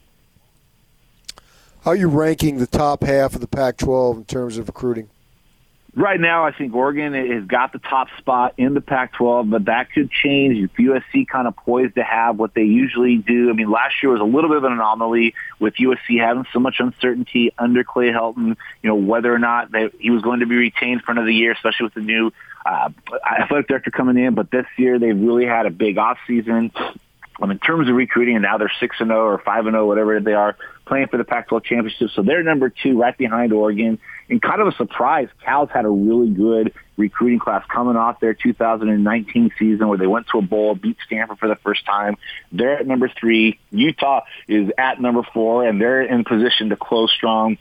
How 1.84 1.92
are 1.92 1.96
you 1.96 2.10
ranking 2.10 2.58
the 2.58 2.68
top 2.68 3.04
half 3.04 3.34
of 3.34 3.42
the 3.42 3.48
Pac-12 3.48 4.18
in 4.18 4.26
terms 4.26 4.58
of 4.58 4.68
recruiting? 4.68 5.10
Right 5.94 6.22
now, 6.22 6.46
I 6.46 6.54
think 6.54 6.74
Oregon 6.74 7.14
has 7.14 7.44
got 7.44 7.74
the 7.74 7.80
top 7.80 8.08
spot 8.18 8.54
in 8.58 8.74
the 8.74 8.80
Pac-12, 8.80 9.50
but 9.50 9.66
that 9.66 9.92
could 9.92 10.10
change 10.10 10.58
if 10.58 10.72
USC 10.78 11.28
kind 11.28 11.50
of 11.50 11.56
poised 11.58 11.96
to 11.96 12.04
have 12.04 12.40
what 12.40 12.54
they 12.54 12.64
usually 12.64 13.18
do. 13.18 13.50
I 13.50 13.54
mean, 13.54 13.70
last 13.70 14.02
year 14.02 14.10
was 14.10 14.22
a 14.22 14.26
little 14.26 14.50
bit 14.50 14.58
of 14.58 14.64
an 14.64 14.72
anomaly 14.72 15.34
with 15.60 15.74
USC 15.76 16.18
having 16.18 16.46
so 16.54 16.60
much 16.60 16.76
uncertainty 16.80 17.52
under 17.58 17.84
Clay 17.84 18.10
Helton, 18.10 18.56
you 18.82 18.90
know, 18.90 18.96
whether 18.96 19.34
or 19.34 19.40
not 19.40 19.70
they, 19.74 19.90
he 20.00 20.12
was 20.12 20.22
going 20.22 20.40
to 20.40 20.46
be 20.46 20.56
retained 20.56 21.02
for 21.02 21.12
another 21.12 21.30
year, 21.30 21.52
especially 21.52 21.84
with 21.84 21.96
the 21.96 22.02
new 22.02 22.32
uh, 22.66 22.90
athletic 23.30 23.68
director 23.68 23.92
coming 23.92 24.18
in. 24.18 24.34
But 24.34 24.50
this 24.50 24.68
year, 24.78 24.98
they've 24.98 25.20
really 25.20 25.46
had 25.46 25.66
a 25.66 25.72
big 25.72 25.98
off 25.98 26.20
season. 26.26 26.72
Um, 27.42 27.50
in 27.50 27.60
terms 27.60 27.90
of 27.90 27.96
recruiting, 27.96 28.36
and 28.36 28.44
now 28.44 28.58
they're 28.58 28.72
six 28.80 28.98
and 29.00 29.10
zero 29.10 29.26
or 29.26 29.38
five 29.40 29.66
and 29.66 29.74
zero, 29.74 29.88
whatever 29.88 30.20
they 30.20 30.34
are, 30.34 30.58
playing 30.86 31.08
for 31.08 31.18
the 31.18 31.24
Pac-12 31.24 31.64
championship. 31.64 32.10
So 32.14 32.22
they're 32.22 32.44
number 32.44 32.70
two, 32.70 33.00
right 33.00 33.18
behind 33.18 33.54
Oregon. 33.54 34.00
And 34.30 34.42
kind 34.42 34.62
of 34.62 34.68
a 34.68 34.72
surprise, 34.74 35.30
Cal's 35.44 35.70
had 35.74 35.86
a 35.86 35.90
really 35.90 36.30
good 36.30 36.74
recruiting 36.98 37.40
class 37.40 37.66
coming 37.68 37.96
off 37.96 38.20
their 38.20 38.34
2019 38.34 39.52
season 39.58 39.88
where 39.88 39.98
they 39.98 40.08
went 40.08 40.28
to 40.34 40.38
a 40.38 40.42
bowl, 40.42 40.76
beat 40.76 40.98
Stanford 41.06 41.40
for 41.40 41.48
the 41.48 41.56
first 41.56 41.86
time. 41.86 42.18
They're 42.52 42.80
at 42.80 42.88
number 42.88 43.10
three. 43.10 43.60
Utah 43.72 44.22
is 44.48 44.70
at 44.78 45.02
number 45.02 45.24
four, 45.34 45.66
and 45.66 45.82
they're 45.82 46.02
in 46.02 46.24
position 46.24 46.70
to 46.70 46.76
close 46.76 47.12
strong. 47.12 47.58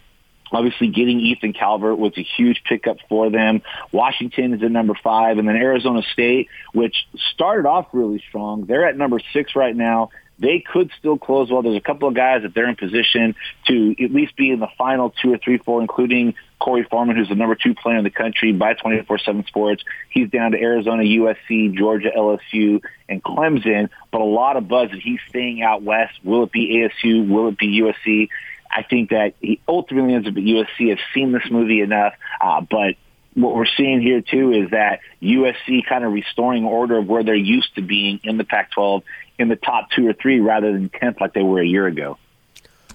Obviously, 0.52 0.88
getting 0.88 1.20
Ethan 1.20 1.52
Calvert 1.52 1.98
was 1.98 2.12
a 2.16 2.22
huge 2.22 2.62
pickup 2.64 2.98
for 3.08 3.30
them. 3.30 3.62
Washington 3.92 4.54
is 4.54 4.62
at 4.62 4.70
number 4.70 4.94
five, 5.02 5.38
and 5.38 5.48
then 5.48 5.56
Arizona 5.56 6.02
State, 6.12 6.48
which 6.72 7.06
started 7.32 7.66
off 7.66 7.88
really 7.92 8.22
strong. 8.28 8.64
They're 8.64 8.86
at 8.86 8.96
number 8.96 9.20
six 9.32 9.54
right 9.54 9.74
now. 9.74 10.10
They 10.40 10.60
could 10.60 10.90
still 10.98 11.18
close 11.18 11.50
well. 11.50 11.60
There's 11.62 11.76
a 11.76 11.82
couple 11.82 12.08
of 12.08 12.14
guys 12.14 12.42
that 12.42 12.54
they're 12.54 12.68
in 12.68 12.74
position 12.74 13.34
to 13.66 13.94
at 14.02 14.10
least 14.10 14.36
be 14.36 14.50
in 14.50 14.58
the 14.58 14.68
final 14.78 15.10
two 15.10 15.34
or 15.34 15.38
three, 15.38 15.58
four, 15.58 15.82
including 15.82 16.34
Korey 16.60 16.88
Foreman, 16.88 17.16
who's 17.16 17.28
the 17.28 17.34
number 17.34 17.54
two 17.54 17.74
player 17.74 17.98
in 17.98 18.04
the 18.04 18.10
country 18.10 18.52
by 18.52 18.72
24-7 18.72 19.46
Sports. 19.46 19.84
He's 20.08 20.30
down 20.30 20.52
to 20.52 20.58
Arizona, 20.58 21.02
USC, 21.02 21.76
Georgia, 21.76 22.10
LSU, 22.16 22.82
and 23.06 23.22
Clemson. 23.22 23.90
But 24.10 24.22
a 24.22 24.24
lot 24.24 24.56
of 24.56 24.66
buzz 24.66 24.90
that 24.90 25.00
he's 25.00 25.20
staying 25.28 25.62
out 25.62 25.82
west. 25.82 26.14
Will 26.24 26.44
it 26.44 26.52
be 26.52 26.88
ASU? 26.88 27.28
Will 27.28 27.48
it 27.48 27.58
be 27.58 27.80
USC? 27.82 28.30
I 28.72 28.82
think 28.82 29.10
that 29.10 29.34
he 29.40 29.60
ultimately 29.66 30.14
ends 30.14 30.28
up 30.28 30.36
at 30.36 30.42
USC. 30.42 30.92
I've 30.92 30.98
seen 31.14 31.32
this 31.32 31.50
movie 31.50 31.80
enough, 31.80 32.14
uh, 32.40 32.60
but 32.60 32.94
what 33.34 33.54
we're 33.54 33.66
seeing 33.76 34.00
here 34.00 34.20
too 34.20 34.52
is 34.52 34.70
that 34.70 35.00
USC 35.22 35.86
kind 35.88 36.04
of 36.04 36.12
restoring 36.12 36.64
order 36.64 36.98
of 36.98 37.06
where 37.06 37.22
they're 37.22 37.34
used 37.34 37.74
to 37.76 37.82
being 37.82 38.20
in 38.24 38.36
the 38.36 38.44
Pac-12 38.44 39.02
in 39.38 39.48
the 39.48 39.56
top 39.56 39.90
two 39.90 40.06
or 40.06 40.12
three 40.12 40.40
rather 40.40 40.72
than 40.72 40.88
tenth 40.88 41.20
like 41.20 41.32
they 41.32 41.42
were 41.42 41.60
a 41.60 41.66
year 41.66 41.86
ago. 41.86 42.18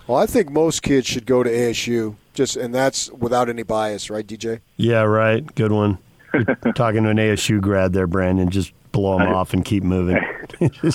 Well, 0.07 0.19
I 0.19 0.27
think 0.27 0.51
most 0.51 0.83
kids 0.83 1.07
should 1.07 1.25
go 1.25 1.41
to 1.41 1.49
ASU, 1.49 2.15
just 2.35 2.55
and 2.55 2.75
that's 2.75 3.11
without 3.11 3.49
any 3.49 3.63
bias, 3.63 4.09
right, 4.09 4.25
DJ? 4.25 4.59
Yeah, 4.77 5.01
right. 5.01 5.43
Good 5.55 5.71
one. 5.71 5.97
talking 6.75 7.03
to 7.03 7.09
an 7.09 7.17
ASU 7.17 7.59
grad 7.59 7.93
there, 7.93 8.05
Brandon. 8.05 8.49
Just 8.49 8.71
blow 8.91 9.17
them 9.17 9.27
off 9.33 9.53
and 9.53 9.65
keep 9.65 9.83
moving. 9.83 10.19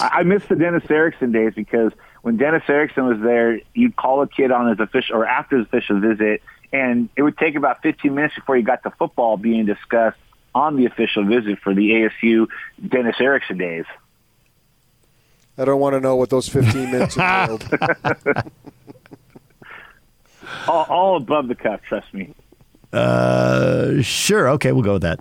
I 0.00 0.22
miss 0.22 0.44
the 0.46 0.54
Dennis 0.54 0.84
Erickson 0.88 1.32
days 1.32 1.54
because 1.56 1.92
when 2.22 2.36
Dennis 2.36 2.62
Erickson 2.68 3.06
was 3.06 3.20
there, 3.20 3.60
you'd 3.74 3.96
call 3.96 4.22
a 4.22 4.28
kid 4.28 4.50
on 4.50 4.68
his 4.68 4.80
official 4.80 5.16
or 5.16 5.26
after 5.26 5.58
his 5.58 5.66
official 5.66 6.00
visit, 6.00 6.42
and 6.72 7.08
it 7.16 7.22
would 7.22 7.38
take 7.38 7.54
about 7.54 7.82
15 7.82 8.14
minutes 8.14 8.34
before 8.34 8.56
you 8.56 8.62
got 8.62 8.82
to 8.82 8.90
football 8.90 9.36
being 9.36 9.66
discussed 9.66 10.18
on 10.54 10.76
the 10.76 10.86
official 10.86 11.24
visit 11.24 11.58
for 11.60 11.74
the 11.74 11.90
ASU 11.90 12.46
Dennis 12.86 13.16
Erickson 13.20 13.58
days. 13.58 13.84
I 15.56 15.64
don't 15.64 15.80
want 15.80 15.94
to 15.94 16.00
know 16.00 16.16
what 16.16 16.30
those 16.30 16.48
15 16.48 16.90
minutes 16.90 17.16
entailed. 17.16 17.68
all, 20.68 20.86
all 20.88 21.16
above 21.16 21.48
the 21.48 21.54
cuff, 21.54 21.82
trust 21.82 22.12
me. 22.14 22.34
Uh, 22.92 24.02
sure. 24.02 24.48
Okay, 24.50 24.72
we'll 24.72 24.82
go 24.82 24.94
with 24.94 25.02
that. 25.02 25.20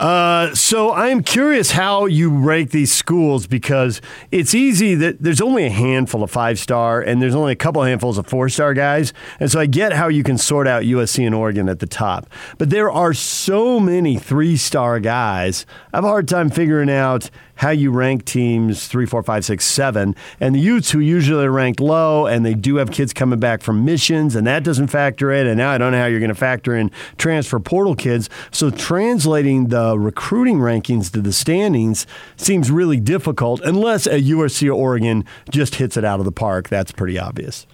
Uh, 0.00 0.54
so 0.54 0.92
I'm 0.92 1.22
curious 1.22 1.70
how 1.70 2.06
you 2.06 2.30
rank 2.30 2.70
these 2.70 2.92
schools 2.92 3.46
because 3.46 4.00
it's 4.30 4.54
easy 4.54 4.94
that 4.96 5.22
there's 5.22 5.40
only 5.40 5.64
a 5.64 5.70
handful 5.70 6.22
of 6.22 6.30
five 6.30 6.58
star 6.58 7.00
and 7.00 7.22
there's 7.22 7.34
only 7.34 7.52
a 7.52 7.56
couple 7.56 7.82
handfuls 7.82 8.18
of 8.18 8.26
four 8.26 8.48
star 8.48 8.74
guys. 8.74 9.12
And 9.38 9.50
so 9.50 9.60
I 9.60 9.66
get 9.66 9.92
how 9.92 10.08
you 10.08 10.22
can 10.22 10.38
sort 10.38 10.66
out 10.66 10.82
USC 10.82 11.24
and 11.24 11.34
Oregon 11.34 11.68
at 11.68 11.78
the 11.78 11.86
top. 11.86 12.28
But 12.58 12.70
there 12.70 12.90
are 12.90 13.14
so 13.14 13.78
many 13.78 14.18
three 14.18 14.56
star 14.56 15.00
guys. 15.00 15.66
I 15.92 15.98
have 15.98 16.04
a 16.04 16.08
hard 16.08 16.28
time 16.28 16.50
figuring 16.50 16.90
out 16.90 17.30
how 17.62 17.70
you 17.70 17.92
rank 17.92 18.24
teams 18.24 18.88
three, 18.88 19.06
four, 19.06 19.22
five, 19.22 19.44
six, 19.44 19.64
seven, 19.64 20.16
and 20.40 20.52
the 20.52 20.58
Utes 20.58 20.90
who 20.90 20.98
usually 20.98 21.44
are 21.44 21.50
ranked 21.50 21.78
low, 21.78 22.26
and 22.26 22.44
they 22.44 22.54
do 22.54 22.74
have 22.74 22.90
kids 22.90 23.12
coming 23.12 23.38
back 23.38 23.62
from 23.62 23.84
missions, 23.84 24.34
and 24.34 24.48
that 24.48 24.64
doesn't 24.64 24.88
factor 24.88 25.32
in. 25.32 25.46
And 25.46 25.58
now 25.58 25.70
I 25.70 25.78
don't 25.78 25.92
know 25.92 26.00
how 26.00 26.06
you're 26.06 26.18
going 26.18 26.28
to 26.28 26.34
factor 26.34 26.74
in 26.74 26.90
transfer 27.18 27.60
portal 27.60 27.94
kids. 27.94 28.28
So 28.50 28.70
translating 28.70 29.68
the 29.68 29.96
recruiting 29.96 30.58
rankings 30.58 31.12
to 31.12 31.20
the 31.20 31.32
standings 31.32 32.04
seems 32.36 32.68
really 32.68 32.98
difficult 32.98 33.60
unless 33.60 34.06
a 34.06 34.20
USC 34.20 34.68
or 34.68 34.72
Oregon 34.72 35.24
just 35.48 35.76
hits 35.76 35.96
it 35.96 36.04
out 36.04 36.18
of 36.18 36.24
the 36.24 36.32
park. 36.32 36.68
That's 36.68 36.90
pretty 36.90 37.16
obvious. 37.16 37.68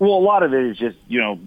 Well, 0.00 0.14
a 0.14 0.18
lot 0.18 0.42
of 0.42 0.52
it 0.52 0.64
is 0.64 0.76
just 0.76 0.96
you 1.06 1.20
know 1.20 1.38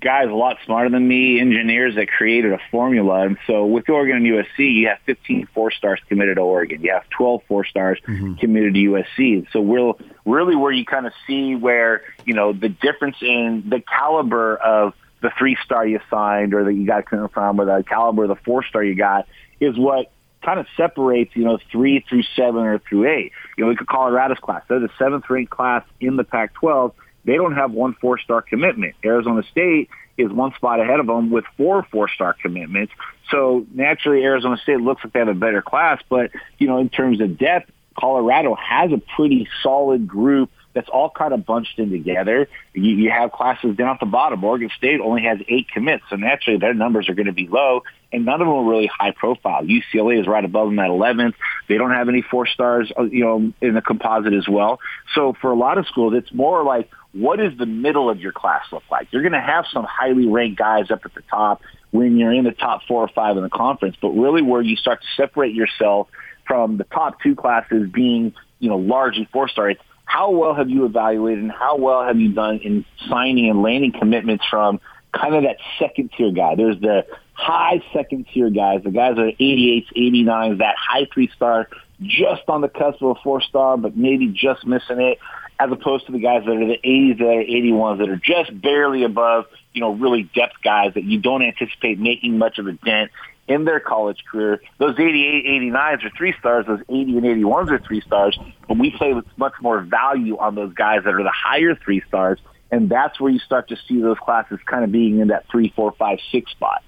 guys 0.00 0.28
a 0.28 0.34
lot 0.34 0.58
smarter 0.64 0.90
than 0.90 1.06
me, 1.06 1.40
engineers 1.40 1.94
that 1.96 2.08
created 2.08 2.52
a 2.52 2.58
formula. 2.70 3.26
And 3.26 3.38
so 3.46 3.66
with 3.66 3.88
Oregon 3.88 4.16
and 4.16 4.26
USC, 4.26 4.74
you 4.74 4.88
have 4.88 4.98
15 5.06 5.48
four 5.54 5.70
stars 5.70 6.00
committed 6.08 6.36
to 6.36 6.42
Oregon. 6.42 6.82
You 6.82 6.92
have 6.92 7.08
12 7.10 7.42
four 7.48 7.64
stars 7.64 7.98
mm-hmm. 8.06 8.34
committed 8.34 8.74
to 8.74 8.80
USC. 8.80 9.46
So 9.52 9.60
we'll 9.60 9.98
really 10.24 10.56
where 10.56 10.72
you 10.72 10.84
kind 10.84 11.06
of 11.06 11.12
see 11.26 11.54
where, 11.56 12.02
you 12.24 12.34
know, 12.34 12.52
the 12.52 12.68
difference 12.68 13.16
in 13.20 13.64
the 13.68 13.80
caliber 13.80 14.56
of 14.56 14.94
the 15.22 15.30
three 15.38 15.56
star 15.64 15.86
you 15.86 16.00
signed 16.10 16.54
or 16.54 16.64
that 16.64 16.72
you 16.72 16.86
got 16.86 17.06
coming 17.06 17.28
from 17.28 17.60
or 17.60 17.64
the 17.64 17.84
caliber 17.84 18.24
of 18.24 18.28
the 18.28 18.42
four 18.44 18.64
star 18.64 18.82
you 18.82 18.94
got 18.94 19.26
is 19.60 19.78
what 19.78 20.10
kind 20.42 20.58
of 20.58 20.66
separates, 20.76 21.36
you 21.36 21.44
know, 21.44 21.58
three 21.70 22.04
through 22.08 22.22
seven 22.34 22.62
or 22.62 22.78
through 22.78 23.10
eight. 23.10 23.32
You 23.56 23.64
know, 23.64 23.70
look 23.70 23.80
at 23.82 23.86
Colorado's 23.86 24.38
class. 24.38 24.62
They're 24.68 24.80
the 24.80 24.88
seventh 24.98 25.28
ranked 25.28 25.50
class 25.50 25.84
in 26.00 26.16
the 26.16 26.24
Pac-12 26.24 26.92
they 27.24 27.36
don't 27.36 27.54
have 27.54 27.72
one 27.72 27.94
four-star 28.00 28.42
commitment. 28.42 28.94
Arizona 29.04 29.42
State 29.50 29.90
is 30.16 30.30
one 30.30 30.54
spot 30.54 30.80
ahead 30.80 31.00
of 31.00 31.06
them 31.06 31.30
with 31.30 31.44
four 31.56 31.86
four-star 31.90 32.36
commitments. 32.40 32.92
So 33.30 33.66
naturally, 33.72 34.22
Arizona 34.24 34.56
State 34.58 34.80
looks 34.80 35.04
like 35.04 35.12
they 35.12 35.20
have 35.20 35.28
a 35.28 35.34
better 35.34 35.62
class. 35.62 36.02
But, 36.08 36.30
you 36.58 36.66
know, 36.66 36.78
in 36.78 36.88
terms 36.88 37.20
of 37.20 37.38
depth, 37.38 37.70
Colorado 37.98 38.54
has 38.54 38.92
a 38.92 38.98
pretty 39.16 39.48
solid 39.62 40.06
group 40.06 40.50
that's 40.72 40.88
all 40.88 41.10
kind 41.10 41.34
of 41.34 41.44
bunched 41.44 41.78
in 41.78 41.90
together. 41.90 42.48
You, 42.74 42.94
you 42.94 43.10
have 43.10 43.32
classes 43.32 43.76
down 43.76 43.88
at 43.88 44.00
the 44.00 44.06
bottom. 44.06 44.42
Oregon 44.44 44.70
State 44.76 45.00
only 45.00 45.22
has 45.22 45.38
eight 45.48 45.68
commits, 45.68 46.04
so 46.08 46.16
naturally 46.16 46.58
their 46.58 46.74
numbers 46.74 47.08
are 47.08 47.14
going 47.14 47.26
to 47.26 47.32
be 47.32 47.48
low, 47.48 47.82
and 48.12 48.24
none 48.24 48.40
of 48.40 48.46
them 48.46 48.54
are 48.54 48.64
really 48.64 48.86
high 48.86 49.10
profile. 49.10 49.64
UCLA 49.64 50.20
is 50.20 50.26
right 50.26 50.44
above 50.44 50.68
them 50.68 50.78
at 50.78 50.90
11th. 50.90 51.34
They 51.68 51.76
don't 51.76 51.90
have 51.90 52.08
any 52.08 52.22
four 52.22 52.46
stars, 52.46 52.92
uh, 52.96 53.02
you 53.02 53.24
know, 53.24 53.52
in 53.60 53.74
the 53.74 53.82
composite 53.82 54.32
as 54.32 54.48
well. 54.48 54.80
So 55.14 55.34
for 55.40 55.50
a 55.50 55.56
lot 55.56 55.78
of 55.78 55.86
schools, 55.86 56.14
it's 56.16 56.32
more 56.32 56.62
like 56.62 56.88
what 57.12 57.38
does 57.38 57.56
the 57.58 57.66
middle 57.66 58.08
of 58.08 58.20
your 58.20 58.32
class 58.32 58.64
look 58.72 58.84
like? 58.90 59.08
You're 59.10 59.22
going 59.22 59.32
to 59.32 59.40
have 59.40 59.64
some 59.72 59.84
highly 59.84 60.26
ranked 60.26 60.58
guys 60.58 60.90
up 60.90 61.00
at 61.04 61.14
the 61.14 61.22
top 61.30 61.62
when 61.90 62.16
you're 62.16 62.32
in 62.32 62.44
the 62.44 62.52
top 62.52 62.82
four 62.86 63.02
or 63.02 63.08
five 63.08 63.36
in 63.36 63.42
the 63.42 63.50
conference, 63.50 63.96
but 64.00 64.10
really 64.10 64.42
where 64.42 64.62
you 64.62 64.76
start 64.76 65.00
to 65.02 65.06
separate 65.16 65.54
yourself 65.54 66.08
from 66.46 66.76
the 66.76 66.84
top 66.84 67.20
two 67.20 67.34
classes 67.34 67.88
being, 67.92 68.32
you 68.58 68.68
know, 68.68 68.76
largely 68.76 69.28
four 69.32 69.48
star, 69.48 69.70
it's 69.70 69.80
how 70.04 70.30
well 70.30 70.54
have 70.54 70.68
you 70.68 70.84
evaluated 70.84 71.42
and 71.42 71.52
how 71.52 71.76
well 71.76 72.04
have 72.04 72.18
you 72.18 72.32
done 72.32 72.58
in 72.58 72.84
signing 73.08 73.48
and 73.48 73.62
landing 73.62 73.92
commitments 73.92 74.44
from 74.50 74.80
kind 75.12 75.34
of 75.34 75.44
that 75.44 75.56
second 75.78 76.10
tier 76.16 76.32
guy? 76.32 76.54
There's 76.56 76.80
the 76.80 77.06
high 77.32 77.82
second 77.92 78.26
tier 78.32 78.50
guys, 78.50 78.82
the 78.84 78.90
guys 78.90 79.16
that 79.16 79.22
are 79.22 79.32
88s, 79.32 79.86
89s, 79.96 80.58
that 80.58 80.74
high 80.76 81.06
three 81.12 81.30
star, 81.34 81.68
just 82.02 82.42
on 82.48 82.60
the 82.60 82.68
cusp 82.68 83.02
of 83.02 83.16
a 83.16 83.20
four 83.22 83.40
star, 83.40 83.76
but 83.76 83.96
maybe 83.96 84.28
just 84.28 84.66
missing 84.66 85.00
it, 85.00 85.18
as 85.58 85.70
opposed 85.70 86.06
to 86.06 86.12
the 86.12 86.20
guys 86.20 86.42
that 86.46 86.56
are 86.56 86.66
the 86.66 86.78
80s, 86.84 87.18
that 87.18 87.24
are 87.24 87.44
81s, 87.44 87.98
that 87.98 88.08
are 88.08 88.16
just 88.16 88.60
barely 88.60 89.04
above, 89.04 89.44
you 89.74 89.80
know, 89.80 89.92
really 89.92 90.22
depth 90.34 90.62
guys 90.62 90.94
that 90.94 91.04
you 91.04 91.18
don't 91.18 91.42
anticipate 91.42 91.98
making 91.98 92.38
much 92.38 92.58
of 92.58 92.66
a 92.66 92.72
dent 92.72 93.10
in 93.46 93.64
their 93.64 93.80
college 93.80 94.24
career. 94.30 94.62
Those 94.78 94.94
88, 94.94 95.44
89s 95.44 96.04
are 96.04 96.10
three 96.16 96.34
stars. 96.38 96.66
Those 96.66 96.80
80 96.88 97.18
and 97.18 97.22
81s 97.22 97.70
are 97.70 97.78
three 97.80 98.00
stars. 98.00 98.38
But 98.68 98.78
we 98.78 98.90
play 98.96 99.12
with 99.12 99.26
much 99.36 99.54
more 99.60 99.80
value 99.80 100.38
on 100.38 100.54
those 100.54 100.72
guys 100.72 101.00
that 101.04 101.12
are 101.12 101.22
the 101.22 101.34
higher 101.34 101.74
three 101.74 102.02
stars. 102.06 102.38
And 102.70 102.88
that's 102.88 103.20
where 103.20 103.30
you 103.30 103.40
start 103.40 103.68
to 103.68 103.76
see 103.88 104.00
those 104.00 104.18
classes 104.18 104.60
kind 104.64 104.84
of 104.84 104.92
being 104.92 105.18
in 105.18 105.28
that 105.28 105.46
three, 105.50 105.72
four, 105.74 105.92
five, 105.98 106.18
six 106.30 106.52
spot. 106.52 106.84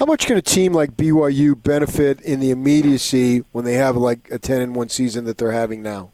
How 0.00 0.06
much 0.06 0.26
can 0.26 0.38
a 0.38 0.42
team 0.42 0.72
like 0.72 0.96
BYU 0.96 1.62
benefit 1.62 2.22
in 2.22 2.40
the 2.40 2.50
immediacy 2.50 3.44
when 3.52 3.66
they 3.66 3.74
have 3.74 3.98
like 3.98 4.30
a 4.30 4.38
10 4.38 4.62
and 4.62 4.74
1 4.74 4.88
season 4.88 5.26
that 5.26 5.36
they're 5.36 5.52
having 5.52 5.82
now? 5.82 6.10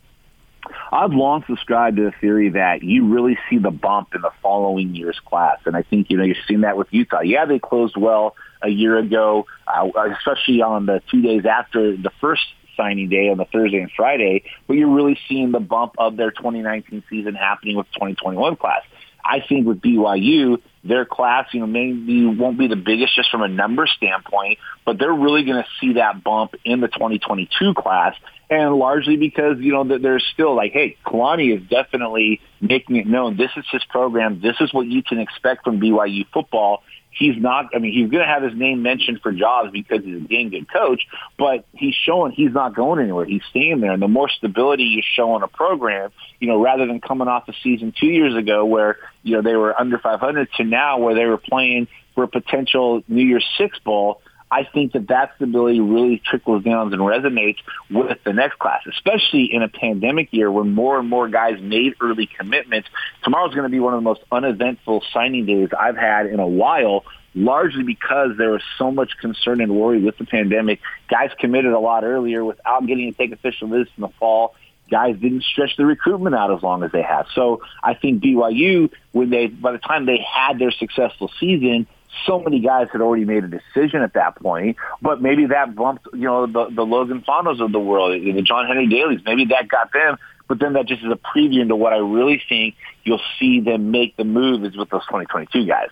I've 0.90 1.12
long 1.12 1.44
subscribed 1.46 1.98
to 1.98 2.02
the 2.02 2.12
theory 2.20 2.48
that 2.48 2.82
you 2.82 3.06
really 3.06 3.38
see 3.48 3.58
the 3.58 3.70
bump 3.70 4.08
in 4.16 4.22
the 4.22 4.32
following 4.42 4.96
year's 4.96 5.20
class, 5.24 5.60
and 5.66 5.76
I 5.76 5.82
think 5.82 6.10
you 6.10 6.16
know 6.16 6.24
you're 6.24 6.34
seeing 6.48 6.62
that 6.62 6.76
with 6.76 6.88
Utah. 6.90 7.20
Yeah, 7.20 7.44
they 7.44 7.60
closed 7.60 7.96
well 7.96 8.34
a 8.60 8.68
year 8.68 8.98
ago, 8.98 9.46
uh, 9.68 9.88
especially 10.18 10.62
on 10.62 10.86
the 10.86 11.00
two 11.08 11.22
days 11.22 11.46
after 11.46 11.96
the 11.96 12.10
first 12.20 12.42
signing 12.76 13.08
day 13.08 13.28
on 13.28 13.38
the 13.38 13.44
Thursday 13.44 13.78
and 13.78 13.92
Friday, 13.96 14.42
but 14.66 14.74
you're 14.74 14.92
really 14.92 15.16
seeing 15.28 15.52
the 15.52 15.60
bump 15.60 15.94
of 15.98 16.16
their 16.16 16.32
2019 16.32 17.04
season 17.08 17.36
happening 17.36 17.76
with 17.76 17.86
2021 17.92 18.56
class. 18.56 18.82
I 19.24 19.40
think 19.48 19.66
with 19.66 19.80
BYU, 19.80 20.60
their 20.86 21.04
class, 21.04 21.46
you 21.52 21.60
know, 21.60 21.66
maybe 21.66 22.26
won't 22.26 22.58
be 22.58 22.68
the 22.68 22.76
biggest 22.76 23.14
just 23.14 23.30
from 23.30 23.42
a 23.42 23.48
number 23.48 23.86
standpoint, 23.86 24.58
but 24.84 24.98
they're 24.98 25.12
really 25.12 25.44
going 25.44 25.62
to 25.62 25.68
see 25.80 25.94
that 25.94 26.22
bump 26.22 26.54
in 26.64 26.80
the 26.80 26.88
2022 26.88 27.74
class. 27.74 28.14
And 28.48 28.74
largely 28.76 29.16
because, 29.16 29.58
you 29.58 29.72
know, 29.72 29.98
there's 29.98 30.24
still 30.32 30.54
like, 30.54 30.72
hey, 30.72 30.96
Kalani 31.04 31.56
is 31.56 31.68
definitely 31.68 32.40
making 32.60 32.96
it 32.96 33.06
known 33.06 33.36
this 33.36 33.50
is 33.56 33.64
his 33.72 33.84
program. 33.84 34.40
This 34.40 34.56
is 34.60 34.72
what 34.72 34.86
you 34.86 35.02
can 35.02 35.18
expect 35.18 35.64
from 35.64 35.80
BYU 35.80 36.26
football 36.32 36.82
he's 37.18 37.36
not. 37.40 37.70
I 37.74 37.78
mean, 37.78 37.92
he's 37.92 38.10
going 38.10 38.22
to 38.22 38.28
have 38.28 38.42
his 38.42 38.54
name 38.54 38.82
mentioned 38.82 39.20
for 39.22 39.32
jobs 39.32 39.70
because 39.72 40.04
he's 40.04 40.16
a 40.16 40.20
dang 40.20 40.50
good 40.50 40.70
coach, 40.70 41.06
but 41.38 41.64
he's 41.72 41.94
showing 41.94 42.32
he's 42.32 42.52
not 42.52 42.74
going 42.74 43.00
anywhere. 43.00 43.24
He's 43.24 43.42
staying 43.50 43.80
there, 43.80 43.92
and 43.92 44.02
the 44.02 44.08
more 44.08 44.28
stability 44.28 44.84
you 44.84 45.02
show 45.02 45.36
in 45.36 45.42
a 45.42 45.48
program, 45.48 46.10
you 46.40 46.48
know, 46.48 46.62
rather 46.62 46.86
than 46.86 47.00
coming 47.00 47.28
off 47.28 47.48
a 47.48 47.52
season 47.62 47.92
two 47.98 48.06
years 48.06 48.36
ago 48.36 48.64
where 48.64 48.98
you 49.22 49.36
know 49.36 49.42
they 49.42 49.56
were 49.56 49.78
under 49.78 49.98
500 49.98 50.48
to 50.58 50.64
now 50.64 50.98
where 50.98 51.14
they 51.14 51.24
were 51.24 51.38
playing 51.38 51.88
for 52.14 52.24
a 52.24 52.28
potential 52.28 53.02
New 53.08 53.24
Year's 53.24 53.46
Six 53.58 53.78
bowl 53.80 54.20
I 54.50 54.64
think 54.64 54.92
that 54.92 55.08
that 55.08 55.32
stability 55.36 55.80
really 55.80 56.22
trickles 56.24 56.62
down 56.62 56.92
and 56.92 57.02
resonates 57.02 57.58
with 57.90 58.18
the 58.24 58.32
next 58.32 58.58
class, 58.58 58.82
especially 58.88 59.52
in 59.52 59.62
a 59.62 59.68
pandemic 59.68 60.32
year 60.32 60.50
when 60.50 60.72
more 60.72 60.98
and 60.98 61.08
more 61.08 61.28
guys 61.28 61.60
made 61.60 61.94
early 62.00 62.26
commitments. 62.26 62.88
Tomorrow's 63.24 63.54
going 63.54 63.64
to 63.64 63.70
be 63.70 63.80
one 63.80 63.94
of 63.94 63.98
the 63.98 64.04
most 64.04 64.22
uneventful 64.30 65.02
signing 65.12 65.46
days 65.46 65.70
I've 65.78 65.96
had 65.96 66.26
in 66.26 66.38
a 66.38 66.46
while, 66.46 67.04
largely 67.34 67.82
because 67.82 68.36
there 68.38 68.50
was 68.50 68.62
so 68.78 68.92
much 68.92 69.18
concern 69.20 69.60
and 69.60 69.74
worry 69.74 70.00
with 70.00 70.16
the 70.16 70.24
pandemic. 70.24 70.80
Guys 71.08 71.30
committed 71.40 71.72
a 71.72 71.80
lot 71.80 72.04
earlier 72.04 72.44
without 72.44 72.86
getting 72.86 73.12
to 73.12 73.18
take 73.18 73.32
official 73.32 73.68
visits 73.68 73.90
in 73.96 74.02
the 74.02 74.10
fall 74.20 74.54
guys 74.90 75.16
didn't 75.16 75.42
stretch 75.42 75.76
the 75.76 75.84
recruitment 75.84 76.34
out 76.34 76.52
as 76.52 76.62
long 76.62 76.82
as 76.84 76.92
they 76.92 77.02
have. 77.02 77.26
So 77.34 77.62
I 77.82 77.94
think 77.94 78.22
BYU, 78.22 78.90
when 79.12 79.30
they 79.30 79.46
by 79.48 79.72
the 79.72 79.78
time 79.78 80.06
they 80.06 80.18
had 80.18 80.58
their 80.58 80.70
successful 80.70 81.30
season, 81.40 81.86
so 82.24 82.40
many 82.40 82.60
guys 82.60 82.88
had 82.92 83.00
already 83.00 83.24
made 83.24 83.44
a 83.44 83.48
decision 83.48 84.02
at 84.02 84.14
that 84.14 84.36
point, 84.36 84.76
but 85.02 85.20
maybe 85.20 85.46
that 85.46 85.74
bumped, 85.74 86.06
you 86.12 86.20
know, 86.20 86.46
the, 86.46 86.68
the 86.70 86.82
Logan 86.82 87.24
Fanos 87.26 87.60
of 87.60 87.72
the 87.72 87.80
world, 87.80 88.12
the 88.12 88.42
John 88.42 88.66
Henry 88.66 88.86
Daleys, 88.86 89.24
maybe 89.24 89.46
that 89.46 89.68
got 89.68 89.92
them, 89.92 90.18
but 90.48 90.58
then 90.58 90.74
that 90.74 90.86
just 90.86 91.02
is 91.02 91.10
a 91.10 91.16
preview 91.16 91.60
into 91.60 91.76
what 91.76 91.92
I 91.92 91.98
really 91.98 92.42
think 92.48 92.76
you'll 93.04 93.20
see 93.38 93.60
them 93.60 93.90
make 93.90 94.16
the 94.16 94.24
move 94.24 94.64
is 94.64 94.76
with 94.76 94.90
those 94.90 95.04
2022 95.06 95.66
guys. 95.66 95.90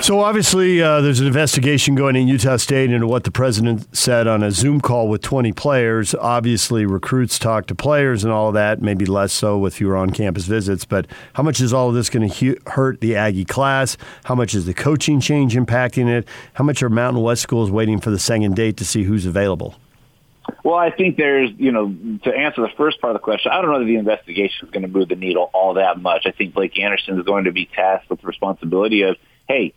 So 0.00 0.18
obviously, 0.18 0.82
uh, 0.82 1.00
there's 1.00 1.20
an 1.20 1.28
investigation 1.28 1.94
going 1.94 2.16
in 2.16 2.26
Utah 2.26 2.56
State 2.56 2.90
into 2.90 3.06
what 3.06 3.22
the 3.22 3.30
president 3.30 3.94
said 3.96 4.26
on 4.26 4.42
a 4.42 4.50
Zoom 4.50 4.80
call 4.80 5.08
with 5.08 5.22
20 5.22 5.52
players. 5.52 6.12
Obviously, 6.14 6.84
recruits 6.86 7.38
talk 7.38 7.66
to 7.66 7.74
players 7.74 8.24
and 8.24 8.32
all 8.32 8.48
of 8.48 8.54
that. 8.54 8.82
Maybe 8.82 9.06
less 9.06 9.32
so 9.32 9.58
with 9.58 9.76
fewer 9.76 9.96
on-campus 9.96 10.46
visits. 10.46 10.84
But 10.84 11.06
how 11.34 11.44
much 11.44 11.60
is 11.60 11.72
all 11.72 11.88
of 11.88 11.94
this 11.94 12.10
going 12.10 12.28
to 12.28 12.56
hurt 12.66 13.00
the 13.00 13.14
Aggie 13.14 13.44
class? 13.44 13.96
How 14.24 14.34
much 14.34 14.54
is 14.54 14.66
the 14.66 14.74
coaching 14.74 15.20
change 15.20 15.54
impacting 15.54 16.08
it? 16.08 16.26
How 16.54 16.64
much 16.64 16.82
are 16.82 16.90
Mountain 16.90 17.22
West 17.22 17.42
schools 17.42 17.70
waiting 17.70 18.00
for 18.00 18.10
the 18.10 18.18
second 18.18 18.56
date 18.56 18.78
to 18.78 18.84
see 18.84 19.04
who's 19.04 19.24
available? 19.24 19.76
Well, 20.64 20.76
I 20.76 20.90
think 20.90 21.16
there's, 21.16 21.50
you 21.58 21.70
know, 21.70 21.94
to 22.24 22.34
answer 22.34 22.62
the 22.62 22.72
first 22.76 23.00
part 23.00 23.14
of 23.14 23.20
the 23.20 23.24
question, 23.24 23.52
I 23.52 23.60
don't 23.60 23.70
know 23.70 23.78
that 23.78 23.84
the 23.84 23.96
investigation 23.96 24.66
is 24.66 24.72
going 24.72 24.82
to 24.82 24.88
move 24.88 25.08
the 25.08 25.16
needle 25.16 25.50
all 25.52 25.74
that 25.74 26.00
much. 26.00 26.22
I 26.26 26.32
think 26.32 26.54
Blake 26.54 26.78
Anderson 26.78 27.18
is 27.18 27.24
going 27.24 27.44
to 27.44 27.52
be 27.52 27.66
tasked 27.66 28.10
with 28.10 28.20
the 28.20 28.26
responsibility 28.26 29.02
of, 29.02 29.16
hey, 29.46 29.74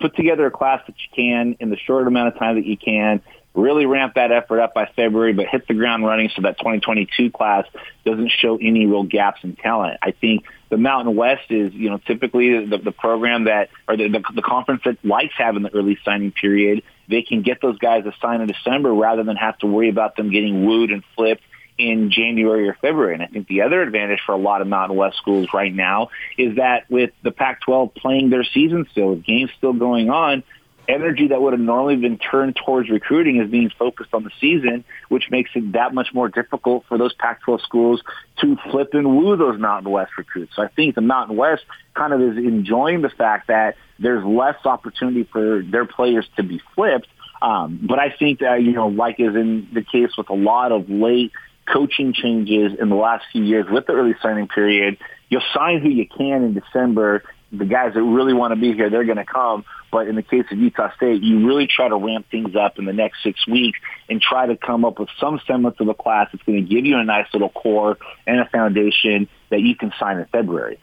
put 0.00 0.16
together 0.16 0.46
a 0.46 0.50
class 0.50 0.82
that 0.86 0.94
you 0.98 1.08
can 1.14 1.56
in 1.60 1.70
the 1.70 1.76
short 1.76 2.06
amount 2.06 2.28
of 2.28 2.38
time 2.38 2.56
that 2.56 2.66
you 2.66 2.76
can. 2.76 3.20
Really 3.54 3.86
ramp 3.86 4.14
that 4.16 4.32
effort 4.32 4.60
up 4.60 4.74
by 4.74 4.86
February, 4.96 5.32
but 5.32 5.46
hit 5.46 5.68
the 5.68 5.74
ground 5.74 6.04
running 6.04 6.28
so 6.34 6.42
that 6.42 6.58
2022 6.58 7.30
class 7.30 7.64
doesn't 8.04 8.32
show 8.32 8.56
any 8.56 8.86
real 8.86 9.04
gaps 9.04 9.44
in 9.44 9.54
talent. 9.54 9.98
I 10.02 10.10
think 10.10 10.44
the 10.70 10.76
Mountain 10.76 11.14
West 11.14 11.50
is, 11.50 11.72
you 11.72 11.88
know, 11.88 11.98
typically 11.98 12.66
the, 12.66 12.78
the 12.78 12.90
program 12.90 13.44
that, 13.44 13.70
or 13.86 13.96
the, 13.96 14.08
the, 14.08 14.24
the 14.34 14.42
conference 14.42 14.82
that 14.84 14.98
likes 15.04 15.34
having 15.38 15.62
the 15.62 15.72
early 15.72 15.96
signing 16.04 16.32
period. 16.32 16.82
They 17.08 17.22
can 17.22 17.42
get 17.42 17.60
those 17.60 17.78
guys 17.78 18.04
assigned 18.06 18.42
in 18.42 18.48
December 18.48 18.92
rather 18.92 19.22
than 19.22 19.36
have 19.36 19.56
to 19.58 19.66
worry 19.66 19.88
about 19.88 20.16
them 20.16 20.32
getting 20.32 20.66
wooed 20.66 20.90
and 20.90 21.04
flipped 21.14 21.44
in 21.76 22.10
January 22.10 22.68
or 22.68 22.74
February. 22.80 23.14
And 23.14 23.22
I 23.22 23.26
think 23.26 23.48
the 23.48 23.62
other 23.62 23.82
advantage 23.82 24.20
for 24.24 24.32
a 24.32 24.38
lot 24.38 24.60
of 24.60 24.66
Mountain 24.66 24.96
West 24.96 25.16
schools 25.16 25.48
right 25.52 25.74
now 25.74 26.10
is 26.38 26.56
that 26.56 26.90
with 26.90 27.10
the 27.22 27.30
Pac-12 27.30 27.94
playing 27.94 28.30
their 28.30 28.44
season 28.44 28.86
still, 28.92 29.10
with 29.10 29.24
games 29.24 29.50
still 29.58 29.72
going 29.72 30.10
on, 30.10 30.44
energy 30.88 31.28
that 31.28 31.40
would 31.40 31.52
have 31.52 31.60
normally 31.60 31.96
been 31.96 32.18
turned 32.18 32.56
towards 32.56 32.90
recruiting 32.90 33.40
is 33.40 33.50
being 33.50 33.70
focused 33.78 34.12
on 34.12 34.24
the 34.24 34.30
season, 34.40 34.84
which 35.08 35.30
makes 35.30 35.50
it 35.54 35.72
that 35.72 35.94
much 35.94 36.08
more 36.12 36.28
difficult 36.28 36.84
for 36.88 36.98
those 36.98 37.14
Pac-12 37.14 37.60
schools 37.62 38.02
to 38.40 38.56
flip 38.70 38.90
and 38.92 39.16
woo 39.16 39.36
those 39.36 39.58
Mountain 39.58 39.90
West 39.90 40.12
recruits. 40.18 40.54
So 40.56 40.62
I 40.62 40.68
think 40.68 40.94
the 40.94 41.00
Mountain 41.00 41.36
West 41.36 41.64
kind 41.94 42.12
of 42.12 42.20
is 42.20 42.36
enjoying 42.36 43.02
the 43.02 43.08
fact 43.08 43.48
that 43.48 43.76
there's 43.98 44.24
less 44.24 44.56
opportunity 44.64 45.24
for 45.24 45.62
their 45.62 45.86
players 45.86 46.26
to 46.36 46.42
be 46.42 46.60
flipped. 46.74 47.08
Um, 47.40 47.80
but 47.82 47.98
I 47.98 48.10
think 48.10 48.40
that, 48.40 48.62
you 48.62 48.72
know, 48.72 48.88
like 48.88 49.16
is 49.18 49.34
in 49.34 49.68
the 49.72 49.82
case 49.82 50.16
with 50.16 50.30
a 50.30 50.34
lot 50.34 50.72
of 50.72 50.88
late 50.88 51.32
coaching 51.66 52.12
changes 52.12 52.78
in 52.78 52.88
the 52.88 52.96
last 52.96 53.24
few 53.32 53.42
years 53.42 53.66
with 53.70 53.86
the 53.86 53.92
early 53.92 54.14
signing 54.22 54.48
period. 54.48 54.98
You'll 55.28 55.42
sign 55.54 55.80
who 55.80 55.88
you 55.88 56.06
can 56.06 56.44
in 56.44 56.54
December. 56.54 57.22
The 57.52 57.64
guys 57.64 57.94
that 57.94 58.02
really 58.02 58.34
want 58.34 58.52
to 58.52 58.60
be 58.60 58.72
here, 58.72 58.90
they're 58.90 59.04
going 59.04 59.16
to 59.18 59.24
come. 59.24 59.64
But 59.90 60.08
in 60.08 60.16
the 60.16 60.22
case 60.22 60.44
of 60.50 60.58
Utah 60.58 60.92
State, 60.96 61.22
you 61.22 61.46
really 61.46 61.68
try 61.68 61.88
to 61.88 61.96
ramp 61.96 62.26
things 62.30 62.56
up 62.56 62.78
in 62.78 62.84
the 62.84 62.92
next 62.92 63.22
six 63.22 63.46
weeks 63.46 63.78
and 64.08 64.20
try 64.20 64.46
to 64.46 64.56
come 64.56 64.84
up 64.84 64.98
with 64.98 65.08
some 65.20 65.40
semblance 65.46 65.76
of 65.78 65.88
a 65.88 65.94
class 65.94 66.28
that's 66.32 66.42
going 66.44 66.66
to 66.66 66.74
give 66.74 66.84
you 66.84 66.98
a 66.98 67.04
nice 67.04 67.26
little 67.32 67.48
core 67.48 67.96
and 68.26 68.40
a 68.40 68.46
foundation 68.46 69.28
that 69.50 69.60
you 69.60 69.76
can 69.76 69.92
sign 69.98 70.18
in 70.18 70.26
February. 70.26 70.80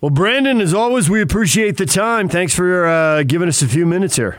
Well, 0.00 0.10
Brandon, 0.10 0.60
as 0.60 0.74
always, 0.74 1.08
we 1.08 1.20
appreciate 1.20 1.76
the 1.76 1.86
time. 1.86 2.28
Thanks 2.28 2.54
for 2.54 2.86
uh, 2.86 3.22
giving 3.24 3.48
us 3.48 3.62
a 3.62 3.68
few 3.68 3.86
minutes 3.86 4.16
here. 4.16 4.38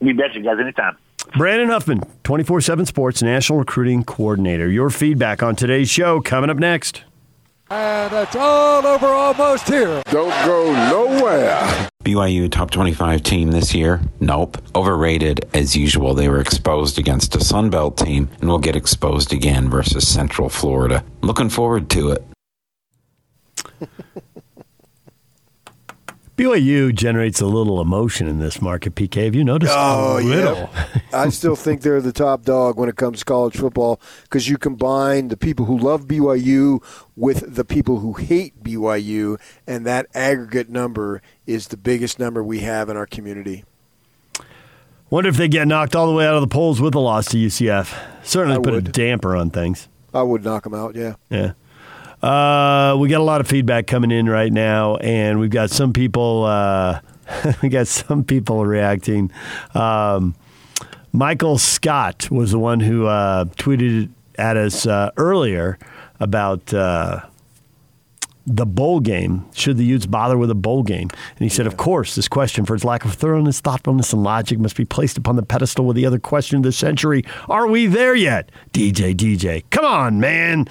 We 0.00 0.12
bet 0.12 0.34
you 0.34 0.42
guys 0.42 0.58
anytime. 0.60 0.96
Brandon 1.34 1.68
Huffman, 1.68 2.00
24 2.24 2.60
7 2.60 2.86
Sports 2.86 3.22
National 3.22 3.58
Recruiting 3.58 4.04
Coordinator. 4.04 4.68
Your 4.70 4.90
feedback 4.90 5.42
on 5.42 5.56
today's 5.56 5.90
show 5.90 6.20
coming 6.20 6.50
up 6.50 6.56
next. 6.56 7.04
And 7.68 8.14
it's 8.14 8.36
all 8.36 8.86
over 8.86 9.06
almost 9.06 9.66
here. 9.68 10.02
Don't 10.06 10.30
go 10.46 10.72
nowhere. 10.88 11.88
BYU 12.04 12.48
top 12.50 12.70
25 12.70 13.22
team 13.24 13.50
this 13.50 13.74
year? 13.74 14.00
Nope. 14.20 14.58
Overrated 14.76 15.44
as 15.52 15.74
usual. 15.74 16.14
They 16.14 16.28
were 16.28 16.40
exposed 16.40 16.98
against 16.98 17.34
a 17.34 17.38
Sunbelt 17.38 17.96
team 17.96 18.30
and 18.40 18.48
will 18.48 18.60
get 18.60 18.76
exposed 18.76 19.32
again 19.32 19.68
versus 19.68 20.06
Central 20.06 20.48
Florida. 20.48 21.04
Looking 21.22 21.48
forward 21.48 21.90
to 21.90 22.12
it. 22.12 22.24
BYU 26.36 26.94
generates 26.94 27.40
a 27.40 27.46
little 27.46 27.80
emotion 27.80 28.28
in 28.28 28.40
this 28.40 28.60
market. 28.60 28.94
PK, 28.94 29.24
have 29.24 29.34
you 29.34 29.42
noticed? 29.42 29.72
Oh, 29.74 30.18
yeah. 30.18 30.68
I 31.12 31.30
still 31.30 31.56
think 31.56 31.80
they're 31.80 32.02
the 32.02 32.12
top 32.12 32.42
dog 32.42 32.76
when 32.78 32.90
it 32.90 32.96
comes 32.96 33.20
to 33.20 33.24
college 33.24 33.56
football 33.56 33.98
because 34.24 34.46
you 34.46 34.58
combine 34.58 35.28
the 35.28 35.36
people 35.38 35.64
who 35.64 35.78
love 35.78 36.06
BYU 36.06 36.82
with 37.16 37.54
the 37.54 37.64
people 37.64 38.00
who 38.00 38.12
hate 38.12 38.62
BYU, 38.62 39.40
and 39.66 39.86
that 39.86 40.06
aggregate 40.14 40.68
number 40.68 41.22
is 41.46 41.68
the 41.68 41.78
biggest 41.78 42.18
number 42.18 42.44
we 42.44 42.60
have 42.60 42.90
in 42.90 42.98
our 42.98 43.06
community. 43.06 43.64
Wonder 45.08 45.30
if 45.30 45.36
they 45.38 45.48
get 45.48 45.66
knocked 45.66 45.96
all 45.96 46.06
the 46.06 46.12
way 46.12 46.26
out 46.26 46.34
of 46.34 46.42
the 46.42 46.48
polls 46.48 46.82
with 46.82 46.94
a 46.94 46.98
loss 46.98 47.28
to 47.30 47.38
UCF. 47.38 47.96
Certainly 48.24 48.56
I 48.56 48.60
put 48.60 48.74
would. 48.74 48.88
a 48.88 48.92
damper 48.92 49.34
on 49.36 49.48
things. 49.48 49.88
I 50.12 50.22
would 50.22 50.44
knock 50.44 50.64
them 50.64 50.74
out, 50.74 50.96
yeah. 50.96 51.14
Yeah. 51.30 51.52
Uh, 52.26 52.96
we 52.96 53.08
got 53.08 53.20
a 53.20 53.24
lot 53.24 53.40
of 53.40 53.46
feedback 53.46 53.86
coming 53.86 54.10
in 54.10 54.28
right 54.28 54.52
now, 54.52 54.96
and 54.96 55.38
we've 55.38 55.50
got 55.50 55.70
some 55.70 55.92
people. 55.92 56.42
Uh, 56.42 56.98
we 57.62 57.68
got 57.68 57.86
some 57.86 58.24
people 58.24 58.66
reacting. 58.66 59.30
Um, 59.74 60.34
Michael 61.12 61.56
Scott 61.56 62.28
was 62.28 62.50
the 62.50 62.58
one 62.58 62.80
who 62.80 63.06
uh, 63.06 63.44
tweeted 63.44 64.10
at 64.36 64.56
us 64.56 64.88
uh, 64.88 65.12
earlier 65.16 65.78
about 66.18 66.74
uh, 66.74 67.20
the 68.44 68.66
bowl 68.66 68.98
game. 68.98 69.46
Should 69.54 69.76
the 69.76 69.84
Utes 69.84 70.06
bother 70.06 70.36
with 70.36 70.50
a 70.50 70.56
bowl 70.56 70.82
game? 70.82 71.08
And 71.10 71.38
he 71.38 71.48
said, 71.48 71.68
of 71.68 71.76
course, 71.76 72.16
this 72.16 72.26
question, 72.26 72.64
for 72.64 72.74
its 72.74 72.82
lack 72.82 73.04
of 73.04 73.14
thoroughness, 73.14 73.60
thoughtfulness, 73.60 74.12
and 74.12 74.24
logic, 74.24 74.58
must 74.58 74.76
be 74.76 74.84
placed 74.84 75.16
upon 75.16 75.36
the 75.36 75.44
pedestal 75.44 75.84
with 75.84 75.94
the 75.94 76.06
other 76.06 76.18
question 76.18 76.56
of 76.56 76.64
the 76.64 76.72
century. 76.72 77.22
Are 77.48 77.68
we 77.68 77.86
there 77.86 78.16
yet? 78.16 78.50
DJ, 78.72 79.14
DJ, 79.14 79.62
come 79.70 79.84
on, 79.84 80.18
man. 80.18 80.66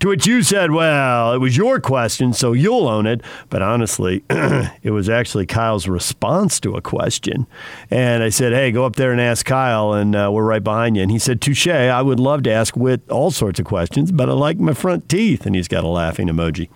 To 0.00 0.08
which 0.08 0.26
you 0.26 0.42
said, 0.42 0.72
well, 0.72 1.32
it 1.32 1.38
was 1.38 1.56
your 1.56 1.80
question, 1.80 2.34
so 2.34 2.52
you'll 2.52 2.86
own 2.86 3.06
it. 3.06 3.22
But 3.48 3.62
honestly, 3.62 4.24
it 4.30 4.90
was 4.90 5.08
actually 5.08 5.46
Kyle's 5.46 5.88
response 5.88 6.60
to 6.60 6.74
a 6.74 6.82
question. 6.82 7.46
And 7.90 8.22
I 8.22 8.28
said, 8.28 8.52
hey, 8.52 8.72
go 8.72 8.84
up 8.84 8.96
there 8.96 9.10
and 9.10 9.20
ask 9.20 9.46
Kyle, 9.46 9.94
and 9.94 10.14
uh, 10.14 10.30
we're 10.30 10.44
right 10.44 10.62
behind 10.62 10.96
you. 10.96 11.02
And 11.02 11.10
he 11.10 11.18
said, 11.18 11.40
touche, 11.40 11.66
I 11.66 12.02
would 12.02 12.20
love 12.20 12.42
to 12.42 12.50
ask 12.50 12.76
Whit 12.76 13.08
all 13.10 13.30
sorts 13.30 13.58
of 13.58 13.64
questions, 13.64 14.12
but 14.12 14.28
I 14.28 14.32
like 14.32 14.58
my 14.58 14.74
front 14.74 15.08
teeth. 15.08 15.46
And 15.46 15.56
he's 15.56 15.68
got 15.68 15.82
a 15.82 15.88
laughing 15.88 16.28
emoji. 16.28 16.68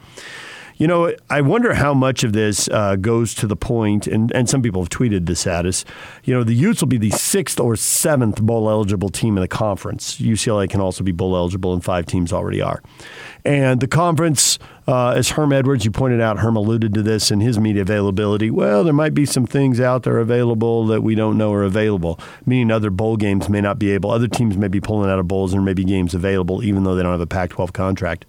You 0.81 0.87
know, 0.87 1.15
I 1.29 1.43
wonder 1.43 1.75
how 1.75 1.93
much 1.93 2.25
of 2.25 2.33
this 2.33 2.67
uh, 2.71 2.97
goes 2.97 3.35
to 3.35 3.47
the 3.47 3.55
point, 3.55 4.07
and, 4.07 4.33
and 4.33 4.49
some 4.49 4.63
people 4.63 4.81
have 4.81 4.89
tweeted 4.89 5.27
this 5.27 5.47
at 5.47 5.67
us. 5.67 5.85
You 6.25 6.33
know, 6.33 6.43
the 6.43 6.55
Utes 6.55 6.81
will 6.81 6.89
be 6.89 6.97
the 6.97 7.11
sixth 7.11 7.61
or 7.61 7.77
seventh 7.77 8.41
bowl 8.41 8.71
eligible 8.71 9.11
team 9.11 9.37
in 9.37 9.43
the 9.43 9.49
conference. 9.49 10.17
UCLA 10.17 10.71
can 10.71 10.81
also 10.81 11.05
be 11.05 11.13
bowl 11.13 11.37
eligible, 11.37 11.75
and 11.75 11.85
five 11.85 12.07
teams 12.07 12.33
already 12.33 12.63
are. 12.63 12.83
And 13.45 13.81
the 13.81 13.89
conference, 13.89 14.59
uh, 14.89 15.11
as 15.11 15.33
Herm 15.33 15.53
Edwards, 15.53 15.85
you 15.85 15.91
pointed 15.91 16.23
out, 16.23 16.39
Herm 16.39 16.57
alluded 16.57 16.95
to 16.95 17.03
this 17.03 17.31
in 17.31 17.41
his 17.41 17.59
media 17.59 17.83
availability. 17.83 18.51
Well, 18.51 18.83
there 18.83 18.95
might 18.95 19.13
be 19.13 19.27
some 19.27 19.45
things 19.45 19.81
out 19.81 20.05
there 20.05 20.17
available 20.17 20.87
that 20.87 21.03
we 21.03 21.15
don't 21.15 21.37
know 21.37 21.53
are 21.53 21.63
available, 21.63 22.19
meaning 22.47 22.71
other 22.71 22.89
bowl 22.89 23.19
games 23.19 23.51
may 23.51 23.61
not 23.61 23.79
be 23.79 23.91
able, 23.91 24.13
other 24.13 24.29
teams 24.29 24.57
may 24.57 24.69
be 24.69 24.81
pulling 24.81 25.11
out 25.11 25.19
of 25.19 25.29
bowls, 25.29 25.53
and 25.53 25.61
there 25.61 25.67
may 25.67 25.75
be 25.75 25.85
games 25.85 26.15
available, 26.15 26.65
even 26.65 26.85
though 26.85 26.95
they 26.95 27.03
don't 27.03 27.13
have 27.13 27.21
a 27.21 27.27
Pac 27.27 27.51
12 27.51 27.75
contract. 27.75 28.25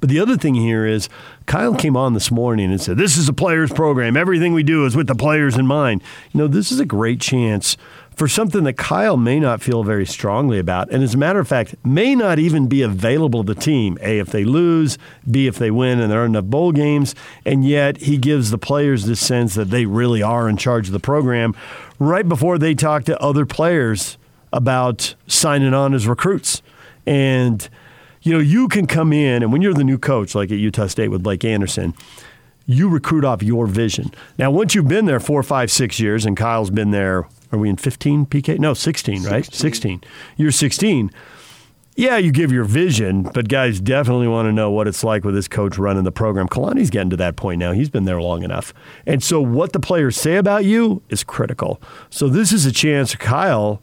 But 0.00 0.08
the 0.08 0.18
other 0.18 0.36
thing 0.36 0.54
here 0.54 0.86
is 0.86 1.08
Kyle 1.46 1.74
came 1.74 1.96
on 1.96 2.14
this 2.14 2.30
morning 2.30 2.70
and 2.70 2.80
said, 2.80 2.96
This 2.96 3.16
is 3.16 3.28
a 3.28 3.32
players 3.32 3.70
program. 3.70 4.16
Everything 4.16 4.54
we 4.54 4.62
do 4.62 4.86
is 4.86 4.96
with 4.96 5.06
the 5.06 5.14
players 5.14 5.56
in 5.56 5.66
mind. 5.66 6.02
You 6.32 6.38
know, 6.38 6.48
this 6.48 6.72
is 6.72 6.80
a 6.80 6.86
great 6.86 7.20
chance 7.20 7.76
for 8.16 8.28
something 8.28 8.64
that 8.64 8.74
Kyle 8.74 9.16
may 9.16 9.40
not 9.40 9.62
feel 9.62 9.82
very 9.82 10.04
strongly 10.04 10.58
about. 10.58 10.90
And 10.90 11.02
as 11.02 11.14
a 11.14 11.18
matter 11.18 11.38
of 11.38 11.48
fact, 11.48 11.74
may 11.84 12.14
not 12.14 12.38
even 12.38 12.66
be 12.66 12.82
available 12.82 13.44
to 13.44 13.54
the 13.54 13.60
team. 13.60 13.96
A, 14.02 14.18
if 14.18 14.28
they 14.28 14.44
lose, 14.44 14.98
B, 15.30 15.46
if 15.46 15.56
they 15.56 15.70
win 15.70 16.00
and 16.00 16.10
there 16.10 16.20
aren't 16.20 16.36
enough 16.36 16.50
bowl 16.50 16.72
games. 16.72 17.14
And 17.44 17.66
yet 17.66 17.98
he 17.98 18.18
gives 18.18 18.50
the 18.50 18.58
players 18.58 19.04
this 19.04 19.20
sense 19.20 19.54
that 19.54 19.70
they 19.70 19.86
really 19.86 20.22
are 20.22 20.48
in 20.48 20.56
charge 20.56 20.88
of 20.88 20.92
the 20.92 21.00
program 21.00 21.54
right 21.98 22.28
before 22.28 22.58
they 22.58 22.74
talk 22.74 23.04
to 23.04 23.18
other 23.22 23.46
players 23.46 24.18
about 24.52 25.14
signing 25.26 25.72
on 25.72 25.94
as 25.94 26.06
recruits. 26.06 26.62
And 27.06 27.68
you 28.22 28.32
know, 28.32 28.38
you 28.38 28.68
can 28.68 28.86
come 28.86 29.12
in, 29.12 29.42
and 29.42 29.52
when 29.52 29.62
you're 29.62 29.74
the 29.74 29.84
new 29.84 29.98
coach, 29.98 30.34
like 30.34 30.50
at 30.50 30.58
Utah 30.58 30.86
State 30.86 31.08
with 31.08 31.22
Blake 31.22 31.44
Anderson, 31.44 31.94
you 32.66 32.88
recruit 32.88 33.24
off 33.24 33.42
your 33.42 33.66
vision. 33.66 34.12
Now, 34.38 34.50
once 34.50 34.74
you've 34.74 34.88
been 34.88 35.06
there 35.06 35.20
four, 35.20 35.42
five, 35.42 35.70
six 35.70 35.98
years, 35.98 36.24
and 36.24 36.36
Kyle's 36.36 36.70
been 36.70 36.90
there, 36.90 37.26
are 37.52 37.58
we 37.58 37.68
in 37.68 37.76
15 37.76 38.26
PK? 38.26 38.58
No, 38.58 38.74
16, 38.74 39.24
right? 39.24 39.44
16. 39.44 39.58
16. 39.58 40.04
You're 40.36 40.52
16. 40.52 41.10
Yeah, 41.96 42.16
you 42.16 42.30
give 42.30 42.52
your 42.52 42.64
vision, 42.64 43.24
but 43.34 43.48
guys 43.48 43.80
definitely 43.80 44.28
want 44.28 44.46
to 44.46 44.52
know 44.52 44.70
what 44.70 44.86
it's 44.86 45.02
like 45.02 45.24
with 45.24 45.34
this 45.34 45.48
coach 45.48 45.76
running 45.76 46.04
the 46.04 46.12
program. 46.12 46.48
Kalani's 46.48 46.88
getting 46.88 47.10
to 47.10 47.16
that 47.16 47.36
point 47.36 47.58
now. 47.58 47.72
He's 47.72 47.90
been 47.90 48.04
there 48.04 48.22
long 48.22 48.42
enough. 48.42 48.72
And 49.04 49.22
so 49.22 49.40
what 49.40 49.72
the 49.72 49.80
players 49.80 50.16
say 50.16 50.36
about 50.36 50.64
you 50.64 51.02
is 51.10 51.24
critical. 51.24 51.80
So 52.08 52.28
this 52.28 52.52
is 52.52 52.64
a 52.64 52.72
chance 52.72 53.14
Kyle 53.16 53.82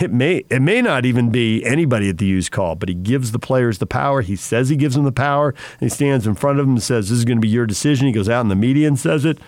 it 0.00 0.12
may 0.12 0.44
it 0.48 0.60
may 0.60 0.80
not 0.82 1.04
even 1.04 1.30
be 1.30 1.64
anybody 1.64 2.08
at 2.08 2.18
the 2.18 2.26
Utes 2.26 2.48
call, 2.48 2.76
but 2.76 2.88
he 2.88 2.94
gives 2.94 3.32
the 3.32 3.38
players 3.38 3.78
the 3.78 3.86
power. 3.86 4.20
He 4.20 4.36
says 4.36 4.68
he 4.68 4.76
gives 4.76 4.94
them 4.94 5.04
the 5.04 5.12
power. 5.12 5.54
he 5.80 5.88
stands 5.88 6.26
in 6.26 6.34
front 6.34 6.58
of 6.60 6.66
them 6.66 6.74
and 6.76 6.82
says, 6.82 7.08
"This 7.08 7.18
is 7.18 7.24
going 7.24 7.38
to 7.38 7.42
be 7.42 7.48
your 7.48 7.66
decision." 7.66 8.06
He 8.06 8.12
goes 8.12 8.28
out 8.28 8.42
in 8.42 8.48
the 8.48 8.56
media 8.56 8.86
and 8.86 8.98
says 8.98 9.24
it, 9.24 9.38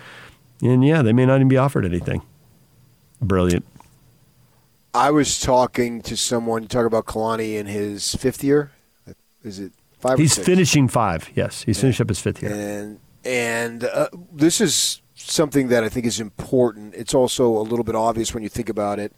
and 0.61 0.85
yeah, 0.85 1.01
they 1.01 1.13
may 1.13 1.25
not 1.25 1.35
even 1.35 1.47
be 1.47 1.57
offered 1.57 1.85
anything. 1.85 2.21
Brilliant. 3.21 3.65
I 4.93 5.11
was 5.11 5.39
talking 5.39 6.01
to 6.03 6.17
someone 6.17 6.67
talk 6.67 6.85
about 6.85 7.05
Kalani 7.05 7.55
in 7.57 7.65
his 7.65 8.13
fifth 8.15 8.43
year. 8.43 8.71
Is 9.43 9.59
it 9.59 9.71
five? 9.99 10.19
He's 10.19 10.37
finishing 10.37 10.87
five. 10.87 11.29
Yes, 11.35 11.63
he's 11.63 11.79
finished 11.79 12.01
up 12.01 12.09
his 12.09 12.19
fifth 12.19 12.41
year. 12.41 12.51
And 12.51 12.99
and 13.23 13.85
uh, 13.85 14.09
this 14.31 14.59
is 14.59 15.01
something 15.15 15.69
that 15.69 15.83
I 15.83 15.89
think 15.89 16.05
is 16.05 16.19
important. 16.19 16.95
It's 16.95 17.13
also 17.13 17.47
a 17.47 17.63
little 17.63 17.85
bit 17.85 17.95
obvious 17.95 18.33
when 18.33 18.43
you 18.43 18.49
think 18.49 18.67
about 18.67 18.99
it 18.99 19.13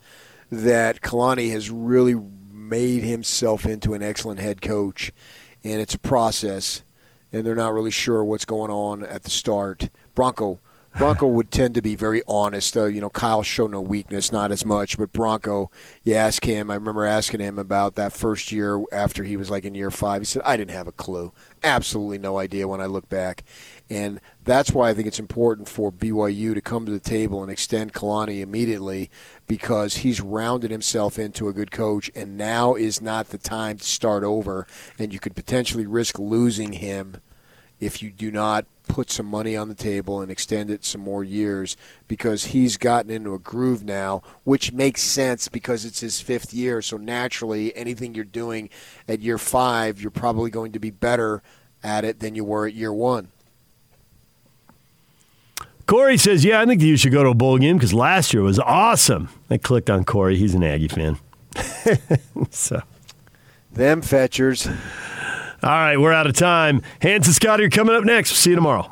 that 0.51 1.01
Kalani 1.01 1.51
has 1.51 1.69
really 1.69 2.15
made 2.51 3.03
himself 3.03 3.65
into 3.65 3.93
an 3.93 4.01
excellent 4.01 4.39
head 4.39 4.61
coach, 4.61 5.11
and 5.63 5.81
it's 5.81 5.93
a 5.95 5.99
process, 5.99 6.83
and 7.31 7.45
they're 7.45 7.55
not 7.55 7.73
really 7.73 7.91
sure 7.91 8.23
what's 8.23 8.45
going 8.45 8.71
on 8.71 9.03
at 9.03 9.23
the 9.23 9.29
start. 9.29 9.89
Bronco. 10.13 10.59
Bronco 10.97 11.27
would 11.27 11.51
tend 11.51 11.75
to 11.75 11.81
be 11.81 11.97
very 11.97 12.21
honest. 12.25 12.77
Uh, 12.77 12.85
you 12.85 13.01
know, 13.01 13.09
Kyle 13.09 13.43
showed 13.43 13.71
no 13.71 13.81
weakness, 13.81 14.31
not 14.31 14.53
as 14.53 14.65
much. 14.65 14.97
But 14.97 15.11
Bronco, 15.11 15.69
you 16.03 16.13
ask 16.13 16.45
him. 16.45 16.71
I 16.71 16.75
remember 16.75 17.03
asking 17.03 17.41
him 17.41 17.59
about 17.59 17.95
that 17.95 18.13
first 18.13 18.49
year 18.53 18.81
after 18.93 19.25
he 19.25 19.35
was 19.35 19.49
like 19.49 19.65
in 19.65 19.75
year 19.75 19.91
five. 19.91 20.21
He 20.21 20.25
said, 20.25 20.41
"I 20.45 20.55
didn't 20.55 20.71
have 20.71 20.87
a 20.87 20.93
clue, 20.93 21.33
absolutely 21.63 22.17
no 22.17 22.37
idea." 22.37 22.69
When 22.69 22.79
I 22.79 22.85
look 22.85 23.09
back, 23.09 23.43
and 23.89 24.21
that's 24.45 24.71
why 24.71 24.89
I 24.89 24.93
think 24.93 25.07
it's 25.07 25.19
important 25.19 25.67
for 25.67 25.91
BYU 25.91 26.53
to 26.53 26.61
come 26.61 26.85
to 26.85 26.91
the 26.91 26.99
table 26.99 27.41
and 27.41 27.51
extend 27.51 27.93
Kalani 27.93 28.41
immediately 28.41 29.09
because 29.47 29.97
he's 29.97 30.21
rounded 30.21 30.71
himself 30.71 31.19
into 31.19 31.47
a 31.47 31.53
good 31.53 31.71
coach, 31.71 32.11
and 32.15 32.37
now 32.37 32.75
is 32.75 33.01
not 33.01 33.29
the 33.29 33.37
time 33.37 33.79
to 33.79 33.83
start 33.83 34.23
over. 34.23 34.67
And 34.97 35.11
you 35.11 35.19
could 35.19 35.35
potentially 35.35 35.85
risk 35.85 36.19
losing 36.19 36.73
him 36.73 37.17
if 37.79 38.01
you 38.01 38.11
do 38.11 38.31
not 38.31 38.65
put 38.87 39.09
some 39.09 39.25
money 39.25 39.57
on 39.57 39.67
the 39.67 39.75
table 39.75 40.21
and 40.21 40.31
extend 40.31 40.69
it 40.69 40.85
some 40.85 41.01
more 41.01 41.23
years 41.23 41.75
because 42.07 42.45
he's 42.45 42.77
gotten 42.77 43.11
into 43.11 43.33
a 43.33 43.39
groove 43.39 43.83
now, 43.83 44.21
which 44.43 44.71
makes 44.71 45.01
sense 45.01 45.47
because 45.47 45.85
it's 45.85 46.01
his 46.01 46.21
fifth 46.21 46.53
year. 46.53 46.81
So 46.81 46.97
naturally, 46.97 47.75
anything 47.75 48.13
you're 48.13 48.23
doing 48.23 48.69
at 49.07 49.21
year 49.21 49.37
five, 49.37 49.99
you're 49.99 50.11
probably 50.11 50.51
going 50.51 50.71
to 50.73 50.79
be 50.79 50.91
better 50.91 51.41
at 51.83 52.05
it 52.05 52.19
than 52.19 52.35
you 52.35 52.43
were 52.43 52.67
at 52.67 52.73
year 52.73 52.93
one. 52.93 53.29
Corey 55.87 56.17
says, 56.17 56.43
"Yeah, 56.43 56.61
I 56.61 56.65
think 56.65 56.81
you 56.81 56.97
should 56.97 57.11
go 57.11 57.23
to 57.23 57.29
a 57.29 57.33
bowl 57.33 57.57
game 57.57 57.77
because 57.77 57.93
last 57.93 58.33
year 58.33 58.41
was 58.43 58.59
awesome." 58.59 59.29
I 59.49 59.57
clicked 59.57 59.89
on 59.89 60.03
Corey. 60.03 60.37
He's 60.37 60.55
an 60.55 60.63
Aggie 60.63 60.87
fan. 60.87 61.17
so, 62.49 62.81
them 63.71 64.01
fetchers. 64.01 64.67
All 64.67 64.73
right, 65.71 65.97
we're 65.97 66.11
out 66.13 66.27
of 66.27 66.33
time. 66.33 66.81
Hans 67.01 67.27
and 67.27 67.35
Scotty 67.35 67.63
are 67.63 67.69
coming 67.69 67.95
up 67.95 68.03
next. 68.03 68.31
We'll 68.31 68.37
see 68.37 68.49
you 68.51 68.55
tomorrow. 68.55 68.91